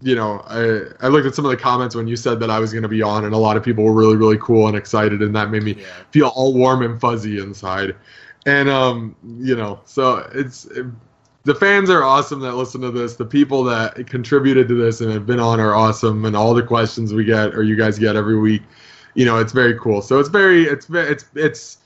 [0.00, 2.60] you know, I I looked at some of the comments when you said that I
[2.60, 4.76] was going to be on, and a lot of people were really really cool and
[4.76, 5.86] excited, and that made me Yeah.
[6.12, 7.96] feel all warm and fuzzy inside.
[8.46, 10.68] And um, you know, so it's
[11.44, 13.16] the fans are awesome that listen to this.
[13.16, 16.62] The people that contributed to this and have been on are awesome, and all the
[16.62, 18.62] questions we get or you guys get every week,
[19.14, 20.02] you know, it's very cool.
[20.02, 21.78] So it's very, it's it's it's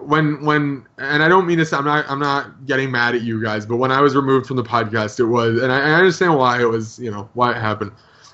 [0.00, 1.72] when when and I don't mean this.
[1.72, 4.56] I'm not I'm not getting mad at you guys, but when I was removed from
[4.56, 7.56] the podcast, it was, and I, I understand why it was, you know, why it
[7.56, 7.92] happened,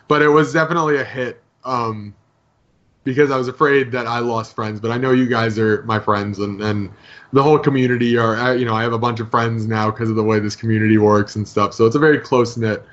[0.08, 1.42] but it was definitely a hit.
[1.64, 2.14] Um,
[3.08, 5.98] because I was afraid that I lost friends, but I know you guys are my
[5.98, 6.90] friends, and, and
[7.32, 8.54] the whole community are.
[8.54, 10.98] You know, I have a bunch of friends now because of the way this community
[10.98, 11.72] works and stuff.
[11.72, 12.84] So it's a very close knit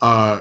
[0.00, 0.40] uh,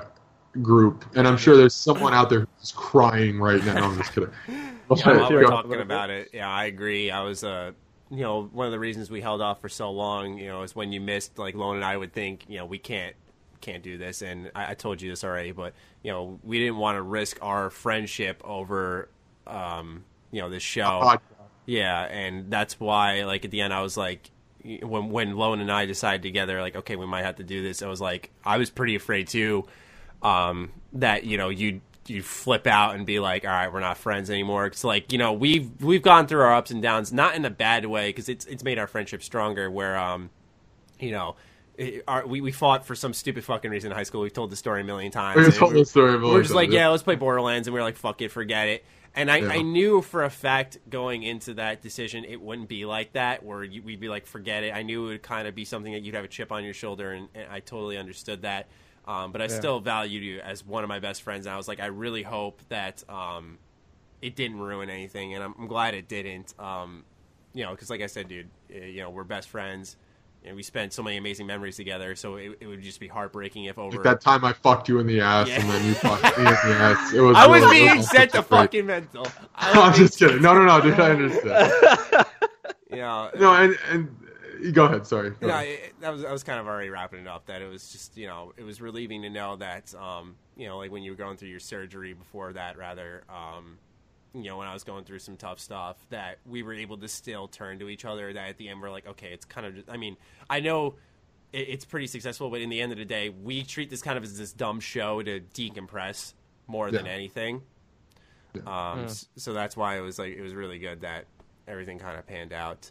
[0.62, 3.90] group, and I'm sure there's someone out there who's crying right now.
[3.90, 4.32] I'm just kidding.
[4.96, 7.12] Yeah, while we're talking about it, yeah, I agree.
[7.12, 7.74] I was, uh,
[8.10, 10.76] you know, one of the reasons we held off for so long, you know, is
[10.76, 13.16] when you missed, like, Lone and I would think, you know, we can't,
[13.62, 14.22] can't do this.
[14.22, 15.74] And I, I told you this already, but,
[16.04, 19.10] you know, we didn't want to risk our friendship over,
[19.48, 21.20] um, you know, this show.
[21.66, 24.32] Yeah, and that's why, like at the end, I was like,
[24.82, 27.84] when when Lone and I decided together, like, okay, we might have to do this.
[27.84, 29.66] I was like, I was pretty afraid too,
[30.24, 34.00] um, that you know you'd you flip out and be like, all right, we're not
[34.00, 34.66] friends anymore.
[34.66, 37.52] It's like you know we've we've gone through our ups and downs, not in a
[37.52, 39.70] bad way because it's it's made our friendship stronger.
[39.70, 40.32] Where um,
[41.00, 41.36] you know.
[41.80, 44.22] It- Our, we, we fought for some stupid fucking reason in high school.
[44.22, 45.38] We've told the story a million times.
[45.38, 46.88] We and told the story a million We're just like, yeah, yeah.
[46.90, 48.86] let's play Borderlands, and we are like, fuck it, forget it.
[49.16, 49.50] And I, Yeah.
[49.50, 53.64] I knew for a fact going into that decision it wouldn't be like that, where
[53.64, 54.74] you, we'd be like, forget it.
[54.74, 56.74] I knew it would kind of be something that you'd have a chip on your
[56.76, 58.68] shoulder, and, and I totally understood that.
[59.08, 61.68] Um, but I still valued you as one of my best friends, and I was
[61.68, 63.58] like, I really hope that um,
[64.22, 66.54] it didn't ruin anything, and I'm, I'm glad it didn't.
[66.60, 67.04] Um,
[67.56, 69.96] you know, because like I said, dude, uh, you know, we're best friends.
[70.46, 73.66] And we spent so many amazing memories together, so it, it would just be heartbreaking
[73.66, 73.98] if over.
[73.98, 75.60] Like that time I fucked you in the ass Yeah.
[75.60, 77.14] and then you fucked me in the ass.
[77.14, 79.28] It was I was really- being was sent to fucking mental.
[79.56, 80.42] I I'm just kidding.
[80.42, 80.98] No, no, no, dude.
[81.00, 82.26] I understand.
[82.92, 83.30] yeah.
[83.38, 85.06] No, and and go ahead.
[85.06, 85.32] Sorry.
[85.32, 85.68] Go ahead.
[85.68, 87.46] it, that was I was kind of already wrapping it up.
[87.48, 90.78] That it was just you know it was relieving to know that um you know
[90.78, 93.78] like when you were going through your surgery before that rather um
[94.34, 97.08] you know when I was going through some tough stuff that we were able to
[97.08, 98.32] still turn to each other.
[98.34, 100.18] That at the end we're like okay it's kind of just, I mean
[100.50, 100.96] I know
[101.52, 104.18] it, it's pretty successful, but in the end of the day we treat this kind
[104.18, 106.34] of as this dumb show to decompress
[106.68, 107.12] more than Yeah.
[107.12, 107.62] anything.
[108.66, 111.26] Um, s- so that's why it was like it was really good that
[111.68, 112.90] everything kind of panned out.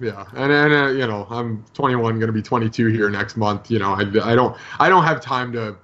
[0.00, 3.70] Yeah, and and uh, you know, I'm 21, going to be 22 here next month.
[3.70, 5.76] You know, I, I don't I don't have time to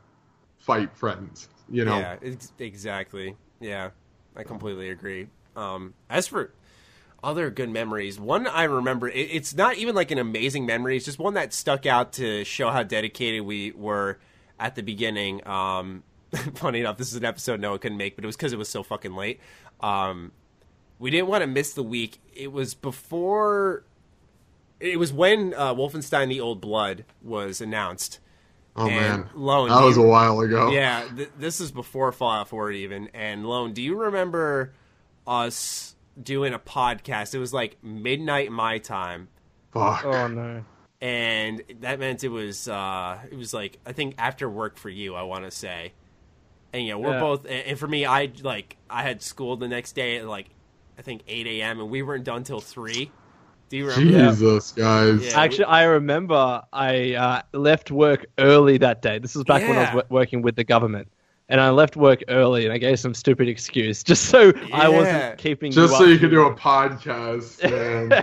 [0.59, 1.49] fight friends.
[1.69, 3.37] You know, Yeah, ex- exactly.
[3.61, 3.91] Yeah,
[4.37, 5.29] I completely agree.
[5.57, 6.53] Um, as for
[7.23, 10.97] other good memories, one I remember, it, it's not even like an amazing memory.
[10.97, 14.19] It's just one that stuck out to show how dedicated we were
[14.59, 15.47] at the beginning.
[15.47, 16.03] Um,
[16.55, 18.69] funny enough, this is an episode Noah couldn't make, but it was because it was
[18.69, 19.41] so fucking late.
[19.81, 20.33] Um,
[20.99, 22.21] we didn't want to miss the week.
[22.35, 23.85] It was before.
[24.81, 28.19] It was when uh, Wolfenstein: The Old Blood was announced.
[28.77, 30.71] Oh and man, Lone, that do was a while ago.
[30.73, 33.09] yeah, th- this is before Fallout 4 even.
[33.15, 34.73] And Lone, do you remember
[35.27, 37.35] us doing a podcast?
[37.35, 39.29] It was like midnight my time,
[39.73, 40.05] Fuck.
[40.05, 40.65] Oh no.
[41.01, 45.15] and that meant it was uh, it was like I think after work for you.
[45.15, 45.93] I want to say,
[46.73, 47.21] and you know we're Yeah.
[47.21, 47.45] both.
[47.45, 50.47] And and for me, I like I had school the next day at like
[50.99, 51.81] I think 8 a.m.
[51.81, 53.11] and we weren't done till three.
[53.75, 54.31] Do you remember?
[54.31, 55.25] Jesus, guys.
[55.27, 55.41] Yeah.
[55.41, 59.19] Actually, I remember I uh, left work early that day.
[59.19, 61.09] This was back when I was w- working with the government.
[61.49, 65.39] And I left work early and I gave some stupid excuse just so I wasn't
[65.39, 67.65] keeping Just you so you could do a podcast.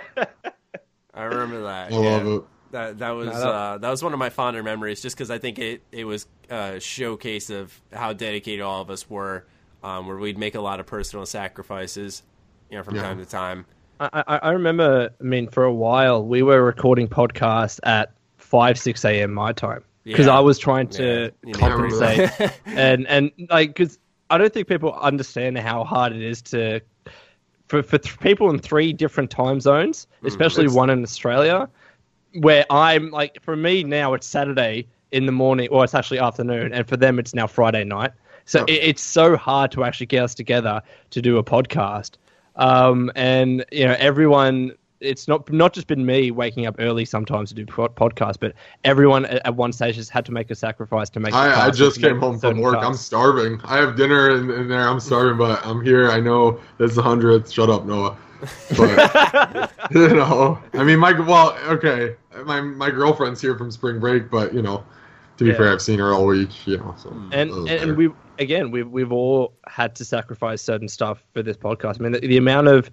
[1.14, 1.91] I remember that.
[1.91, 2.44] I love it.
[2.72, 5.30] That that was No, that- uh, that was one of my fonder memories, just because
[5.30, 9.45] I think it it was a showcase of how dedicated all of us were,
[9.84, 12.23] um, where we'd make a lot of personal sacrifices,
[12.69, 13.02] you know, from Yeah.
[13.02, 13.65] time to time.
[14.02, 18.78] I, I, I remember, I mean, for a while we were recording podcasts at 5,
[18.80, 19.34] 6 a.m.
[19.34, 20.38] my time because Yeah.
[20.38, 22.32] I was trying to Yeah, compensate.
[22.65, 23.99] and, and like, because
[24.32, 26.82] I don't think people understand how hard it is to,
[27.68, 31.69] for, for th- people in three different time zones, especially it's- one in Australia,
[32.40, 36.73] where I'm like, for me now it's Saturday in the morning, or it's actually afternoon,
[36.73, 38.11] and for them it's now Friday night.
[38.45, 38.65] So Oh.
[38.68, 42.11] it, it's so hard to actually get us together to do a podcast.
[42.56, 44.73] Um, and you know, everyone.
[44.99, 48.53] It's not not just been me waking up early sometimes to do pod- podcasts, but
[48.84, 51.34] everyone at, at one stage has had to make a sacrifice to make.
[51.34, 52.76] I, I just came home from work.
[52.76, 53.60] I'm starving.
[53.64, 54.88] I have dinner in, in there.
[54.88, 56.11] I'm starving, but I'm here.
[56.11, 57.49] I know this is the hundredth.
[57.49, 58.15] Shut up, Noah.
[58.78, 62.15] But you know, I mean, my well, okay,
[62.45, 64.84] my my girlfriend's here from spring break, but you know,
[65.41, 65.57] to be Yeah.
[65.57, 66.68] fair, I've seen her all week.
[66.68, 70.88] You know, so and and, and we again we've we've all had to sacrifice certain
[70.88, 71.99] stuff for this podcast.
[71.99, 72.91] I mean, the, the amount of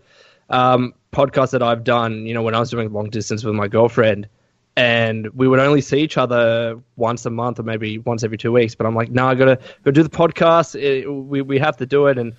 [0.49, 3.69] um, podcasts that I've done, you know, when I was doing long distance with my
[3.69, 4.29] girlfriend,
[4.77, 8.53] and we would only see each other once a month or maybe once every two
[8.53, 8.75] weeks.
[8.75, 10.75] But I'm like, no, I gotta go do the podcast.
[10.81, 12.33] It, we we have to do it, and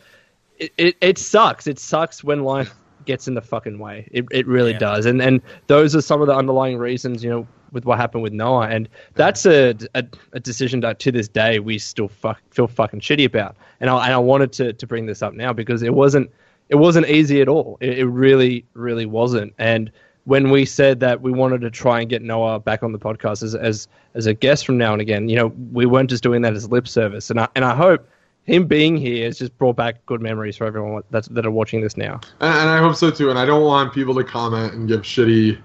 [0.57, 1.67] it, it it sucks.
[1.67, 2.73] It sucks when life
[3.05, 4.07] gets in the fucking way.
[4.11, 4.79] It it really Yeah.
[4.79, 8.23] does, and and those are some of the underlying reasons, you know, with what happened
[8.23, 12.41] with Noah, and that's a a, a decision that to this day we still fuck,
[12.51, 13.55] feel fucking shitty about.
[13.79, 16.29] And I and I wanted to to bring this up now because it wasn't
[16.69, 17.77] it wasn't easy at all.
[17.81, 19.91] It, it really really wasn't, and.
[20.25, 23.41] When we said that we wanted to try and get Noah back on the podcast
[23.41, 26.43] as, as as a guest from now and again, you know, we weren't just doing
[26.43, 28.07] that as lip service, and I and I hope
[28.49, 31.81] him being here has just brought back good memories for everyone that's, that are watching
[31.81, 32.19] this now.
[32.39, 33.29] And, and I hope so too.
[33.29, 35.61] And I don't want people to comment and give shitty,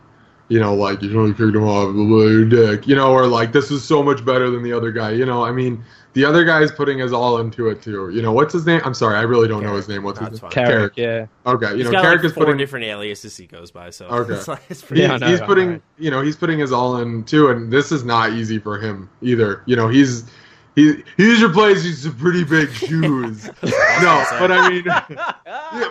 [0.49, 3.27] you know, like you really picked him off, blah, blah, your dick, you know, or
[3.27, 5.11] like this is so much better than the other guy.
[5.13, 8.11] You know, I mean, the other guy is putting his all into it too.
[8.11, 8.81] You know, what's his name?
[8.85, 10.03] I'm sorry, I really don't know his name.
[10.05, 10.51] What's That's his fine.
[10.55, 10.67] name?
[10.67, 11.27] Carrick, yeah.
[11.47, 12.59] Okay, you He's know, got Carrick like is four putting.
[12.59, 13.91] different aliases he goes by.
[13.91, 14.35] So Okay.
[14.35, 15.03] it's, like, it's pretty.
[15.03, 15.81] He- Yeah, I he's I putting, know.
[15.99, 19.09] you know, he's putting his all in too, and this is not easy for him
[19.23, 19.63] either.
[19.67, 20.25] You know, he's
[20.77, 23.47] he he usually plays these some pretty big shoes.
[23.63, 24.85] no, but I mean,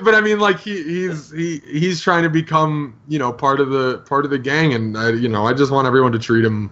[0.04, 3.70] but I mean, like he he's he he's trying to become you know part of
[3.70, 6.44] the part of the gang, and I, you know I just want everyone to treat
[6.46, 6.70] him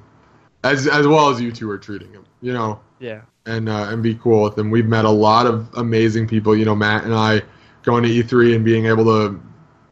[0.63, 2.25] as as well as you two are treating him.
[2.41, 3.21] You know, Yeah.
[3.45, 4.69] and uh, and be cool with him.
[4.71, 6.55] We've met a lot of amazing people.
[6.55, 7.41] You know, Matt and I
[7.83, 9.39] going to E3 and being able to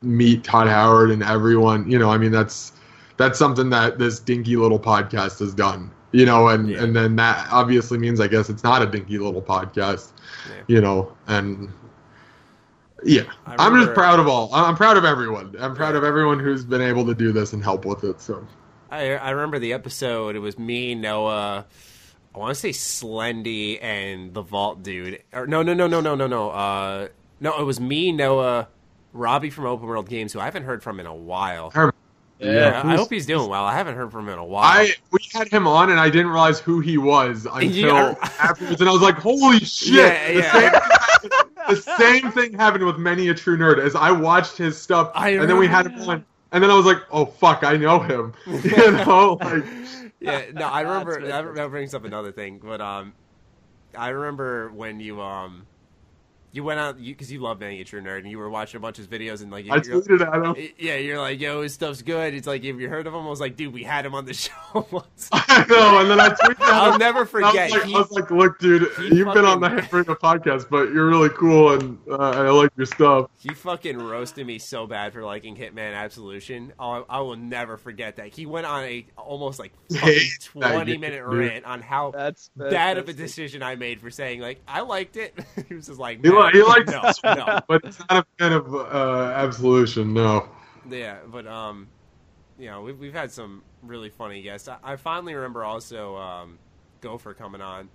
[0.02, 1.90] meet Todd Howard and everyone.
[1.90, 2.74] You know, I mean that's
[3.18, 5.92] that's something that this dinky little podcast has done.
[6.12, 6.84] You know, and Yeah.
[6.84, 10.12] and then that obviously means I guess it's not a dinky little podcast.
[10.50, 10.64] Yeah.
[10.68, 11.70] You know, and
[13.04, 14.50] yeah, I I'm just proud of all.
[14.54, 15.56] I'm proud of everyone.
[15.60, 18.22] I'm proud of everyone who's been able to do this and help with it.
[18.22, 18.46] So
[18.92, 20.36] I I remember the episode.
[20.36, 21.66] It was me, Noah.
[22.34, 25.22] I want to say Slendy and the Vault dude.
[25.34, 26.50] Or no, no, no, no, no, no, no.
[26.52, 27.08] Uh,
[27.40, 28.68] no, it was me, Noah,
[29.14, 31.72] Robbie from Open World Games, who I haven't heard from in a while.
[31.74, 31.90] I
[32.40, 33.64] remember- Yeah, I hope he's doing well.
[33.66, 34.64] I haven't heard from him in a while.
[34.64, 38.16] I we had him on and I didn't realize who he was until Yeah.
[38.40, 40.80] afterwards, and I was like, "Holy shit!" Yeah, the, yeah.
[41.20, 44.58] Same thing happened, the same thing happened with many a true nerd as I watched
[44.58, 47.26] his stuff, I and then we had him on, and then I was like, "Oh
[47.26, 49.64] fuck, I know him," you know, like
[50.20, 51.26] yeah, no, I remember.
[51.28, 53.14] That, that brings up another thing, but um,
[53.98, 55.66] I remember when you um,
[56.52, 58.78] you went out because you, you love Many A True Nerd and you were watching
[58.78, 60.70] a bunch of his videos and like you, I you're- tweeted at him.
[60.78, 62.34] yeah, you're like, yo, his stuff's good.
[62.34, 63.22] It's like, have you heard of him?
[63.26, 64.52] I was like, dude, we had him on the show
[64.92, 65.30] once.
[65.34, 67.00] I know, and then I tweeted at I'll him.
[67.00, 67.72] never I was, forget.
[67.72, 68.82] like, He- I was like, "Look, dude,
[69.12, 72.50] you've been on the fucking- Hit Freedom podcast, but you're really cool, and uh, I
[72.50, 76.74] like your stuff." He fucking roasted me so bad for liking Hitman Absolution.
[76.80, 78.34] I, I will never forget that.
[78.36, 82.50] He went on a almost like fucking Hate that twenty minute rant on how That's
[82.56, 85.38] bad of a decision I made for saying like I liked it.
[85.68, 88.24] he was just like, He, li- "Man, he likes no, this no, but it's not
[88.24, 90.14] a fan of uh, Absolution.
[90.14, 90.50] No.
[90.90, 91.88] yeah, but um,
[92.58, 94.68] you know, we've we've had some really funny guests.
[94.68, 96.58] I, I finally remember also um,
[97.02, 97.90] Gopher coming on.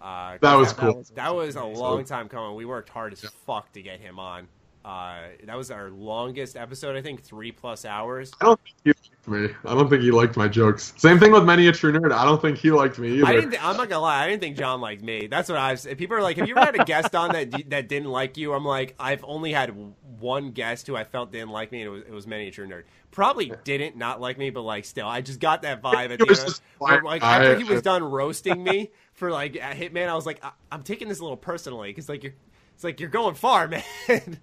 [0.00, 0.94] Uh, That was That cool.
[0.96, 2.54] was That was a long time coming.
[2.56, 4.48] We worked hard as fuck to get him on.
[4.82, 8.32] Uh, that was our longest episode, I think, three plus hours.
[8.40, 9.48] I don't think he liked me.
[9.64, 10.92] I don't think he liked my jokes.
[10.96, 12.12] Same thing with many a true nerd.
[12.12, 13.26] I don't think he liked me either.
[13.26, 13.50] I didn't.
[13.52, 14.24] Th- I'm not gonna lie.
[14.24, 15.26] I didn't think John liked me.
[15.28, 15.80] That's what I've.
[15.80, 15.96] said.
[15.96, 18.52] People are like, "Have you ever had a guest on that that didn't like you?"
[18.52, 19.74] I'm like, I've only had
[20.18, 22.24] one guest who I felt didn't like me, and it was it was
[22.54, 22.82] true nerd.
[23.10, 26.26] Probably didn't not like me, but like still, I just got that vibe at the
[26.28, 26.60] end.
[26.78, 30.26] where, like I- after he was done roasting me for like at Hitman, I was
[30.26, 32.34] like, I- I'm taking this a little personally because like you're,
[32.74, 33.66] it's like you're going far,
[34.08, 34.38] man.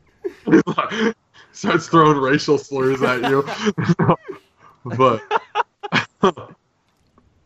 [1.54, 3.48] Starts throwing racial slurs at you.
[4.98, 5.22] but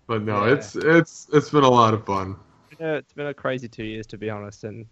[0.07, 0.53] but no, Yeah.
[0.53, 2.35] it's it's it's been a lot of fun.
[2.80, 4.85] Yeah, it's been a crazy two years to be honest, and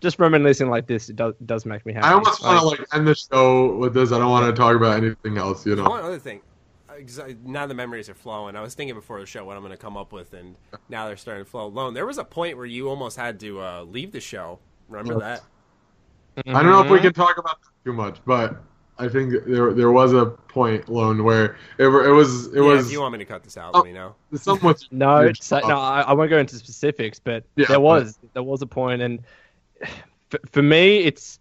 [0.00, 2.06] just reminiscing like this it does does make me happy.
[2.06, 4.12] I almost want to like end the show with this.
[4.12, 5.64] I don't want to talk about anything else.
[5.66, 5.84] You know.
[5.88, 6.40] One other thing.
[6.88, 8.54] 'cause I- Now the memories are flowing.
[8.54, 10.54] I was thinking before the show what I'm going to come up with, and
[10.88, 11.66] now they're starting to flow.
[11.66, 14.60] Alone, there was a point where you almost had to uh, leave the show.
[14.88, 15.42] Remember that?
[16.46, 17.02] I don't know if we Mhm.
[17.02, 18.62] can talk about that too much, but
[18.98, 22.86] I think there there was a point, Lone where it, it was it yeah, was
[22.86, 23.78] if you want me to cut this out, Oh.
[23.78, 24.14] let me know.
[24.34, 24.84] somewhat.
[24.92, 28.62] No, so, no, I, I won't go into specifics, but Yeah, there was there was
[28.62, 29.20] a point, and
[30.30, 31.40] for, for me, it's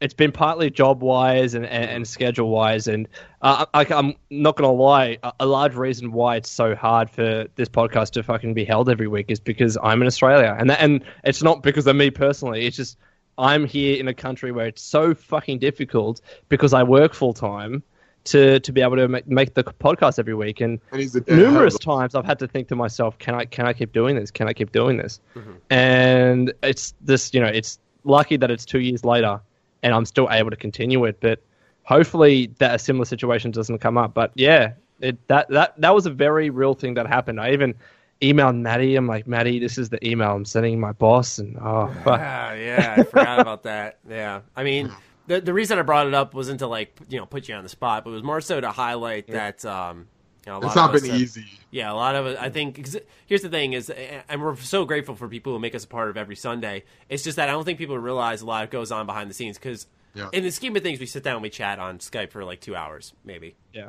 [0.00, 3.08] it's been partly job wise and, and, and schedule wise, and
[3.42, 7.46] uh, I, I'm not gonna lie, a, a large reason why it's so hard for
[7.54, 10.80] this podcast to fucking be held every week is because I'm in Australia, and that,
[10.80, 12.66] and it's not because of me personally.
[12.66, 12.98] It's just
[13.38, 17.82] I'm here in a country where it's so fucking difficult because I work full time.
[18.28, 20.80] To, to be able to make, make the podcast every week and
[21.26, 24.16] And numerous times I've had to think to myself, can I can I keep doing
[24.16, 24.30] this?
[24.30, 25.20] Can I keep doing this?
[25.36, 25.56] Mhm.
[25.68, 29.42] And it's this, you know, it's lucky that it's two years later
[29.82, 31.18] and I'm still able to continue it.
[31.20, 31.42] But
[31.82, 34.14] hopefully that a similar situation doesn't come up.
[34.14, 37.38] But yeah, it that that that was a very real thing that happened.
[37.38, 37.74] I even
[38.20, 38.96] emailed Maddie.
[38.96, 42.20] I'm like, Maddie, this is the email I'm sending my boss, and oh fuck.
[42.20, 43.98] Ah, yeah, I forgot about that.
[44.08, 44.90] Yeah, I mean,
[45.26, 47.62] the the reason I brought it up wasn't to like you know put you on
[47.62, 50.06] the spot, but it was more so to highlight that um,
[50.46, 51.44] you know, It's not been have- easy.
[51.70, 52.38] Yeah, a lot of it.
[52.40, 52.96] I think 'cause
[53.26, 53.90] here's the thing is,
[54.28, 56.84] and we're so grateful for people who make us a part of every Sunday.
[57.08, 59.58] It's just that I don't think people realize a lot goes on behind the scenes
[59.58, 60.28] because Yeah.
[60.32, 62.60] in the scheme of things, we sit down and we chat on Skype for like
[62.60, 63.56] two hours, maybe.
[63.72, 63.88] Yeah.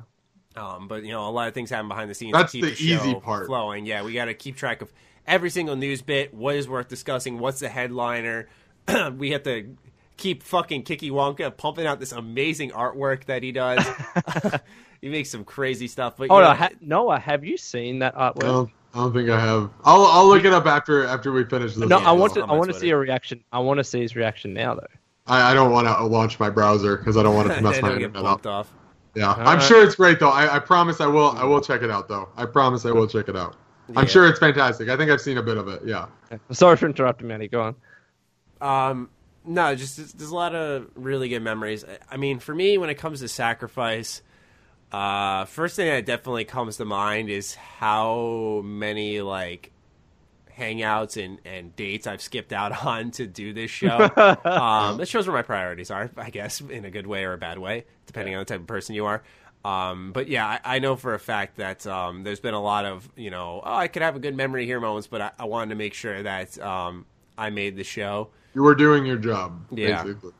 [0.56, 2.34] Um, but you know, a lot of things happen behind the scenes.
[2.34, 3.48] That's to keep the show easy part.
[3.48, 3.86] flowing.
[3.86, 4.92] Yeah, we got to keep track of
[5.28, 6.34] every single news bit.
[6.34, 7.40] What is worth discussing?
[7.40, 8.48] What's the headliner?
[9.18, 9.76] we have to
[10.18, 13.86] keep fucking Kiki Wonka pumping out this amazing artwork that he does.
[15.02, 16.16] he makes some crazy stuff.
[16.18, 18.44] But Oh yeah, no, ha- Noah, have you seen that artwork?
[18.44, 19.70] I don't, I don't think I have.
[19.84, 21.90] I'll I'll look it up after after we finish this.
[21.90, 22.44] No, Yeah, I want to.
[22.44, 23.44] I my want to see a reaction.
[23.52, 24.88] I want to see his reaction now, though.
[25.28, 27.82] I, I don't want to launch my browser because I don't want it to mess
[27.82, 28.46] my it'll get internet up.
[28.46, 28.74] off.
[29.16, 29.64] Yeah, I'm Alright.
[29.64, 30.30] sure it's great though.
[30.30, 31.32] I, I promise I will.
[31.32, 32.30] I will check it out though.
[32.36, 33.56] I promise I will check it out.
[33.88, 34.00] Yeah.
[34.00, 34.90] I'm sure it's fantastic.
[34.90, 35.82] I think I've seen a bit of it.
[35.86, 36.08] Yeah.
[36.52, 37.48] Sorry for interrupting, Manny.
[37.48, 37.76] Go on.
[38.92, 39.10] Um,
[39.46, 41.86] no, just there's- there's a lot of really good memories.
[41.86, 44.22] I- I mean, for me, when it comes to sacrifice,
[44.92, 49.72] uh, first thing that definitely comes to mind is how many like
[50.58, 53.98] hangouts and, and dates I've skipped out on to do this show.
[54.46, 57.38] um, that shows where my priorities are, I guess, in a good way or a
[57.38, 59.24] bad way, depending on the type of person you are.
[59.64, 62.86] Um, but yeah, I, I know for a fact that um, there's been a lot
[62.86, 65.46] of you know, oh, I could have a good memory here moments, but I, I
[65.46, 67.06] wanted to make sure that um,
[67.38, 68.30] I made the show.
[68.54, 69.66] You were doing your job.
[69.72, 70.04] Yeah.
[70.04, 70.32] Basically.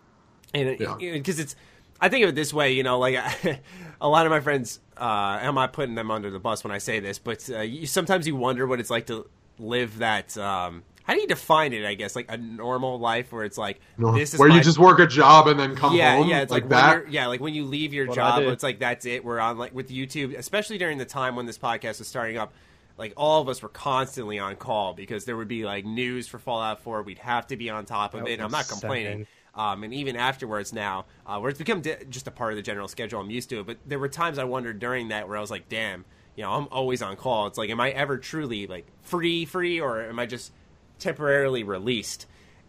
[0.54, 0.96] And Yeah.
[1.00, 1.56] because it's,
[2.00, 3.16] I think of it this way, you know, like
[4.02, 5.04] a lot of my friends, uh,
[5.42, 8.28] I'm not putting them under the bus when I say this, but uh, you, sometimes
[8.28, 9.28] you wonder what it's like to
[9.60, 10.38] live that.
[10.38, 11.86] Um, how do you define it?
[11.86, 14.62] I guess like a normal life where it's like No, this is where my, you
[14.62, 17.12] just work a job and then come yeah, home yeah, it's like, like, that.
[17.12, 19.24] yeah, like when you leave your What job, it's like that's it.
[19.24, 22.54] We're on like with YouTube, especially during the time when this podcast was starting up.
[22.98, 26.40] Like all of us were constantly on call because there would be like news for
[26.40, 27.04] Fallout 4.
[27.04, 28.42] We'd have to be on top of That it.
[28.42, 29.28] I'm not complaining.
[29.54, 32.62] Um, and even afterwards now, uh, where it's become di- just a part of the
[32.62, 33.66] general schedule, I'm used to it.
[33.66, 36.04] But there were times I wondered during that where I was like, damn,
[36.36, 37.48] you know, I'm always on call.
[37.48, 40.52] It's like, am I ever truly like free, free, or am I just
[41.00, 42.26] temporarily released?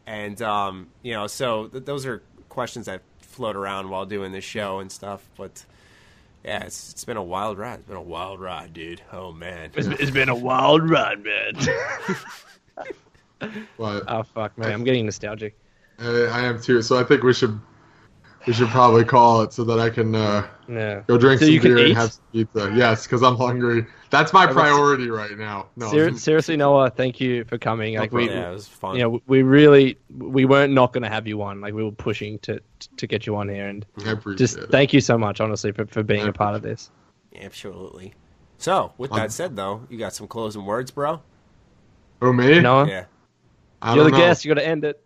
[0.07, 4.45] And um, you know, so th- those are questions that float around while doing this
[4.45, 5.29] show and stuff.
[5.37, 5.65] But
[6.45, 7.81] yeah, it's it's been a wild ride.
[7.81, 9.03] It's been a wild ride, dude.
[9.13, 9.71] Oh man.
[9.75, 11.55] it's been a wild ride, man.
[13.77, 15.55] But oh fuck, man, I'm getting nostalgic.
[16.01, 16.81] uh, I am too.
[16.81, 17.61] So I think we should
[18.47, 21.03] we should probably call it so that I can uh, Yeah.
[21.07, 22.73] go drink So some beer and have some pizza.
[22.75, 23.87] Yes, because I'm hungry.
[24.11, 25.67] That's my priority right now.
[25.77, 27.95] No, Ser- seriously, Noah, thank you for coming.
[27.95, 28.29] No Like we.
[28.29, 28.95] Yeah, it was fun.
[28.97, 31.61] you know, we really we weren't not going to have you on.
[31.61, 32.61] Like we were pushing to
[32.97, 34.71] to get you on here, and I appreciate just it.
[34.71, 36.91] thank you so much, honestly, for, for being a part of this.
[37.41, 38.15] Absolutely.
[38.59, 41.21] So, with that Um, said, though, you got some closing words, bro?
[42.23, 42.61] Oh me?
[42.61, 43.05] Noah, Yeah.
[43.83, 44.25] I you're the don't know.
[44.27, 44.45] guest.
[44.45, 45.03] You got to end it.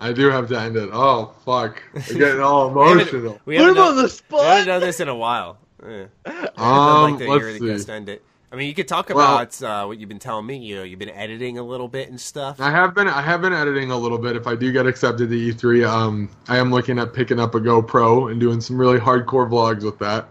[0.00, 0.88] I do have to end it.
[0.92, 1.82] Oh fuck!
[1.94, 2.94] I'm getting all emotional.
[2.94, 3.40] We haven't-.
[3.44, 5.58] We haven't, done, the we haven't done this in a while.
[5.86, 6.06] Yeah.
[6.56, 7.28] Um, like
[7.60, 7.92] let's see.
[7.92, 8.22] end it.
[8.52, 10.56] I mean, you could talk Well- about uh, what you've been telling me.
[10.58, 12.60] You know, you've been editing a little bit and stuff.
[12.60, 14.36] I have been I have been editing a little bit.
[14.36, 17.60] If I do get accepted to E3, um, I am looking at picking up a
[17.60, 20.26] GoPro and doing some really hardcore vlogs with that.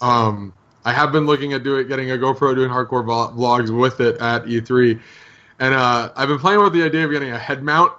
[0.00, 0.52] Um,
[0.84, 4.44] I have been looking at doing getting a GoPro, doing hardcore vlogs with it at
[4.44, 5.00] E3,
[5.58, 7.92] and uh, I've been playing with the idea of getting a head mount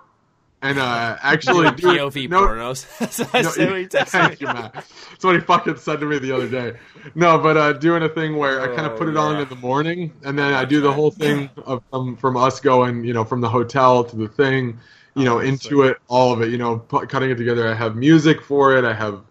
[0.61, 2.85] and uh, actually POV no- pornos.
[2.99, 4.73] That's what no, when thank you, Matt.
[4.73, 6.77] That's what he fucking said to me the other day.
[7.15, 9.47] No, but uh, doing a thing where I kind Oh, of put it on in
[9.49, 13.13] the morning, and then I do the whole thing of um, from us going, you
[13.13, 14.79] know, from the hotel to the thing,
[15.15, 17.67] you know, Oh, into it, all of it, you know, cutting it together.
[17.67, 18.85] I have music for it.
[18.85, 19.21] I have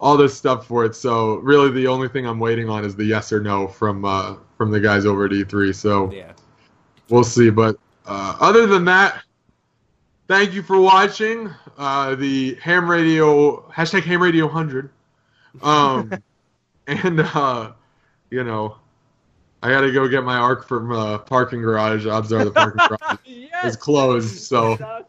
[0.00, 0.94] all this stuff for it.
[0.94, 4.36] So really, the only thing I'm waiting on is the yes or no from uh,
[4.56, 5.74] from the guys over at E3.
[5.74, 6.32] So Yeah.
[7.08, 7.50] we'll see.
[7.50, 7.76] But
[8.06, 9.22] uh, other than that,
[10.28, 14.90] thank you for watching uh, the Ham Radio hashtag Ham Radio Hundred.
[15.62, 16.12] Um,
[16.86, 17.72] and uh,
[18.30, 18.76] you know,
[19.62, 22.06] I got to go get my arc from uh, parking garage.
[22.06, 25.04] Odds are the parking garage is closed, so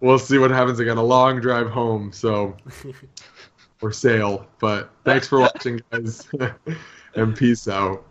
[0.00, 0.80] we'll see what happens.
[0.80, 2.56] I got a long drive home, so
[3.82, 4.46] or sale.
[4.60, 6.28] But thanks for watching, guys,
[7.14, 8.04] and peace out.